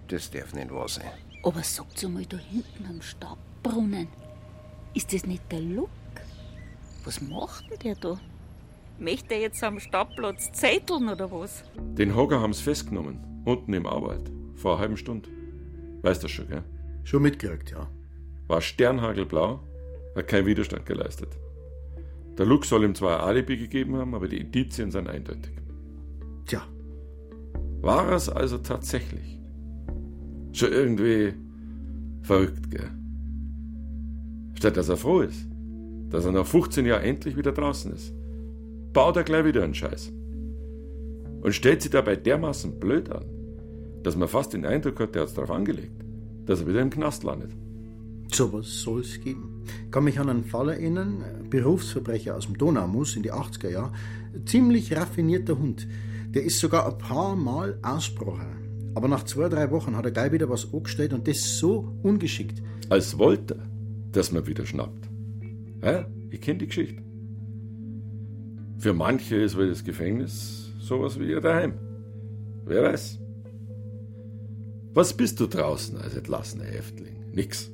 Das 0.07 0.31
darf 0.31 0.53
nicht 0.53 0.71
wahr 0.71 0.87
sein. 0.87 1.11
Aber 1.43 1.63
sagt's 1.63 2.03
einmal 2.03 2.25
da 2.25 2.37
hinten 2.37 2.85
am 2.89 3.01
Stabrunnen. 3.01 4.07
Ist 4.97 5.13
das 5.13 5.27
nicht 5.27 5.43
der 5.51 5.59
Luck? 5.59 5.89
Was 7.05 7.21
macht 7.21 7.69
denn 7.69 7.77
der 7.83 7.93
da? 7.93 8.19
Möchte 8.97 9.35
er 9.35 9.41
jetzt 9.41 9.63
am 9.63 9.79
Stadtplatz 9.79 10.51
zetteln 10.53 11.07
oder 11.07 11.31
was? 11.31 11.63
Den 11.77 12.15
Hogger 12.15 12.41
haben's 12.41 12.61
festgenommen, 12.61 13.43
unten 13.45 13.73
im 13.73 13.85
Arbeit, 13.85 14.31
vor 14.55 14.71
einer 14.71 14.79
halben 14.79 14.97
Stunde. 14.97 15.29
Weißt 16.01 16.23
du 16.23 16.27
schon, 16.27 16.47
gell? 16.47 16.63
Schon 17.03 17.21
mitgekriegt, 17.21 17.69
ja. 17.69 17.87
War 18.47 18.59
sternhagelblau, 18.59 19.59
hat 20.15 20.27
keinen 20.27 20.47
Widerstand 20.47 20.87
geleistet. 20.87 21.37
Der 22.35 22.47
Luck 22.47 22.65
soll 22.65 22.83
ihm 22.83 22.95
zwar 22.95 23.19
ein 23.19 23.27
Alibi 23.27 23.55
gegeben 23.55 23.97
haben, 23.97 24.15
aber 24.15 24.27
die 24.27 24.39
Indizien 24.39 24.89
sind 24.89 25.07
eindeutig. 25.07 25.53
Tja. 26.47 26.63
War 27.81 28.13
es 28.13 28.29
also 28.29 28.57
tatsächlich? 28.57 29.39
Schon 30.53 30.71
irgendwie 30.71 31.35
verrückt, 32.23 32.71
gell? 32.71 32.89
Statt 34.57 34.75
dass 34.75 34.89
er 34.89 34.97
froh 34.97 35.21
ist, 35.21 35.45
dass 36.09 36.25
er 36.25 36.31
nach 36.31 36.45
15 36.45 36.83
Jahren 36.87 37.03
endlich 37.03 37.37
wieder 37.37 37.51
draußen 37.51 37.93
ist, 37.93 38.11
baut 38.91 39.15
er 39.15 39.23
gleich 39.23 39.45
wieder 39.45 39.63
einen 39.63 39.75
Scheiß. 39.75 40.11
Und 41.41 41.53
stellt 41.53 41.83
sich 41.83 41.91
dabei 41.91 42.15
dermaßen 42.15 42.79
blöd 42.79 43.11
an, 43.11 43.25
dass 44.01 44.15
man 44.15 44.27
fast 44.27 44.53
den 44.53 44.65
Eindruck 44.65 44.99
hat, 44.99 45.13
der 45.13 45.21
hat's 45.21 45.35
darauf 45.35 45.51
angelegt, 45.51 46.03
dass 46.47 46.61
er 46.61 46.67
wieder 46.67 46.81
im 46.81 46.89
Knast 46.89 47.23
landet. 47.23 47.51
Sowas 48.31 48.65
soll 48.81 49.01
es 49.01 49.21
geben. 49.21 49.63
Ich 49.85 49.91
kann 49.91 50.05
mich 50.05 50.19
an 50.19 50.27
einen 50.27 50.43
Fall 50.43 50.69
erinnern, 50.69 51.23
Berufsverbrecher 51.51 52.35
aus 52.35 52.47
dem 52.47 52.57
Donaumus 52.57 53.15
in 53.15 53.21
die 53.21 53.31
80er 53.31 53.69
Jahre, 53.69 53.93
ziemlich 54.45 54.95
raffinierter 54.95 55.59
Hund. 55.59 55.87
Der 56.33 56.43
ist 56.43 56.59
sogar 56.59 56.87
ein 56.87 56.97
paar 56.97 57.35
Mal 57.35 57.77
ausgebrochen. 57.83 58.91
Aber 58.95 59.07
nach 59.07 59.23
zwei, 59.23 59.49
drei 59.49 59.69
Wochen 59.69 59.95
hat 59.95 60.05
er 60.05 60.11
gleich 60.11 60.31
wieder 60.31 60.49
was 60.49 60.73
angestellt 60.73 61.13
und 61.13 61.27
das 61.27 61.59
so 61.59 61.93
ungeschickt. 62.01 62.63
Als 62.89 63.19
wollte 63.19 63.53
er, 63.53 63.76
dass 64.11 64.31
man 64.31 64.47
wieder 64.47 64.65
schnappt. 64.65 65.09
Ja, 65.83 66.07
ich 66.29 66.41
kenne 66.41 66.59
die 66.59 66.67
Geschichte. 66.67 67.01
Für 68.77 68.93
manche 68.93 69.35
ist 69.35 69.57
wohl 69.57 69.69
das 69.69 69.83
Gefängnis 69.83 70.73
sowas 70.79 71.19
wie 71.19 71.29
ihr 71.29 71.41
daheim. 71.41 71.73
Wer 72.65 72.83
weiß. 72.83 73.19
Was 74.93 75.15
bist 75.15 75.39
du 75.39 75.47
draußen 75.47 75.97
als 75.97 76.15
entlassener 76.15 76.65
Häftling? 76.65 77.31
Nix. 77.31 77.71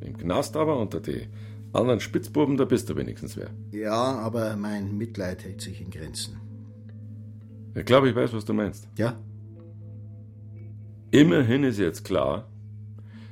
Im 0.00 0.16
Knast 0.16 0.56
aber 0.56 0.78
unter 0.80 1.00
die 1.00 1.28
anderen 1.72 2.00
Spitzbuben, 2.00 2.56
da 2.56 2.64
bist 2.64 2.88
du 2.88 2.96
wenigstens 2.96 3.36
wer. 3.36 3.50
Ja, 3.72 4.18
aber 4.18 4.56
mein 4.56 4.96
Mitleid 4.96 5.44
hält 5.44 5.60
sich 5.60 5.80
in 5.80 5.90
Grenzen. 5.90 6.36
Ich 7.74 7.84
glaube, 7.84 8.08
ich 8.08 8.16
weiß, 8.16 8.32
was 8.32 8.44
du 8.44 8.52
meinst. 8.52 8.88
Ja? 8.96 9.18
Immerhin 11.10 11.64
ist 11.64 11.78
jetzt 11.78 12.04
klar, 12.04 12.48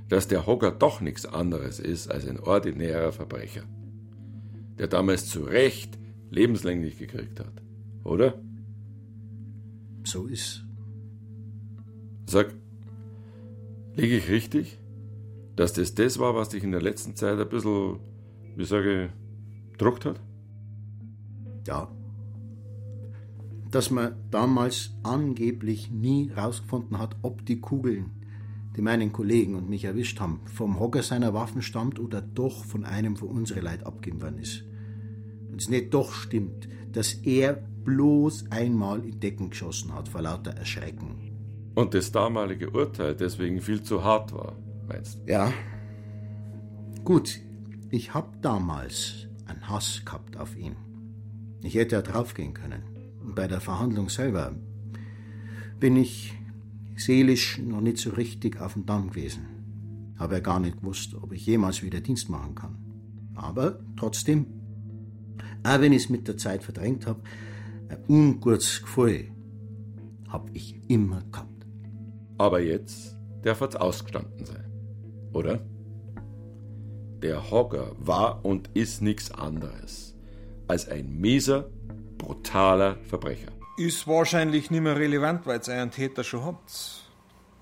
dass 0.08 0.28
der 0.28 0.46
Hocker 0.46 0.70
doch 0.70 1.00
nichts 1.00 1.26
anderes 1.26 1.80
ist 1.80 2.10
als 2.10 2.26
ein 2.26 2.38
ordinärer 2.38 3.12
Verbrecher, 3.12 3.64
der 4.78 4.88
damals 4.88 5.26
zu 5.26 5.42
Recht 5.42 5.98
lebenslänglich 6.30 6.98
gekriegt 6.98 7.40
hat. 7.40 7.62
Oder? 8.04 8.40
So 10.04 10.26
ist. 10.26 10.64
Sag, 12.26 12.54
liege 13.96 14.16
ich 14.18 14.28
richtig, 14.28 14.78
dass 15.56 15.72
das 15.72 15.94
das 15.94 16.18
war, 16.18 16.34
was 16.34 16.50
dich 16.50 16.62
in 16.62 16.70
der 16.70 16.82
letzten 16.82 17.16
Zeit 17.16 17.38
ein 17.38 17.48
bisschen, 17.48 17.98
wie 18.56 18.64
sage 18.64 19.04
ich, 19.06 19.78
druckt 19.78 20.04
hat? 20.04 20.20
Ja. 21.66 21.88
Dass 23.70 23.90
man 23.90 24.14
damals 24.30 24.94
angeblich 25.02 25.90
nie 25.90 26.30
rausgefunden 26.30 26.98
hat, 26.98 27.16
ob 27.22 27.44
die 27.44 27.60
Kugeln, 27.60 28.10
die 28.76 28.82
meinen 28.82 29.12
Kollegen 29.12 29.54
und 29.54 29.68
mich 29.68 29.84
erwischt 29.84 30.20
haben, 30.20 30.40
vom 30.44 30.78
Hocker 30.78 31.02
seiner 31.02 31.32
Waffen 31.32 31.62
stammt 31.62 31.98
oder 31.98 32.20
doch 32.20 32.64
von 32.64 32.84
einem 32.84 33.16
von 33.16 33.28
unseren 33.28 33.64
Leid 33.64 33.86
abgegeben 33.86 34.22
worden 34.22 34.38
ist. 34.38 34.64
Und 35.50 35.60
es 35.60 35.68
nicht 35.68 35.94
doch 35.94 36.12
stimmt, 36.12 36.68
dass 36.92 37.14
er 37.14 37.54
bloß 37.84 38.50
einmal 38.50 39.04
in 39.04 39.20
Decken 39.20 39.50
geschossen 39.50 39.94
hat 39.94 40.08
vor 40.08 40.22
lauter 40.22 40.50
Erschrecken. 40.52 41.32
Und 41.74 41.94
das 41.94 42.12
damalige 42.12 42.70
Urteil 42.70 43.14
deswegen 43.14 43.60
viel 43.60 43.82
zu 43.82 44.04
hart 44.04 44.32
war, 44.32 44.56
meinst 44.88 45.18
du? 45.18 45.30
Ja. 45.30 45.52
Gut, 47.04 47.40
ich 47.90 48.12
hab 48.14 48.42
damals 48.42 49.28
einen 49.46 49.68
Hass 49.68 50.02
gehabt 50.04 50.36
auf 50.36 50.56
ihn. 50.56 50.76
Ich 51.62 51.74
hätte 51.74 51.96
ja 51.96 52.02
draufgehen 52.02 52.54
können. 52.54 52.82
Und 53.22 53.34
bei 53.34 53.46
der 53.46 53.60
Verhandlung 53.60 54.08
selber 54.08 54.54
bin 55.78 55.96
ich 55.96 56.35
seelisch 56.96 57.58
noch 57.58 57.80
nicht 57.80 57.98
so 57.98 58.10
richtig 58.10 58.60
auf 58.60 58.74
dem 58.74 58.86
Damm 58.86 59.10
gewesen. 59.10 59.46
Habe 60.18 60.34
ja 60.34 60.40
gar 60.40 60.60
nicht 60.60 60.80
gewusst, 60.80 61.14
ob 61.14 61.32
ich 61.32 61.46
jemals 61.46 61.82
wieder 61.82 62.00
Dienst 62.00 62.28
machen 62.28 62.54
kann. 62.54 62.78
Aber 63.34 63.80
trotzdem, 63.96 64.46
auch 65.62 65.80
wenn 65.80 65.92
ich 65.92 66.04
es 66.04 66.08
mit 66.08 66.26
der 66.26 66.36
Zeit 66.36 66.62
verdrängt 66.62 67.06
habe, 67.06 67.20
ein 67.88 67.98
ungutes 68.08 68.82
Gefühl 68.82 69.30
hab 70.28 70.50
ich 70.54 70.80
immer 70.88 71.22
gehabt. 71.30 71.66
Aber 72.38 72.60
jetzt 72.60 73.16
darf 73.42 73.60
es 73.62 73.76
ausgestanden 73.76 74.44
sein, 74.44 74.70
oder? 75.32 75.60
Der 77.22 77.50
Hogger 77.50 77.92
war 77.98 78.44
und 78.44 78.70
ist 78.74 79.02
nichts 79.02 79.30
anderes 79.30 80.14
als 80.68 80.88
ein 80.88 81.20
mieser, 81.20 81.70
brutaler 82.18 82.96
Verbrecher. 83.04 83.52
Ist 83.78 84.06
wahrscheinlich 84.06 84.70
nicht 84.70 84.80
mehr 84.80 84.96
relevant, 84.96 85.46
weil 85.46 85.60
ihr 85.66 85.74
einen 85.74 85.90
Täter 85.90 86.24
schon 86.24 86.46
habt. 86.46 87.04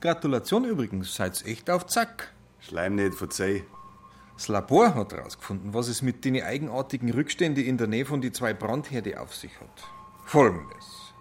Gratulation 0.00 0.64
übrigens, 0.64 1.12
seid 1.16 1.44
echt 1.44 1.68
auf 1.68 1.86
Zack. 1.86 2.32
Schleim 2.60 2.94
nicht, 2.94 3.14
verzeih. 3.14 3.64
Das 4.36 4.46
Labor 4.46 4.94
hat 4.94 5.12
herausgefunden, 5.12 5.74
was 5.74 5.88
es 5.88 6.02
mit 6.02 6.24
den 6.24 6.40
eigenartigen 6.40 7.10
Rückständen 7.10 7.64
in 7.64 7.78
der 7.78 7.88
Nähe 7.88 8.04
von 8.04 8.20
die 8.20 8.30
zwei 8.30 8.54
Brandherde 8.54 9.20
auf 9.20 9.34
sich 9.34 9.50
hat. 9.60 9.88
Folgendes. 10.24 11.12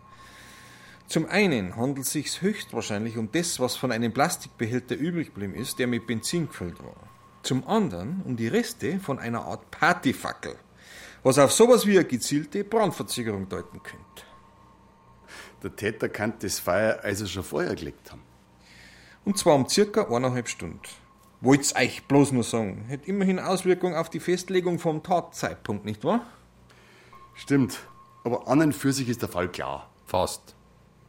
Zum 1.08 1.26
einen 1.26 1.76
handelt 1.76 2.06
es 2.06 2.12
sich 2.12 2.42
höchstwahrscheinlich 2.42 3.18
um 3.18 3.32
das, 3.32 3.60
was 3.60 3.76
von 3.76 3.92
einem 3.92 4.14
Plastikbehälter 4.14 4.96
übrig 4.96 5.28
geblieben 5.34 5.56
ist, 5.56 5.80
der 5.80 5.88
mit 5.88 6.06
Benzin 6.06 6.48
gefüllt 6.48 6.84
war. 6.84 6.96
Zum 7.42 7.68
anderen 7.68 8.22
um 8.26 8.36
die 8.36 8.48
Reste 8.48 9.00
von 9.00 9.18
einer 9.18 9.44
Art 9.46 9.72
Partyfackel, 9.72 10.56
was 11.24 11.40
auf 11.40 11.52
sowas 11.52 11.88
wie 11.88 11.98
eine 11.98 12.06
gezielte 12.06 12.64
Brandverzögerung 12.64 13.50
deuten 13.50 13.82
könnte. 13.82 14.33
Der 15.64 15.76
Täter 15.76 16.10
kann 16.10 16.34
das 16.40 16.60
Feuer 16.60 17.00
also 17.04 17.26
schon 17.26 17.44
vorher 17.44 17.76
gelegt 17.76 18.12
haben. 18.12 18.22
Und 19.26 19.38
zwar 19.38 19.56
um 19.56 19.68
circa 19.70 20.14
eineinhalb 20.14 20.50
Stunden. 20.50 20.82
Wollt's 21.40 21.76
euch 21.76 22.04
bloß 22.04 22.34
nur 22.34 22.44
sagen. 22.44 22.86
Hätte 22.88 23.08
immerhin 23.08 23.40
Auswirkung 23.40 23.96
auf 23.96 24.10
die 24.10 24.20
Festlegung 24.20 24.80
vom 24.80 25.04
Tatzeitpunkt, 25.04 25.86
nicht 25.86 26.04
wahr? 26.04 26.26
Stimmt. 27.34 27.80
Aber 28.24 28.48
an 28.48 28.62
und 28.62 28.74
für 28.74 28.94
sich 28.94 29.10
ist 29.10 29.22
der 29.22 29.30
Fall 29.30 29.50
klar. 29.50 29.90
Fast. 30.06 30.56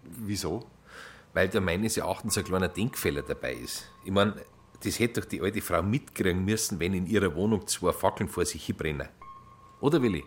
Wieso? 0.02 0.64
Weil 1.32 1.48
da 1.48 1.60
meines 1.60 1.96
Erachtens 1.96 2.38
ein 2.38 2.44
kleiner 2.44 2.68
Denkfehler 2.68 3.22
dabei 3.22 3.54
ist. 3.54 3.86
Ich 4.04 4.12
meine, 4.12 4.34
das 4.84 4.98
hätte 4.98 5.20
doch 5.20 5.28
die 5.28 5.40
alte 5.40 5.62
Frau 5.62 5.82
mitkriegen 5.82 6.44
müssen, 6.44 6.78
wenn 6.78 6.94
in 6.94 7.06
ihrer 7.06 7.34
Wohnung 7.34 7.66
zwei 7.66 7.92
Fackeln 7.92 8.28
vor 8.28 8.44
sich 8.44 8.66
hinbrennen. 8.66 9.08
Oder, 9.80 10.02
Willi? 10.02 10.24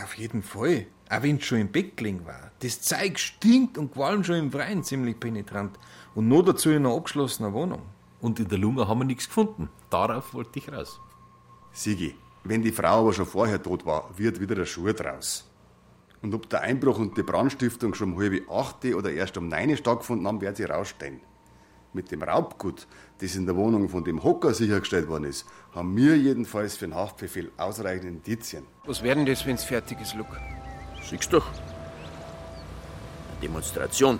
Auf 0.00 0.14
jeden 0.16 0.42
Fall. 0.42 0.86
Auch 1.10 1.22
wenn 1.22 1.36
es 1.36 1.44
schon 1.44 1.58
im 1.58 1.72
Bett 1.72 1.96
gelegen 1.96 2.24
war. 2.24 2.52
Das 2.60 2.80
Zeug 2.80 3.18
stinkt 3.18 3.76
und 3.76 3.92
qualmt 3.92 4.26
schon 4.26 4.36
im 4.36 4.52
Freien 4.52 4.82
ziemlich 4.82 5.20
penetrant. 5.20 5.78
Und 6.14 6.28
nur 6.28 6.44
dazu 6.44 6.70
in 6.70 6.86
einer 6.86 6.94
abgeschlossenen 6.94 7.52
Wohnung. 7.52 7.82
Und 8.20 8.40
in 8.40 8.48
der 8.48 8.58
Lunge 8.58 8.88
haben 8.88 9.00
wir 9.00 9.04
nichts 9.04 9.26
gefunden. 9.26 9.68
Darauf 9.90 10.32
wollte 10.32 10.58
ich 10.58 10.72
raus. 10.72 11.00
Sigi, 11.72 12.14
wenn 12.44 12.62
die 12.62 12.72
Frau 12.72 13.00
aber 13.00 13.12
schon 13.12 13.26
vorher 13.26 13.62
tot 13.62 13.84
war, 13.84 14.10
wird 14.16 14.40
wieder 14.40 14.54
der 14.54 14.64
Schuh 14.64 14.92
draus. 14.92 15.48
Und 16.22 16.34
ob 16.34 16.48
der 16.48 16.62
Einbruch 16.62 16.98
und 16.98 17.16
die 17.16 17.22
Brandstiftung 17.22 17.94
schon 17.94 18.12
um 18.12 18.20
halb 18.20 18.48
acht 18.50 18.84
oder 18.84 19.12
erst 19.12 19.36
um 19.36 19.48
neun 19.48 19.76
stattgefunden 19.76 20.26
haben, 20.26 20.40
wird 20.40 20.56
sie 20.56 20.64
rausstellen. 20.64 21.20
Mit 21.92 22.10
dem 22.10 22.22
Raubgut, 22.22 22.86
das 23.22 23.36
in 23.36 23.46
der 23.46 23.54
Wohnung 23.54 23.88
von 23.88 24.02
dem 24.02 24.22
Hocker 24.24 24.52
sichergestellt 24.52 25.06
worden 25.06 25.24
ist, 25.24 25.46
haben 25.72 25.96
wir 25.96 26.16
jedenfalls 26.16 26.76
für 26.76 26.86
den 26.86 26.94
Haftbefehl 26.94 27.52
ausreichend 27.56 28.04
Indizien. 28.04 28.64
Was 28.84 29.02
werden 29.02 29.24
das, 29.24 29.46
wenn's 29.46 29.62
fertig 29.62 30.00
ist, 30.00 30.14
Luke? 30.14 30.36
Siehst 31.08 31.32
du 31.32 31.36
doch. 31.38 31.46
Eine 31.46 33.40
Demonstration. 33.40 34.18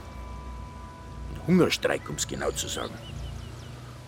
Ein 1.35 1.47
Hungerstreik, 1.49 2.09
um 2.09 2.15
es 2.15 2.29
genau 2.29 2.53
zu 2.53 2.69
sagen. 2.69 2.95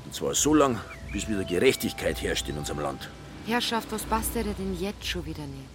Und 0.05 0.15
zwar 0.15 0.35
so 0.35 0.55
lang, 0.55 0.79
bis 1.13 1.29
wieder 1.29 1.45
Gerechtigkeit 1.45 2.23
herrscht 2.23 2.49
in 2.49 2.57
unserem 2.57 2.79
Land. 2.79 3.11
Herrschaft, 3.47 3.91
was 3.91 4.05
passt 4.05 4.35
dir 4.37 4.45
denn 4.45 4.79
jetzt 4.79 5.05
schon 5.05 5.27
wieder 5.27 5.47
nicht? 5.47 5.75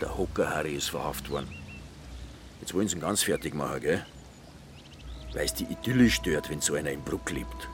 Der 0.00 0.16
Hocker 0.16 0.48
Harry 0.48 0.74
ist 0.76 0.88
verhaftet 0.88 1.30
worden. 1.30 1.48
Jetzt 2.60 2.72
wollen 2.72 2.88
sie 2.88 2.96
ihn 2.96 3.02
ganz 3.02 3.22
fertig 3.22 3.54
machen, 3.54 3.80
gell? 3.80 4.06
Weil 5.34 5.44
es 5.44 5.54
die 5.54 5.64
Idylle 5.64 6.08
stört, 6.10 6.48
wenn 6.48 6.60
so 6.60 6.74
einer 6.74 6.90
im 6.90 7.02
Bruck 7.02 7.30
lebt. 7.30 7.68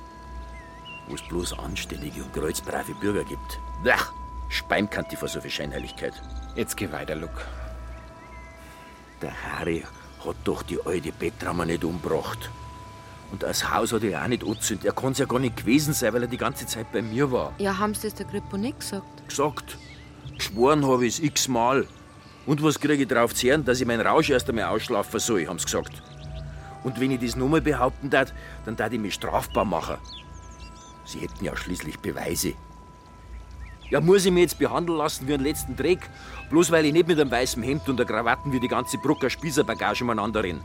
Wo 1.09 1.14
es 1.14 1.22
bloß 1.22 1.59
anständige 1.59 2.22
und 2.22 2.32
kreuzbrave 2.32 2.94
Bürger 2.94 3.24
gibt. 3.24 3.61
Ach, 3.90 4.12
Speimkanti 4.48 5.16
vor 5.16 5.28
so 5.28 5.40
viel 5.40 5.50
Scheinheiligkeit. 5.50 6.12
Jetzt 6.54 6.76
geh 6.76 6.90
weiter, 6.92 7.14
Luke. 7.14 7.40
Der 9.22 9.32
Harry 9.32 9.84
hat 10.24 10.36
doch 10.44 10.62
die 10.62 10.80
alte 10.84 11.12
Bettramer 11.12 11.64
nicht 11.64 11.84
umgebracht. 11.84 12.50
Und 13.30 13.42
das 13.42 13.70
Haus 13.70 13.92
hat 13.92 14.04
er 14.04 14.22
auch 14.22 14.28
nicht 14.28 14.42
angezündet. 14.42 14.86
Er 14.86 14.92
kann 14.92 15.12
es 15.12 15.18
ja 15.18 15.26
gar 15.26 15.38
nicht 15.38 15.56
gewesen 15.56 15.92
sein, 15.92 16.12
weil 16.14 16.22
er 16.22 16.28
die 16.28 16.38
ganze 16.38 16.66
Zeit 16.66 16.90
bei 16.92 17.02
mir 17.02 17.30
war. 17.30 17.52
Ja, 17.59 17.78
haben 17.78 17.94
Sie 17.94 18.02
das 18.02 18.14
der 18.14 18.26
Grippo 18.26 18.56
nicht 18.56 18.80
gesagt? 18.80 19.28
Gesagt. 19.28 19.78
Geschworen 20.36 20.86
habe 20.86 21.06
ich 21.06 21.18
es 21.18 21.24
x-mal. 21.24 21.86
Und 22.46 22.62
was 22.62 22.80
kriege 22.80 23.02
ich 23.02 23.09
drauf 23.09 23.34
zu 23.34 23.48
hören, 23.48 23.64
dass 23.64 23.80
ich 23.80 23.86
meinen 23.86 24.06
Rausch 24.06 24.30
erst 24.30 24.48
einmal 24.48 24.64
ausschlafen 24.64 25.20
soll, 25.20 25.46
haben 25.46 25.59
sie 25.59 25.66
gesagt. 25.66 26.02
Und 26.84 26.98
wenn 26.98 27.11
ich 27.11 27.20
das 27.20 27.36
nochmal 27.36 27.61
behaupten 27.61 28.09
darf, 28.09 28.32
dann 28.64 28.76
darf 28.76 28.92
ich 28.92 29.00
mich 29.00 29.14
strafbar 29.14 29.66
machen. 29.66 29.96
Sie 31.09 31.20
hätten 31.20 31.42
ja 31.42 31.56
schließlich 31.56 32.00
Beweise. 32.00 32.52
Ja, 33.88 34.02
muss 34.02 34.26
ich 34.26 34.30
mich 34.30 34.42
jetzt 34.42 34.59
behandeln 34.59 34.98
lassen 34.98 35.26
wie 35.26 35.32
einen 35.32 35.42
letzten 35.42 35.74
Dreck, 35.74 36.11
bloß 36.50 36.70
weil 36.70 36.84
ich 36.84 36.92
nicht 36.92 37.09
mit 37.09 37.18
einem 37.18 37.30
weißen 37.30 37.62
Hemd 37.62 37.88
und 37.88 37.96
der 37.96 38.04
Krawatten 38.04 38.52
wie 38.52 38.61
die 38.61 38.68
ganze 38.68 38.98
Brucker 38.98 39.30
Spießerbagage 39.30 40.02
umeinander 40.02 40.44
renn. 40.44 40.61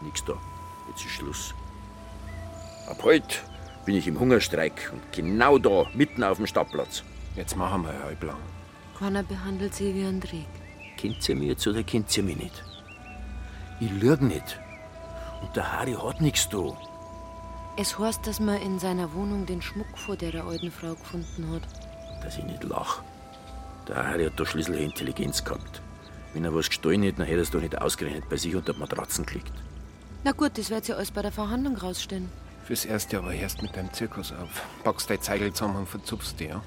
Nix 0.00 0.24
da. 0.24 0.34
Jetzt 0.88 1.04
ist 1.04 1.10
Schluss. 1.10 1.54
Ab 2.88 3.00
heute 3.02 3.38
bin 3.84 3.96
ich 3.96 4.06
im 4.06 4.20
Hungerstreik 4.20 4.92
und 4.92 5.02
genau 5.12 5.58
da, 5.58 5.86
mitten 5.92 6.22
auf 6.22 6.36
dem 6.36 6.46
Stadtplatz. 6.46 7.02
Jetzt 7.34 7.56
machen 7.56 7.82
wir 7.82 8.00
halblang. 8.04 8.36
Keiner 8.96 9.24
behandelt 9.24 9.74
sie 9.74 9.92
wie 9.92 10.04
ein 10.04 10.20
Dreck. 10.20 10.46
Kennt 10.96 11.28
ihr 11.28 11.34
mich 11.34 11.48
jetzt 11.48 11.66
oder 11.66 11.82
kennt 11.82 12.16
ihr 12.16 12.22
mich 12.22 12.36
nicht? 12.36 12.64
Ich 13.80 13.90
lüg 13.90 14.20
nicht. 14.20 14.60
Und 15.42 15.56
der 15.56 15.72
Harry 15.72 15.94
hat 15.94 16.20
nichts 16.20 16.48
da. 16.48 16.76
Es 17.76 17.98
heißt, 17.98 18.26
dass 18.26 18.38
man 18.38 18.60
in 18.62 18.78
seiner 18.78 19.12
Wohnung 19.14 19.46
den 19.46 19.60
Schmuck 19.60 19.98
vor 19.98 20.16
der 20.16 20.44
alten 20.44 20.70
Frau 20.70 20.94
gefunden 20.94 21.50
hat. 21.52 21.62
Dass 22.22 22.38
ich 22.38 22.44
nicht 22.44 22.62
lach. 22.62 23.02
Der 23.88 24.06
Harry 24.06 24.26
hat 24.26 24.38
da 24.38 24.46
schließlich 24.46 24.80
Intelligenz 24.80 25.44
gehabt. 25.44 25.82
Wenn 26.32 26.44
er 26.44 26.54
was 26.54 26.68
gestohlen 26.68 27.02
hätte, 27.02 27.18
dann 27.18 27.26
hätte 27.26 27.38
er 27.38 27.42
es 27.42 27.50
doch 27.50 27.60
nicht 27.60 27.80
ausgerechnet 27.80 28.28
bei 28.28 28.36
sich 28.36 28.54
unter 28.54 28.72
die 28.72 28.78
Matratzen 28.78 29.26
gelegt. 29.26 29.52
Na 30.22 30.32
gut, 30.32 30.56
das 30.56 30.70
wird 30.70 30.86
ja 30.88 30.94
alles 30.94 31.10
bei 31.10 31.22
der 31.22 31.32
Verhandlung 31.32 31.76
rausstellen. 31.76 32.30
Fürs 32.64 32.84
Erste 32.84 33.18
aber 33.18 33.34
hörst 33.34 33.60
mit 33.60 33.76
deinem 33.76 33.92
Zirkus 33.92 34.32
auf. 34.32 34.62
Packst 34.84 35.10
dein 35.10 35.20
Zeigel 35.20 35.52
zusammen 35.52 35.76
und 35.78 35.88
verzupfst 35.88 36.36
die, 36.38 36.46
ja? 36.46 36.62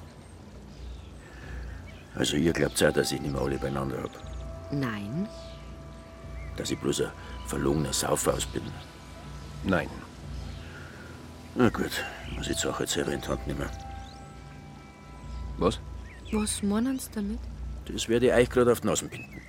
Also 2.16 2.36
ihr 2.36 2.54
glaubt 2.54 2.84
auch, 2.84 2.92
dass 2.92 3.12
ich 3.12 3.22
nicht 3.22 3.32
mehr 3.32 3.42
alle 3.42 3.58
beieinander 3.58 4.04
hab. 4.04 4.12
Nein. 4.72 5.28
Dass 6.56 6.70
ich 6.70 6.80
bloß 6.80 7.02
ein 7.02 7.12
verlogener 7.48 7.94
Saufaus 7.94 8.46
bin. 8.46 8.64
Nein. 9.64 9.90
Na 11.60 11.70
gut, 11.70 11.90
muss 12.36 12.48
ich 12.48 12.56
die 12.56 12.62
Sache 12.62 12.84
jetzt 12.84 12.94
selber 12.94 13.14
in 13.14 13.20
die 13.20 13.28
Hand 13.28 13.48
nehmen. 13.48 13.68
Was? 15.58 15.80
Was 16.32 16.62
meinen 16.62 17.00
Sie 17.00 17.10
damit? 17.16 17.40
Das 17.92 18.08
werde 18.08 18.28
ich 18.28 18.34
euch 18.34 18.50
gerade 18.52 18.72
auf 18.72 18.82
die 18.82 18.88
Nasen 18.88 19.10
binden. 19.10 19.42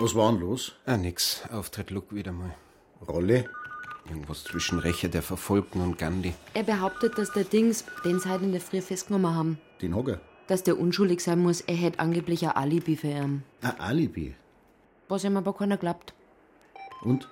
Was 0.00 0.16
war 0.16 0.32
denn 0.32 0.40
los? 0.40 0.72
Ah, 0.84 0.96
nix. 0.96 1.42
Auftritt 1.52 1.92
Luck 1.92 2.12
wieder 2.12 2.32
mal. 2.32 2.56
Rolle? 3.08 3.44
Irgendwas 4.08 4.44
zwischen 4.44 4.78
Rächer 4.78 5.08
der 5.08 5.22
Verfolgten 5.22 5.80
und 5.80 5.96
Gandhi. 5.98 6.34
Er 6.54 6.64
behauptet, 6.64 7.16
dass 7.18 7.32
der 7.32 7.44
Dings, 7.44 7.84
den 8.04 8.18
heute 8.24 8.44
in 8.44 8.52
der 8.52 8.60
Früh 8.60 8.80
festgenommen 8.80 9.34
haben, 9.34 9.58
Den 9.80 9.94
Hocker? 9.94 10.20
dass 10.48 10.62
der 10.64 10.78
unschuldig 10.78 11.20
sein 11.20 11.38
muss, 11.38 11.60
er 11.62 11.76
hätte 11.76 12.00
angeblich 12.00 12.44
ein 12.44 12.50
Alibi 12.56 12.96
für 12.96 13.06
ihn. 13.08 13.42
Ein 13.62 13.80
Alibi? 13.80 14.34
Was 15.08 15.24
ihm 15.24 15.36
aber 15.36 15.52
keiner 15.54 15.76
glaubt. 15.76 16.14
Und? 17.02 17.28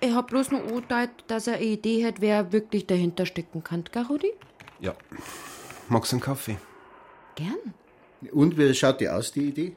Er 0.00 0.14
hat 0.14 0.28
bloß 0.28 0.52
nur 0.52 0.72
urteilt, 0.72 1.10
dass 1.26 1.46
er 1.46 1.54
eine 1.54 1.64
Idee 1.64 2.06
hat, 2.06 2.20
wer 2.20 2.52
wirklich 2.52 2.86
dahinter 2.86 3.26
stecken 3.26 3.64
kann, 3.64 3.84
gell, 3.90 4.04
Rudi? 4.04 4.32
Ja. 4.80 4.94
Magst 5.88 6.12
du 6.12 6.16
einen 6.16 6.22
Kaffee? 6.22 6.58
Gern. 7.34 7.74
Und 8.32 8.56
wie 8.56 8.72
schaut 8.74 9.00
die 9.00 9.08
aus, 9.08 9.32
die 9.32 9.48
Idee? 9.48 9.76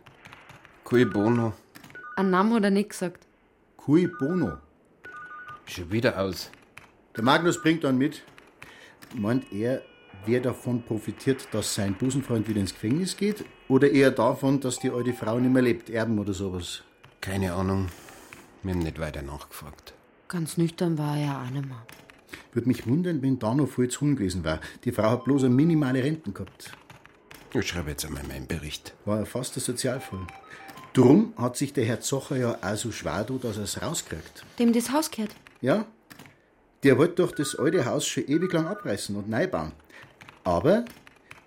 Cui 0.83 1.05
bono. 1.05 1.53
Einen 2.15 2.31
Namen 2.31 2.53
hat 2.53 2.63
er 2.63 2.71
nicht 2.71 2.89
gesagt. 2.89 3.25
Cui 3.77 4.07
bono. 4.07 4.57
Schon 5.69 5.91
wieder 5.91 6.19
aus. 6.19 6.49
Der 7.15 7.23
Magnus 7.23 7.61
bringt 7.61 7.83
dann 7.83 7.95
mit. 7.95 8.23
Meint 9.13 9.51
er, 9.51 9.83
wer 10.25 10.39
davon 10.39 10.81
profitiert, 10.81 11.47
dass 11.51 11.75
sein 11.75 11.93
Busenfreund 11.93 12.47
wieder 12.47 12.59
ins 12.59 12.73
Gefängnis 12.73 13.15
geht? 13.15 13.45
Oder 13.67 13.91
eher 13.91 14.09
davon, 14.09 14.59
dass 14.59 14.79
die 14.79 14.89
alte 14.89 15.13
Frau 15.13 15.39
nicht 15.39 15.53
mehr 15.53 15.61
lebt, 15.61 15.91
Erben 15.91 16.17
oder 16.17 16.33
sowas? 16.33 16.81
Keine 17.21 17.53
Ahnung. 17.53 17.87
Wir 18.63 18.73
haben 18.73 18.79
nicht 18.79 18.99
weiter 18.99 19.21
nachgefragt. 19.21 19.93
Ganz 20.27 20.57
nüchtern 20.57 20.97
war 20.97 21.15
er 21.15 21.23
ja 21.23 21.43
auch 21.43 21.51
nicht 21.51 21.67
mehr. 21.67 21.85
Würde 22.51 22.67
mich 22.67 22.87
wundern, 22.87 23.21
wenn 23.21 23.37
da 23.37 23.53
noch 23.53 23.67
voll 23.67 23.89
zu 23.89 24.05
gewesen 24.05 24.43
war. 24.43 24.59
Die 24.85 24.91
Frau 24.91 25.11
hat 25.11 25.25
bloß 25.25 25.43
eine 25.43 25.53
minimale 25.53 26.03
Renten 26.03 26.33
gehabt. 26.33 26.71
Ich 27.53 27.67
schreibe 27.67 27.91
jetzt 27.91 28.05
einmal 28.05 28.23
meinen 28.23 28.47
Bericht. 28.47 28.95
War 29.05 29.19
ja 29.19 29.25
fast 29.25 29.55
ein 29.55 29.61
Sozialfall. 29.61 30.25
Drum 30.93 31.33
hat 31.37 31.57
sich 31.57 31.73
der 31.73 31.85
Herr 31.85 32.01
Zocher 32.01 32.37
ja 32.37 32.57
auch 32.59 32.75
so 32.75 32.91
schwer 32.91 33.23
da, 33.23 33.35
dass 33.35 33.57
er 33.57 33.63
es 33.63 33.79
rauskriegt. 33.79 34.43
Dem 34.57 34.73
das 34.73 34.91
Haus 34.91 35.11
gehört. 35.11 35.35
Ja, 35.61 35.85
der 36.83 36.97
wollte 36.97 37.15
doch 37.15 37.31
das 37.33 37.55
alte 37.55 37.85
Haus 37.85 38.07
schon 38.07 38.25
ewig 38.27 38.53
lang 38.53 38.67
abreißen 38.67 39.15
und 39.15 39.29
neu 39.29 39.47
bauen. 39.47 39.73
Aber 40.45 40.85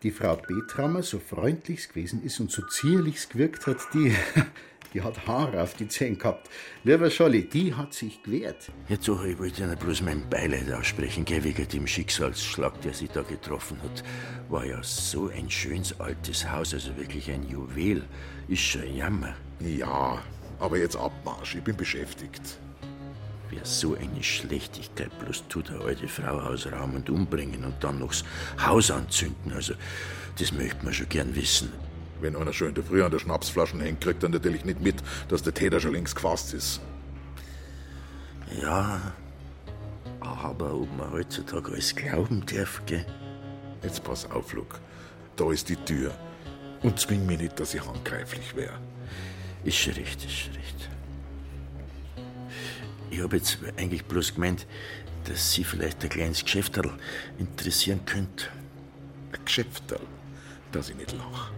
die 0.03 0.11
Frau 0.11 0.37
Betrammer, 0.37 1.03
so 1.03 1.19
freundlich 1.19 1.89
gewesen 1.89 2.23
ist 2.23 2.39
und 2.41 2.51
so 2.51 2.63
zierlich 2.67 3.29
gewirkt 3.29 3.67
hat, 3.67 3.79
die, 3.95 4.15
die 4.95 5.01
hat 5.01 5.27
Haare 5.27 5.63
auf 5.63 5.75
die 5.75 5.89
Zähne 5.89 6.17
gehabt. 6.17 6.51
Lieber 6.85 7.09
Scholli, 7.09 7.49
die 7.49 7.75
hat 7.75 7.95
sich 7.95 8.23
gewehrt. 8.23 8.71
Herr 8.87 9.01
Zocher, 9.01 9.25
ich 9.25 9.39
wollte 9.39 9.63
Ihnen 9.63 9.79
bloß 9.79 10.03
mein 10.03 10.29
Beileid 10.29 10.71
aussprechen, 10.71 11.25
gell, 11.25 11.43
wegen 11.45 11.67
dem 11.69 11.87
Schicksalsschlag, 11.87 12.83
der 12.83 12.93
Sie 12.93 13.09
da 13.09 13.23
getroffen 13.23 13.79
hat. 13.83 14.05
War 14.51 14.67
ja 14.67 14.83
so 14.83 15.29
ein 15.29 15.49
schönes 15.49 15.99
altes 15.99 16.51
Haus, 16.51 16.75
also 16.75 16.95
wirklich 16.99 17.31
ein 17.31 17.49
Juwel. 17.49 18.05
Ist 18.49 18.61
schon 18.61 18.83
ein 18.83 18.97
Jammer. 18.97 19.35
Ja, 19.61 20.23
aber 20.59 20.77
jetzt 20.77 20.97
Abmarsch, 20.97 21.55
ich 21.55 21.63
bin 21.63 21.77
beschäftigt. 21.77 22.59
Wer 23.53 23.67
so 23.67 23.95
eine 23.95 24.23
Schlechtigkeit 24.23 25.17
bloß 25.19 25.45
tut, 25.49 25.71
eine 25.71 25.85
alte 25.85 26.09
Frau 26.09 26.39
ausrauben 26.39 26.97
und 26.97 27.11
umbringen 27.11 27.65
und 27.65 27.85
dann 27.85 27.99
noch 27.99 28.09
das 28.09 28.25
Haus 28.67 28.91
anzünden, 28.91 29.53
also 29.53 29.75
das 30.39 30.53
möchte 30.53 30.83
man 30.83 30.95
schon 30.95 31.11
gern 31.11 31.37
wissen. 31.37 31.71
Wenn 32.23 32.35
einer 32.35 32.55
schon 32.55 32.69
in 32.69 32.75
der 32.75 32.85
Früh 32.85 33.03
an 33.03 33.11
der 33.11 33.19
Schnapsflaschen 33.19 33.81
hängt, 33.81 34.01
kriegt 34.01 34.23
er 34.23 34.31
natürlich 34.31 34.65
nicht 34.65 34.81
mit, 34.81 34.97
dass 35.29 35.43
der 35.43 35.53
Täter 35.53 35.81
schon 35.81 35.93
längst 35.93 36.17
gefasst 36.17 36.55
ist. 36.55 36.81
Ja, 38.63 39.13
aber 40.21 40.75
ob 40.75 40.97
man 40.97 41.13
heutzutage 41.13 41.73
alles 41.73 41.95
glauben 41.95 42.47
darf, 42.47 42.81
gell? 42.87 43.05
Jetzt 43.83 44.03
pass 44.03 44.31
auf, 44.31 44.55
Luke. 44.55 44.79
Da 45.37 45.53
ist 45.53 45.69
die 45.69 45.77
Tür. 45.77 46.13
Und 46.83 46.99
zwing 46.99 47.27
mich 47.27 47.39
nicht, 47.39 47.61
dass 47.61 47.75
ich 47.75 47.87
handgreiflich 47.87 48.57
wäre. 48.57 48.79
Ist 49.65 49.77
schon 49.77 49.93
recht, 49.95 50.25
ist 50.25 50.33
schon 50.33 50.55
recht. 50.55 50.89
Ich 53.13 53.21
habe 53.21 53.37
jetzt 53.37 53.59
eigentlich 53.77 54.07
bloß 54.07 54.37
gemeint, 54.37 54.67
dass 55.25 55.53
Sie 55.53 55.65
vielleicht 55.65 56.03
ein 56.03 56.09
kleines 56.09 56.43
Geschäfterl 56.43 56.91
interessieren 57.39 58.01
könnte. 58.07 58.47
Ein 59.33 59.45
Geschäfterl? 59.45 60.01
Dass 60.73 60.89
ich 60.89 60.97
nicht 60.97 61.13
lach. 61.13 61.51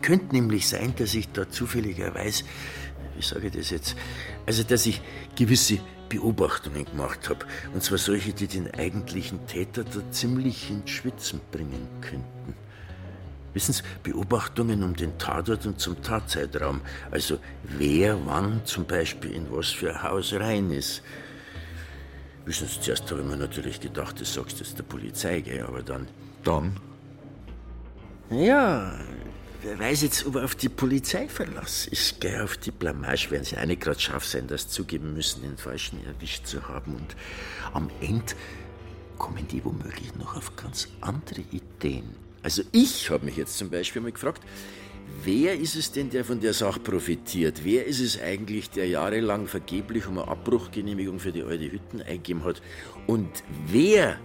Könnte 0.00 0.34
nämlich 0.34 0.66
sein, 0.66 0.94
dass 0.96 1.12
ich 1.12 1.28
da 1.28 1.46
zufälligerweise, 1.46 2.44
wie 3.16 3.22
sage 3.22 3.48
ich 3.48 3.52
das 3.52 3.68
jetzt, 3.68 3.94
also 4.46 4.62
dass 4.62 4.86
ich 4.86 5.02
gewisse 5.36 5.78
Beobachtungen 6.08 6.86
gemacht 6.86 7.28
habe. 7.28 7.44
Und 7.74 7.82
zwar 7.82 7.98
solche, 7.98 8.32
die 8.32 8.46
den 8.46 8.72
eigentlichen 8.72 9.46
Täter 9.46 9.84
da 9.84 10.10
ziemlich 10.10 10.70
ins 10.70 10.88
Schwitzen 10.88 11.42
bringen 11.50 11.86
könnten. 12.00 12.54
Wissen 13.54 13.74
Sie, 13.74 13.82
Beobachtungen 14.02 14.82
um 14.82 14.96
den 14.96 15.18
Tatort 15.18 15.66
und 15.66 15.78
zum 15.78 16.00
Tatzeitraum. 16.02 16.80
Also 17.10 17.38
wer 17.64 18.18
wann 18.26 18.64
zum 18.64 18.86
Beispiel 18.86 19.32
in 19.32 19.50
was 19.50 19.70
für 19.70 19.92
ein 19.92 20.02
Haus 20.02 20.32
rein 20.32 20.70
ist. 20.70 21.02
Wissen 22.44 22.66
Sie, 22.66 22.80
zuerst 22.80 23.10
habe 23.10 23.20
ich 23.20 23.26
mir 23.26 23.36
natürlich 23.36 23.80
gedacht, 23.80 24.20
das 24.20 24.32
sagst 24.32 24.58
du 24.58 24.64
jetzt 24.64 24.78
der 24.78 24.84
Polizei, 24.84 25.40
gell? 25.40 25.62
aber 25.62 25.82
dann... 25.82 26.08
Dann? 26.42 26.76
Ja, 28.30 28.98
wer 29.62 29.78
weiß 29.78 30.02
jetzt, 30.02 30.26
ob 30.26 30.36
er 30.36 30.44
auf 30.44 30.54
die 30.54 30.70
Polizei 30.70 31.28
Verlass 31.28 31.86
ist, 31.86 32.20
gell? 32.20 32.40
Auf 32.42 32.56
die 32.56 32.70
Blamage 32.70 33.30
werden 33.30 33.44
sie 33.44 33.54
nicht 33.66 33.82
gerade 33.82 34.00
scharf 34.00 34.24
sein, 34.24 34.48
das 34.48 34.68
zugeben 34.68 35.14
müssen, 35.14 35.42
den 35.42 35.56
Falschen 35.58 36.04
erwischt 36.06 36.46
zu 36.46 36.66
haben. 36.68 36.96
Und 36.96 37.16
am 37.74 37.90
Ende 38.00 38.34
kommen 39.18 39.46
die 39.46 39.64
womöglich 39.64 40.14
noch 40.16 40.36
auf 40.36 40.56
ganz 40.56 40.88
andere 41.00 41.42
Ideen. 41.52 42.16
Also 42.42 42.62
ich 42.72 43.10
habe 43.10 43.24
mich 43.24 43.36
jetzt 43.36 43.56
zum 43.56 43.70
Beispiel 43.70 44.02
mal 44.02 44.12
gefragt, 44.12 44.42
wer 45.24 45.54
ist 45.54 45.76
es 45.76 45.92
denn, 45.92 46.10
der 46.10 46.24
von 46.24 46.40
der 46.40 46.54
Sache 46.54 46.80
profitiert? 46.80 47.60
Wer 47.64 47.86
ist 47.86 48.00
es 48.00 48.20
eigentlich, 48.20 48.70
der 48.70 48.88
jahrelang 48.88 49.46
vergeblich 49.46 50.06
um 50.06 50.18
eine 50.18 50.28
Abbruchgenehmigung 50.28 51.20
für 51.20 51.32
die 51.32 51.42
alte 51.42 51.70
Hütten 51.70 52.02
eingegeben 52.02 52.44
hat? 52.44 52.62
Und 53.06 53.28
wer 53.66 54.18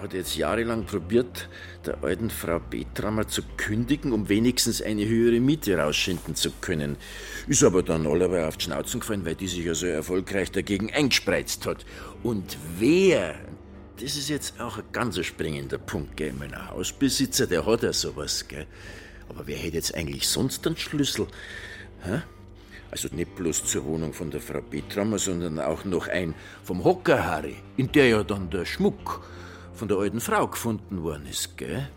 hat 0.00 0.14
jetzt 0.14 0.36
jahrelang 0.36 0.84
probiert, 0.84 1.48
der 1.84 2.02
alten 2.02 2.30
Frau 2.30 2.58
Betrammer 2.58 3.28
zu 3.28 3.42
kündigen, 3.56 4.12
um 4.12 4.28
wenigstens 4.28 4.80
eine 4.80 5.06
höhere 5.06 5.40
Miete 5.40 5.76
rausschinden 5.76 6.34
zu 6.34 6.50
können. 6.60 6.96
Ist 7.46 7.62
aber 7.62 7.82
dann 7.82 8.06
allerweil 8.06 8.44
auf 8.44 8.56
die 8.56 8.64
Schnauzen 8.64 9.00
gefallen, 9.00 9.24
weil 9.24 9.34
die 9.34 9.46
sich 9.46 9.64
ja 9.64 9.74
so 9.74 9.86
erfolgreich 9.86 10.50
dagegen 10.50 10.92
eingespreizt 10.92 11.66
hat. 11.66 11.84
Und 12.22 12.56
wer, 12.78 13.34
das 14.00 14.16
ist 14.16 14.28
jetzt 14.30 14.58
auch 14.60 14.78
ein 14.78 14.84
ganz 14.92 15.22
springender 15.24 15.78
Punkt, 15.78 16.16
gell, 16.16 16.32
mein 16.32 16.68
Hausbesitzer, 16.70 17.46
der 17.46 17.66
hat 17.66 17.82
ja 17.82 17.92
sowas, 17.92 18.48
gell. 18.48 18.66
Aber 19.28 19.46
wer 19.46 19.56
hätte 19.58 19.76
jetzt 19.76 19.94
eigentlich 19.94 20.26
sonst 20.26 20.66
einen 20.66 20.76
Schlüssel? 20.76 21.26
Hä? 22.02 22.22
Also 22.90 23.08
nicht 23.12 23.36
bloß 23.36 23.64
zur 23.66 23.84
Wohnung 23.84 24.12
von 24.12 24.30
der 24.30 24.40
Frau 24.40 24.62
Betrammer, 24.62 25.18
sondern 25.18 25.60
auch 25.60 25.84
noch 25.84 26.08
ein 26.08 26.34
vom 26.64 26.82
Hockerharry, 26.82 27.56
in 27.76 27.92
der 27.92 28.08
ja 28.08 28.24
dann 28.24 28.50
der 28.50 28.64
Schmuck 28.64 29.22
von 29.74 29.86
der 29.86 29.98
alten 29.98 30.20
Frau 30.20 30.46
gefunden 30.48 31.02
worden 31.02 31.26
ist, 31.26 31.56
gell? 31.56 31.88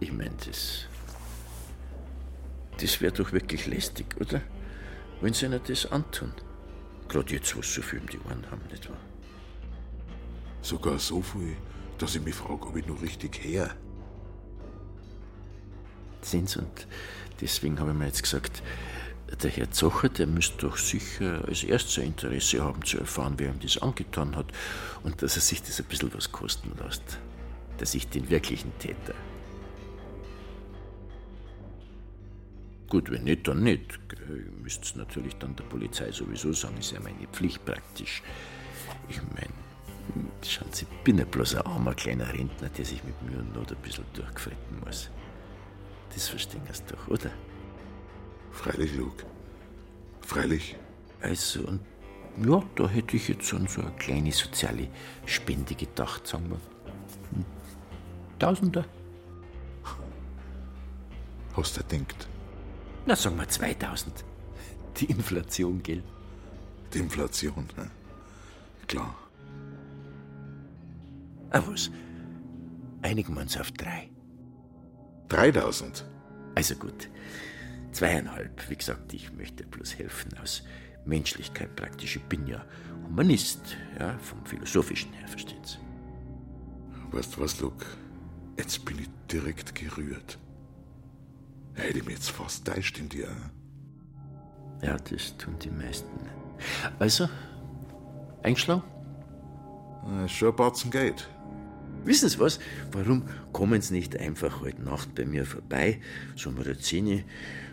Ich 0.00 0.12
mein, 0.12 0.32
das. 0.46 0.86
Das 2.80 3.00
wäre 3.00 3.12
doch 3.12 3.32
wirklich 3.32 3.66
lästig, 3.66 4.06
oder? 4.20 4.40
Wenn 5.20 5.34
sie 5.34 5.46
ihnen 5.46 5.60
das 5.66 5.86
antun. 5.90 6.32
Gerade 7.08 7.34
jetzt, 7.34 7.56
wo 7.56 7.62
sie 7.62 7.74
so 7.74 7.82
viel 7.82 8.00
um 8.00 8.06
die 8.06 8.18
Ohren 8.20 8.44
haben, 8.50 8.62
nicht 8.70 8.88
wahr? 8.88 9.07
Sogar 10.62 10.98
so 10.98 11.22
viel, 11.22 11.56
dass 11.98 12.14
ich 12.14 12.22
mich 12.22 12.34
frage, 12.34 12.66
ob 12.66 12.76
ich 12.76 12.86
noch 12.86 13.00
richtig 13.02 13.42
her. 13.42 13.74
Sind's 16.20 16.56
und 16.56 16.86
deswegen 17.40 17.78
habe 17.78 17.90
ich 17.90 17.96
mir 17.96 18.06
jetzt 18.06 18.22
gesagt, 18.22 18.62
der 19.42 19.50
Herr 19.50 19.70
Zocher, 19.70 20.08
der 20.08 20.26
müsste 20.26 20.66
doch 20.66 20.76
sicher 20.76 21.44
als 21.46 21.62
erstes 21.62 21.98
ein 21.98 22.08
Interesse 22.08 22.64
haben 22.64 22.84
zu 22.84 22.98
erfahren, 22.98 23.34
wer 23.36 23.50
ihm 23.50 23.60
das 23.60 23.78
angetan 23.78 24.34
hat 24.36 24.46
und 25.02 25.22
dass 25.22 25.36
er 25.36 25.42
sich 25.42 25.62
das 25.62 25.78
ein 25.80 25.86
bisschen 25.86 26.12
was 26.14 26.32
kosten 26.32 26.72
lässt. 26.82 27.18
Dass 27.76 27.94
ich 27.94 28.08
den 28.08 28.28
wirklichen 28.30 28.76
Täter. 28.78 29.14
Gut, 32.88 33.10
wenn 33.10 33.24
nicht, 33.24 33.46
dann 33.46 33.62
nicht. 33.62 33.98
Ihr 34.28 34.50
müsst 34.62 34.96
natürlich 34.96 35.36
dann 35.36 35.54
der 35.54 35.64
Polizei 35.64 36.10
sowieso 36.10 36.52
sagen, 36.52 36.78
ist 36.78 36.92
ja 36.92 37.00
meine 37.00 37.26
Pflicht 37.28 37.64
praktisch. 37.64 38.22
Ich 39.08 39.20
meine, 39.22 39.52
Schauen 40.42 40.72
Sie, 40.72 40.86
ich 40.90 41.04
bin 41.04 41.18
ja 41.18 41.24
bloß 41.24 41.56
ein 41.56 41.62
armer 41.62 41.94
kleiner 41.94 42.32
Rentner, 42.32 42.68
der 42.68 42.84
sich 42.84 43.02
mit 43.04 43.20
Mühe 43.22 43.38
und 43.38 43.54
Not 43.54 43.72
ein 43.72 43.82
bisschen 43.82 44.04
durchfretten 44.14 44.80
muss. 44.84 45.10
Das 46.14 46.28
verstehen 46.28 46.62
Sie 46.72 46.82
doch, 46.88 47.08
oder? 47.08 47.30
Freilich, 48.52 48.94
Luke. 48.96 49.24
Freilich. 50.20 50.76
Also, 51.20 51.62
und 51.62 51.80
ja, 52.44 52.62
da 52.76 52.88
hätte 52.88 53.16
ich 53.16 53.28
jetzt 53.28 53.52
an 53.52 53.66
so 53.66 53.82
eine 53.82 53.90
kleine 53.92 54.32
soziale 54.32 54.88
Spende 55.26 55.74
gedacht, 55.74 56.26
sagen 56.26 56.50
wir. 56.50 56.60
Hm, 57.32 57.44
Tausender? 58.38 58.84
Hast 61.56 61.76
du 61.76 61.82
denkt? 61.82 62.28
Na, 63.06 63.16
sagen 63.16 63.36
wir 63.36 63.48
2000. 63.48 64.24
Die 64.98 65.06
Inflation, 65.06 65.82
gell? 65.82 66.02
Die 66.94 66.98
Inflation, 66.98 67.66
ne? 67.76 67.90
Klar. 68.86 69.14
Ah, 71.50 71.62
was? 71.66 71.90
Einigen 73.02 73.34
wir 73.34 73.42
uns 73.42 73.56
auf 73.56 73.70
drei. 73.72 74.10
3000? 75.28 76.04
Also 76.54 76.74
gut. 76.74 77.08
Zweieinhalb. 77.92 78.68
Wie 78.68 78.76
gesagt, 78.76 79.12
ich 79.14 79.32
möchte 79.32 79.64
bloß 79.64 79.98
helfen 79.98 80.36
aus 80.42 80.62
Menschlichkeit 81.04 81.74
praktisch. 81.76 82.16
Ich 82.16 82.24
bin 82.24 82.46
ja 82.46 82.64
Humanist, 83.06 83.76
ja, 83.98 84.18
vom 84.18 84.44
Philosophischen 84.44 85.12
her, 85.14 85.28
verstehen 85.28 85.64
Sie. 85.64 85.78
Weißt 87.10 87.36
du 87.36 87.40
was, 87.40 87.60
Luke? 87.60 87.86
Jetzt 88.58 88.84
bin 88.84 88.98
ich 88.98 89.08
direkt 89.30 89.74
gerührt. 89.74 90.38
Hätte 91.74 91.98
ich 91.98 92.04
mich 92.04 92.14
jetzt 92.16 92.30
fast 92.30 92.66
täuscht 92.66 92.98
in 92.98 93.08
dir. 93.08 93.28
Ja, 94.82 94.96
das 94.96 95.36
tun 95.38 95.56
die 95.62 95.70
meisten. 95.70 96.08
Also, 96.98 97.28
eingeschlagen? 98.42 98.82
Äh, 100.06 100.28
schon 100.28 100.48
ein 100.48 100.56
Batzen 100.56 100.90
Geld. 100.90 101.28
Wissen 102.08 102.30
Sie 102.30 102.38
was? 102.40 102.58
Warum 102.90 103.24
kommen 103.52 103.82
Sie 103.82 103.92
nicht 103.92 104.16
einfach 104.16 104.62
heute 104.62 104.80
Nacht 104.80 105.14
bei 105.14 105.26
mir 105.26 105.44
vorbei? 105.44 106.00
So 106.36 106.50
10 106.50 107.22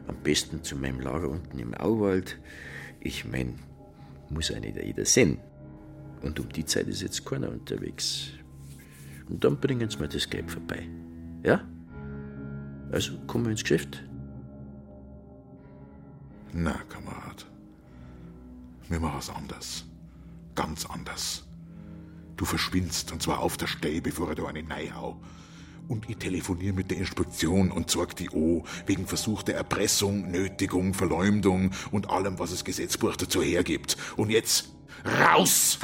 am 0.09 0.15
besten 0.23 0.61
zu 0.61 0.75
meinem 0.75 0.99
Lager 0.99 1.29
unten 1.29 1.57
im 1.57 1.73
Auwald. 1.73 2.37
Ich 2.99 3.23
mein, 3.23 3.57
muss 4.29 4.49
ja 4.49 4.59
nicht 4.59 4.75
jeder 4.75 5.05
sehen. 5.05 5.37
Und 6.21 6.37
um 6.41 6.49
die 6.49 6.65
Zeit 6.65 6.89
ist 6.89 7.01
jetzt 7.01 7.25
keiner 7.25 7.49
unterwegs. 7.49 8.31
Und 9.29 9.41
dann 9.41 9.57
bringen 9.57 9.89
Sie 9.89 9.99
mir 9.99 10.09
das 10.09 10.29
Geld 10.29 10.51
vorbei. 10.51 10.85
Ja? 11.43 11.65
Also 12.91 13.17
kommen 13.27 13.45
wir 13.45 13.51
ins 13.51 13.63
Geschäft. 13.63 14.03
Na, 16.51 16.73
Kamerad. 16.89 17.45
Wir 18.89 18.99
machen 18.99 19.19
es 19.19 19.29
anders. 19.29 19.85
Ganz 20.55 20.85
anders. 20.87 21.44
Du 22.37 22.45
verschwindst, 22.45 23.11
und 23.11 23.21
zwar 23.21 23.39
auf 23.39 23.57
der 23.57 23.67
Stelle, 23.67 24.01
bevor 24.01 24.29
er 24.29 24.35
da 24.35 24.45
eine 24.45 24.63
Neihau. 24.63 25.17
Und 25.87 26.09
ich 26.09 26.17
telefoniere 26.17 26.73
mit 26.73 26.91
der 26.91 26.97
Inspektion 26.97 27.71
und 27.71 27.89
zeig 27.91 28.15
die 28.15 28.29
an, 28.29 28.63
wegen 28.87 29.05
versuchter 29.05 29.53
Erpressung, 29.53 30.31
Nötigung, 30.31 30.93
Verleumdung 30.93 31.71
und 31.91 32.09
allem, 32.09 32.39
was 32.39 32.51
das 32.51 32.65
Gesetzbuch 32.65 33.15
dazu 33.15 33.41
hergibt. 33.41 33.95
Und 34.17 34.31
jetzt 34.31 34.69
raus! 35.05 35.79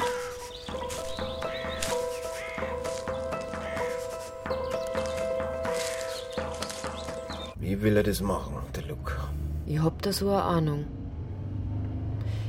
Wie 7.60 7.80
will 7.80 7.96
er 7.96 8.02
das 8.02 8.20
machen, 8.20 8.56
der 8.74 8.82
Luke? 8.82 9.14
Ich 9.66 9.78
hab 9.78 10.02
da 10.02 10.12
so 10.12 10.30
eine 10.30 10.42
Ahnung. 10.42 10.84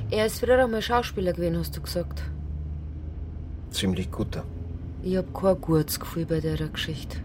Er 0.10 0.26
ist 0.26 0.40
früher 0.40 0.62
einmal 0.62 0.82
Schauspieler 0.82 1.34
gewesen, 1.34 1.58
hast 1.58 1.78
du 1.78 1.82
gesagt. 1.82 2.24
Ziemlich 3.84 4.10
guter. 4.10 4.46
Ich 5.02 5.18
hab 5.18 5.34
kein 5.34 5.60
gutes 5.60 6.00
Gefühl 6.00 6.26
bei 6.26 6.40
der 6.40 6.56
Geschichte. 6.70 7.18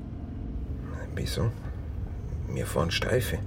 Wieso? 1.14 1.52
Wir 2.52 2.66
fahren 2.66 2.90
Streife. 2.90 3.38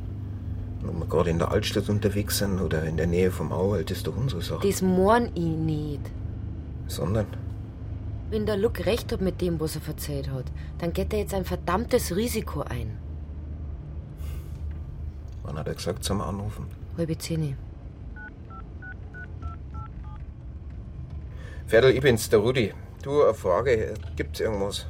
Ob 0.87 0.97
wir 0.97 1.07
gerade 1.07 1.29
in 1.29 1.37
der 1.37 1.51
Altstadt 1.51 1.89
unterwegs 1.89 2.37
sind 2.37 2.61
oder 2.61 2.85
in 2.85 2.95
der 2.95 3.07
Nähe 3.07 3.29
vom 3.29 3.51
Auwald, 3.51 3.91
ist 3.91 4.07
doch 4.07 4.15
unsere 4.15 4.41
Sache. 4.41 4.65
Das 4.65 4.81
mein 4.81 5.25
ich 5.35 5.43
nicht. 5.43 6.09
Sondern? 6.87 7.25
Wenn 8.29 8.45
der 8.45 8.55
Luke 8.55 8.85
recht 8.85 9.11
hat 9.11 9.19
mit 9.19 9.41
dem, 9.41 9.59
was 9.59 9.75
er 9.75 9.85
erzählt 9.85 10.31
hat, 10.31 10.45
dann 10.77 10.93
geht 10.93 11.11
er 11.11 11.19
jetzt 11.19 11.33
ein 11.33 11.43
verdammtes 11.43 12.15
Risiko 12.15 12.61
ein. 12.61 12.97
Wann 15.43 15.57
hat 15.57 15.67
er 15.67 15.75
gesagt, 15.75 16.05
zum 16.05 16.21
Anrufen? 16.21 16.65
Halbe 16.97 17.17
zehn. 17.17 17.57
Ferdl, 21.67 21.89
ich 21.89 21.99
bin's, 21.99 22.29
der 22.29 22.39
Rudi. 22.39 22.73
Du, 23.01 23.23
eine 23.23 23.33
Frage. 23.33 23.95
Gibt's 24.15 24.39
irgendwas? 24.39 24.85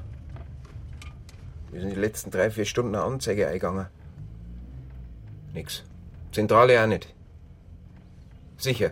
Wir 1.71 1.79
sind 1.79 1.91
die 1.91 1.99
letzten 1.99 2.29
drei, 2.29 2.51
vier 2.51 2.65
Stunden 2.65 2.95
eine 2.95 3.05
Anzeige 3.05 3.47
eingegangen. 3.47 3.87
Nix. 5.53 5.83
Zentrale 6.31 6.81
auch 6.81 6.87
nicht. 6.87 7.13
Sicher. 8.57 8.91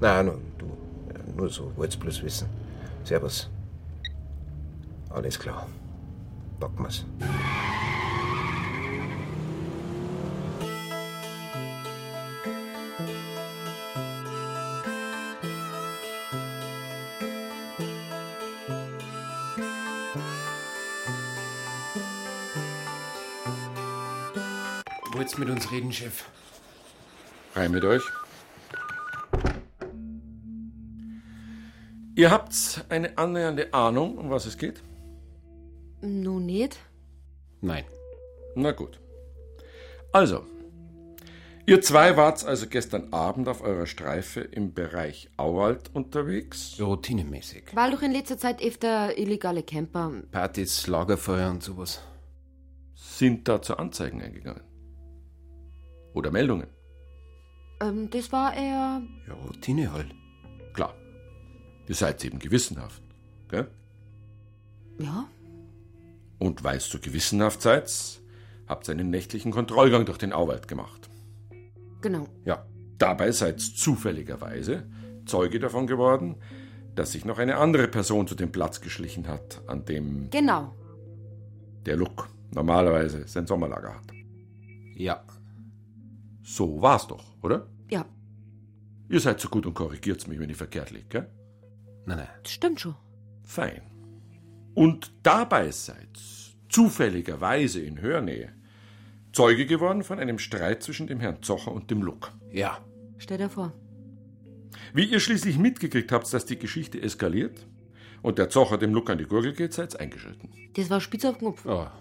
Nein, 0.00 0.26
nur, 0.26 0.40
du, 0.58 0.78
nur 1.36 1.48
so, 1.50 1.72
wollt's 1.76 1.96
bloß 1.96 2.22
wissen. 2.22 2.48
Servus. 3.04 3.50
Alles 5.10 5.38
klar. 5.38 5.66
Packen 6.60 6.84
wir's. 6.84 7.04
Reden, 25.70 25.92
Chef? 25.92 26.24
Rein 27.54 27.72
mit 27.72 27.84
euch. 27.84 28.02
Ihr 32.14 32.30
habt 32.30 32.84
eine 32.88 33.16
annähernde 33.16 33.72
Ahnung, 33.72 34.18
um 34.18 34.30
was 34.30 34.46
es 34.46 34.58
geht? 34.58 34.82
Nun 36.02 36.46
nicht? 36.46 36.78
Nein. 37.60 37.84
Na 38.54 38.72
gut. 38.72 39.00
Also, 40.12 40.44
ihr 41.66 41.80
zwei 41.82 42.16
wart 42.16 42.44
also 42.44 42.66
gestern 42.66 43.12
Abend 43.12 43.48
auf 43.48 43.62
eurer 43.62 43.86
Streife 43.86 44.40
im 44.40 44.74
Bereich 44.74 45.30
Auwald 45.36 45.94
unterwegs? 45.94 46.76
Routinemäßig. 46.80 47.74
Weil 47.74 47.92
doch 47.92 48.02
in 48.02 48.12
letzter 48.12 48.38
Zeit 48.38 48.62
öfter 48.62 49.16
illegale 49.16 49.62
Camper. 49.62 50.12
Partys, 50.32 50.86
Lagerfeuer 50.88 51.50
und 51.50 51.62
sowas. 51.62 52.00
Sind 52.94 53.46
da 53.48 53.62
zu 53.62 53.76
Anzeigen 53.76 54.20
eingegangen? 54.20 54.69
Oder 56.14 56.30
Meldungen? 56.30 56.68
Ähm, 57.80 58.10
das 58.10 58.30
war 58.32 58.54
eher. 58.54 59.02
Ja, 59.26 59.34
Routine 59.46 59.92
halt. 59.92 60.14
Klar. 60.72 60.94
Ihr 61.88 61.94
seid 61.94 62.24
eben 62.24 62.38
gewissenhaft, 62.38 63.02
gell? 63.48 63.68
Ja. 64.98 65.26
Und 66.38 66.62
weil 66.62 66.78
ihr 66.78 67.00
gewissenhaft 67.00 67.62
seid, 67.62 67.90
habt 68.68 68.88
ihr 68.88 68.92
einen 68.92 69.10
nächtlichen 69.10 69.50
Kontrollgang 69.50 70.04
durch 70.04 70.18
den 70.18 70.32
Auwald 70.32 70.68
gemacht. 70.68 71.08
Genau. 72.00 72.26
Ja. 72.44 72.64
Dabei 72.98 73.32
seid 73.32 73.60
ihr 73.60 73.74
zufälligerweise 73.74 74.86
Zeuge 75.26 75.58
davon 75.58 75.86
geworden, 75.86 76.36
dass 76.94 77.12
sich 77.12 77.24
noch 77.24 77.38
eine 77.38 77.56
andere 77.56 77.88
Person 77.88 78.26
zu 78.26 78.34
dem 78.34 78.52
Platz 78.52 78.80
geschlichen 78.80 79.26
hat, 79.26 79.62
an 79.66 79.84
dem 79.84 80.28
Genau. 80.30 80.74
der 81.86 81.96
Luck 81.96 82.28
normalerweise 82.52 83.26
sein 83.26 83.46
Sommerlager 83.46 83.94
hat. 83.94 84.12
Ja. 84.94 85.22
So 86.42 86.80
war's 86.80 87.06
doch, 87.06 87.36
oder? 87.42 87.68
Ja. 87.90 88.06
Ihr 89.08 89.20
seid 89.20 89.40
so 89.40 89.48
gut 89.48 89.66
und 89.66 89.74
korrigiert's 89.74 90.26
mich, 90.26 90.38
wenn 90.38 90.50
ich 90.50 90.56
verkehrt 90.56 90.90
liege, 90.90 91.06
gell? 91.08 91.30
Nein, 92.06 92.18
nein. 92.18 92.28
Das 92.42 92.52
stimmt 92.52 92.80
schon. 92.80 92.94
Fein. 93.44 93.82
Und 94.74 95.12
dabei 95.22 95.70
seid 95.70 96.18
zufälligerweise 96.68 97.80
in 97.80 98.00
Hörnähe 98.00 98.52
Zeuge 99.32 99.66
geworden 99.66 100.02
von 100.02 100.18
einem 100.18 100.38
Streit 100.38 100.82
zwischen 100.82 101.06
dem 101.06 101.20
Herrn 101.20 101.42
Zocher 101.42 101.72
und 101.72 101.90
dem 101.90 102.02
Luck. 102.02 102.32
Ja. 102.50 102.78
Stell 103.18 103.38
dir 103.38 103.48
vor. 103.48 103.72
Wie 104.92 105.04
ihr 105.04 105.20
schließlich 105.20 105.58
mitgekriegt 105.58 106.10
habt, 106.10 106.32
dass 106.32 106.46
die 106.46 106.58
Geschichte 106.58 107.00
eskaliert 107.00 107.66
und 108.22 108.38
der 108.38 108.48
Zocher 108.48 108.78
dem 108.78 108.92
Luck 108.92 109.10
an 109.10 109.18
die 109.18 109.24
Gurgel 109.24 109.52
geht, 109.52 109.72
seid 109.72 109.98
eingeschritten. 109.98 110.50
Das 110.74 110.90
war 110.90 111.00
spitz 111.00 111.24
auf 111.24 111.38
den 111.38 111.48
Kopf. 111.48 111.64
Ja. 111.64 111.92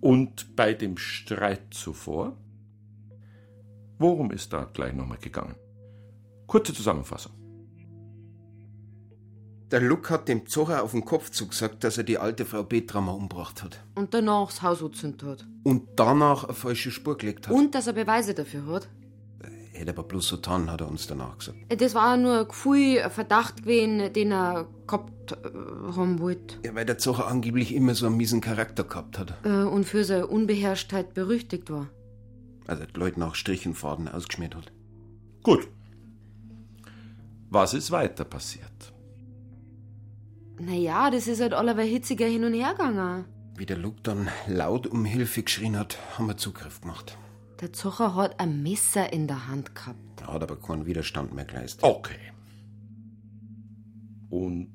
Und 0.00 0.56
bei 0.56 0.74
dem 0.74 0.96
Streit 0.96 1.74
zuvor? 1.74 2.36
Worum 4.02 4.32
ist 4.32 4.52
da 4.52 4.64
gleich 4.64 4.94
nochmal 4.94 5.18
gegangen? 5.18 5.54
Kurze 6.48 6.74
Zusammenfassung. 6.74 7.30
Der 9.70 9.80
Luck 9.80 10.10
hat 10.10 10.26
dem 10.26 10.44
Zocher 10.44 10.82
auf 10.82 10.90
den 10.90 11.04
Kopf 11.04 11.30
zugesagt, 11.30 11.84
dass 11.84 11.98
er 11.98 12.02
die 12.02 12.18
alte 12.18 12.44
Frau 12.44 12.64
Petra 12.64 13.00
mal 13.00 13.12
umgebracht 13.12 13.62
hat. 13.62 13.78
Und 13.94 14.12
danach 14.12 14.48
das 14.48 14.60
Haus 14.62 14.82
angezündet 14.82 15.22
hat. 15.22 15.46
Und 15.62 15.88
danach 15.94 16.42
eine 16.42 16.52
falsche 16.52 16.90
Spur 16.90 17.16
gelegt 17.16 17.46
hat. 17.46 17.54
Und 17.54 17.76
dass 17.76 17.86
er 17.86 17.92
Beweise 17.92 18.34
dafür 18.34 18.66
hat. 18.66 18.88
hätte 19.70 19.92
aber 19.92 20.02
bloß 20.02 20.26
so 20.26 20.36
getan, 20.36 20.68
hat 20.68 20.80
er 20.80 20.88
uns 20.88 21.06
danach 21.06 21.38
gesagt. 21.38 21.58
Das 21.68 21.94
war 21.94 22.16
nur 22.16 22.40
ein 22.40 22.48
Gefühl, 22.48 23.02
ein 23.02 23.10
Verdacht 23.12 23.62
gewesen, 23.62 24.12
den 24.12 24.32
er 24.32 24.66
gehabt 24.84 25.30
äh, 25.30 25.36
haben 25.96 26.18
wollte. 26.18 26.56
Ja, 26.64 26.74
weil 26.74 26.86
der 26.86 26.98
Zocher 26.98 27.28
angeblich 27.28 27.72
immer 27.72 27.94
so 27.94 28.06
einen 28.06 28.16
miesen 28.16 28.40
Charakter 28.40 28.82
gehabt 28.82 29.20
hat. 29.20 29.34
Äh, 29.44 29.62
und 29.62 29.84
für 29.84 30.02
seine 30.02 30.26
Unbeherrschtheit 30.26 31.14
berüchtigt 31.14 31.70
war. 31.70 31.88
Also 32.66 32.84
die 32.84 32.98
Leute 32.98 33.20
nach 33.20 33.34
Strichenfaden 33.34 34.08
ausgeschmiert 34.08 34.54
hat. 34.54 34.72
Gut. 35.42 35.68
Was 37.50 37.74
ist 37.74 37.90
weiter 37.90 38.24
passiert? 38.24 38.92
Naja, 40.58 41.10
das 41.10 41.26
ist 41.26 41.40
halt 41.40 41.54
allerweil 41.54 41.88
hitziger 41.88 42.26
hin 42.26 42.44
und 42.44 42.54
her 42.54 42.72
gegangen. 42.72 43.24
Wie 43.56 43.66
der 43.66 43.76
Luke 43.76 44.00
dann 44.02 44.28
laut 44.46 44.86
um 44.86 45.04
Hilfe 45.04 45.42
geschrien 45.42 45.76
hat, 45.76 45.98
haben 46.16 46.28
wir 46.28 46.36
Zugriff 46.36 46.80
gemacht. 46.80 47.18
Der 47.60 47.72
Zocher 47.72 48.14
hat 48.14 48.40
ein 48.40 48.62
Messer 48.62 49.12
in 49.12 49.26
der 49.26 49.48
Hand 49.48 49.74
gehabt. 49.74 50.20
Er 50.20 50.32
hat 50.32 50.42
aber 50.42 50.56
keinen 50.56 50.86
Widerstand 50.86 51.34
mehr 51.34 51.44
geleistet. 51.44 51.84
Okay. 51.84 52.18
Und 54.30 54.72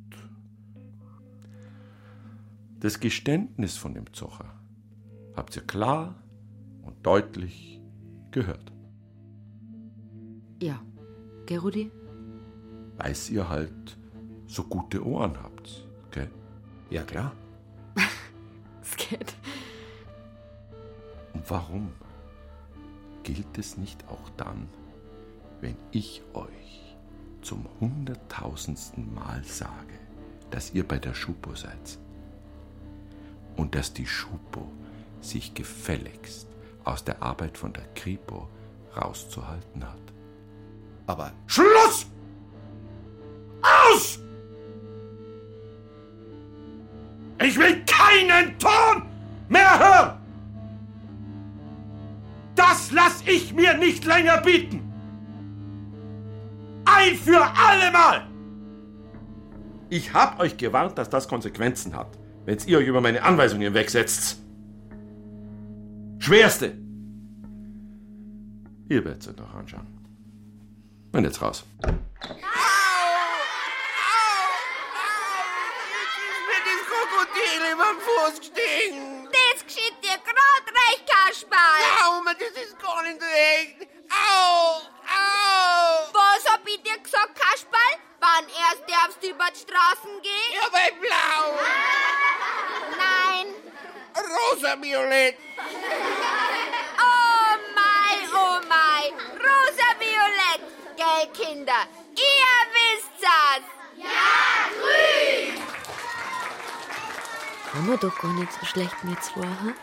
das 2.80 3.00
Geständnis 3.00 3.76
von 3.76 3.94
dem 3.94 4.14
Zocher 4.14 4.54
habt 5.36 5.56
ihr 5.56 5.64
klar 5.64 6.16
und 6.88 7.06
deutlich 7.06 7.80
gehört. 8.32 8.72
Ja. 10.62 10.82
Gerudi? 11.46 11.92
Weiß 12.98 13.30
ihr 13.30 13.48
halt 13.48 13.98
so 14.48 14.64
gute 14.64 15.06
Ohren 15.06 15.38
habt, 15.42 15.88
gell? 16.12 16.30
Ja, 16.90 17.04
klar. 17.04 17.34
Es 18.82 18.96
geht. 18.96 19.36
Und 21.34 21.50
warum 21.50 21.92
gilt 23.24 23.58
es 23.58 23.78
nicht 23.78 24.08
auch 24.08 24.30
dann, 24.38 24.68
wenn 25.60 25.76
ich 25.92 26.22
euch 26.34 26.96
zum 27.42 27.66
hunderttausendsten 27.80 29.14
Mal 29.14 29.44
sage, 29.44 29.94
dass 30.52 30.74
ihr 30.74 30.88
bei 30.88 30.98
der 30.98 31.14
Schupo 31.14 31.54
seid 31.56 32.00
und 33.58 33.76
dass 33.76 33.94
die 33.94 34.06
Schupo 34.06 34.72
sich 35.22 35.54
gefälligst 35.54 36.47
aus 36.88 37.04
der 37.04 37.22
Arbeit 37.22 37.58
von 37.58 37.74
der 37.74 37.86
Kripo 37.96 38.48
rauszuhalten 38.96 39.84
hat? 39.84 40.02
Aber 41.06 41.32
Schluss! 41.46 42.08
Aus! 43.62 44.20
Ich 47.42 47.58
will 47.58 47.84
keinen 47.86 48.58
Ton 48.58 49.04
mehr 49.50 49.80
hören! 49.80 50.18
Das 52.56 52.92
lass 52.92 53.22
ich 53.26 53.54
mir 53.54 53.78
nicht 53.78 54.06
länger 54.06 54.38
bieten! 54.38 54.82
Ein 56.86 57.16
für 57.16 57.42
allemal! 57.42 58.28
Ich 59.90 60.14
hab 60.14 60.40
euch 60.40 60.58
gewarnt, 60.58 60.98
dass 60.98 61.10
das 61.10 61.28
Konsequenzen 61.28 61.96
hat, 61.96 62.18
wenn 62.46 62.58
ihr 62.66 62.80
euch 62.80 62.88
über 62.88 63.02
meine 63.02 63.24
Anweisungen 63.24 63.74
wegsetzt. 63.74 64.47
Schwerste! 66.20 66.76
Ihr 68.90 69.04
werdet 69.04 69.22
es 69.22 69.28
euch 69.28 69.38
noch 69.38 69.54
anschauen. 69.54 69.88
Und 71.12 71.24
jetzt 71.24 71.42
raus. 71.42 71.64
mir 71.82 71.92
das 76.66 76.82
Krokodil 76.88 77.62
über 77.74 77.90
den 77.92 78.02
Fuß 78.02 78.40
gestiegen. 78.40 79.28
Das 79.32 79.64
geschieht 79.66 79.98
dir 80.04 80.18
grad 80.24 80.66
recht, 80.68 81.04
Kasperl. 81.08 81.82
Au, 82.04 82.24
das 82.26 82.64
ist 82.64 82.80
gar 82.80 83.04
nicht 83.04 83.22
recht. 83.22 83.90
Au, 84.10 84.82
au. 85.06 86.14
Was 86.14 86.44
hab 86.52 86.68
ich 86.68 86.82
dir 86.82 86.98
gesagt, 86.98 87.40
Kasperl? 87.40 88.00
Wann 88.20 88.46
erst 88.46 88.84
darfst 88.88 89.22
du 89.22 89.28
über 89.30 89.46
die 89.54 89.60
Straßen 89.60 90.22
gehen? 90.22 90.54
Ja, 90.54 90.68
bei 90.72 90.92
blau. 91.00 91.60
Nein. 92.98 93.48
Rosa-violett. 94.16 95.47
Oh 97.00 97.58
mein, 97.76 98.20
oh 98.34 98.60
mein. 98.68 99.14
Rosa-violett. 99.46 100.62
Gell, 100.96 101.28
Kinder? 101.34 101.82
Ihr 102.16 102.58
wisst 102.74 103.22
das. 103.22 103.64
Ja, 103.98 104.70
grün. 104.74 105.62
Haben 107.74 107.88
wir 107.88 107.98
doch 107.98 108.18
gar 108.20 108.34
nicht 108.34 108.52
so 108.54 108.66
schlecht 108.66 109.04
mit 109.04 109.24
zwei, 109.24 109.46
hm? 109.46 109.74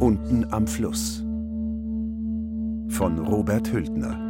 Unten 0.00 0.46
am 0.52 0.66
Fluss 0.66 1.22
von 2.88 3.18
Robert 3.18 3.70
Hültner. 3.72 4.25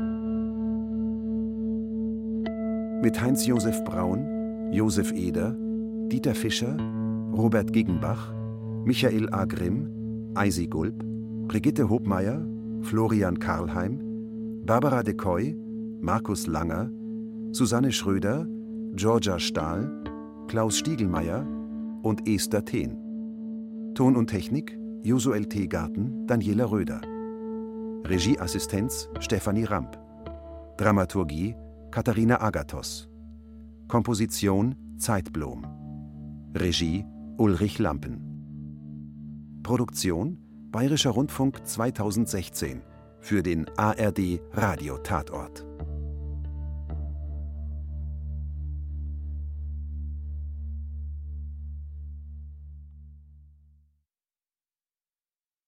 Mit 3.07 3.23
Heinz-Josef 3.23 3.85
Braun, 3.85 4.73
Josef 4.73 5.13
Eder, 5.13 5.57
Dieter 6.09 6.35
Fischer, 6.35 6.77
Robert 7.33 7.73
Giggenbach, 7.73 8.35
Michael 8.85 9.33
A. 9.33 9.45
Grimm, 9.45 10.33
Eisi 10.35 10.67
Gulb, 10.67 11.05
Brigitte 11.47 11.89
Hobmeier, 11.89 12.45
Florian 12.83 13.39
Karlheim, 13.39 14.01
Barbara 14.67 15.05
de 15.05 15.15
Coy, 15.15 15.55
Markus 16.01 16.49
Langer, 16.49 16.91
Susanne 17.53 17.93
Schröder, 17.93 18.45
Georgia 18.97 19.39
Stahl, 19.39 19.89
Klaus 20.49 20.77
Stiegelmeier 20.77 21.47
und 22.03 22.29
Esther 22.29 22.65
Thehn. 22.65 22.99
Ton 23.95 24.17
und 24.17 24.27
Technik 24.31 24.77
Josuel 25.05 25.47
T. 25.47 25.69
Garten, 25.69 26.27
Daniela 26.27 26.69
Röder. 26.73 27.03
Regieassistenz 28.05 29.09
Stefanie 29.21 29.63
Ramp. 29.63 29.97
Dramaturgie 30.77 31.55
Katharina 31.91 32.41
Agathos. 32.41 33.09
Komposition 33.89 34.75
Zeitblom. 34.99 35.67
Regie 36.55 37.05
Ulrich 37.39 37.79
Lampen. 37.79 38.21
Produktion 39.63 40.39
Bayerischer 40.71 41.11
Rundfunk 41.11 41.67
2016 41.67 42.83
für 43.21 43.43
den 43.43 43.67
ARD 43.77 44.41
Radiotatort. 44.53 45.65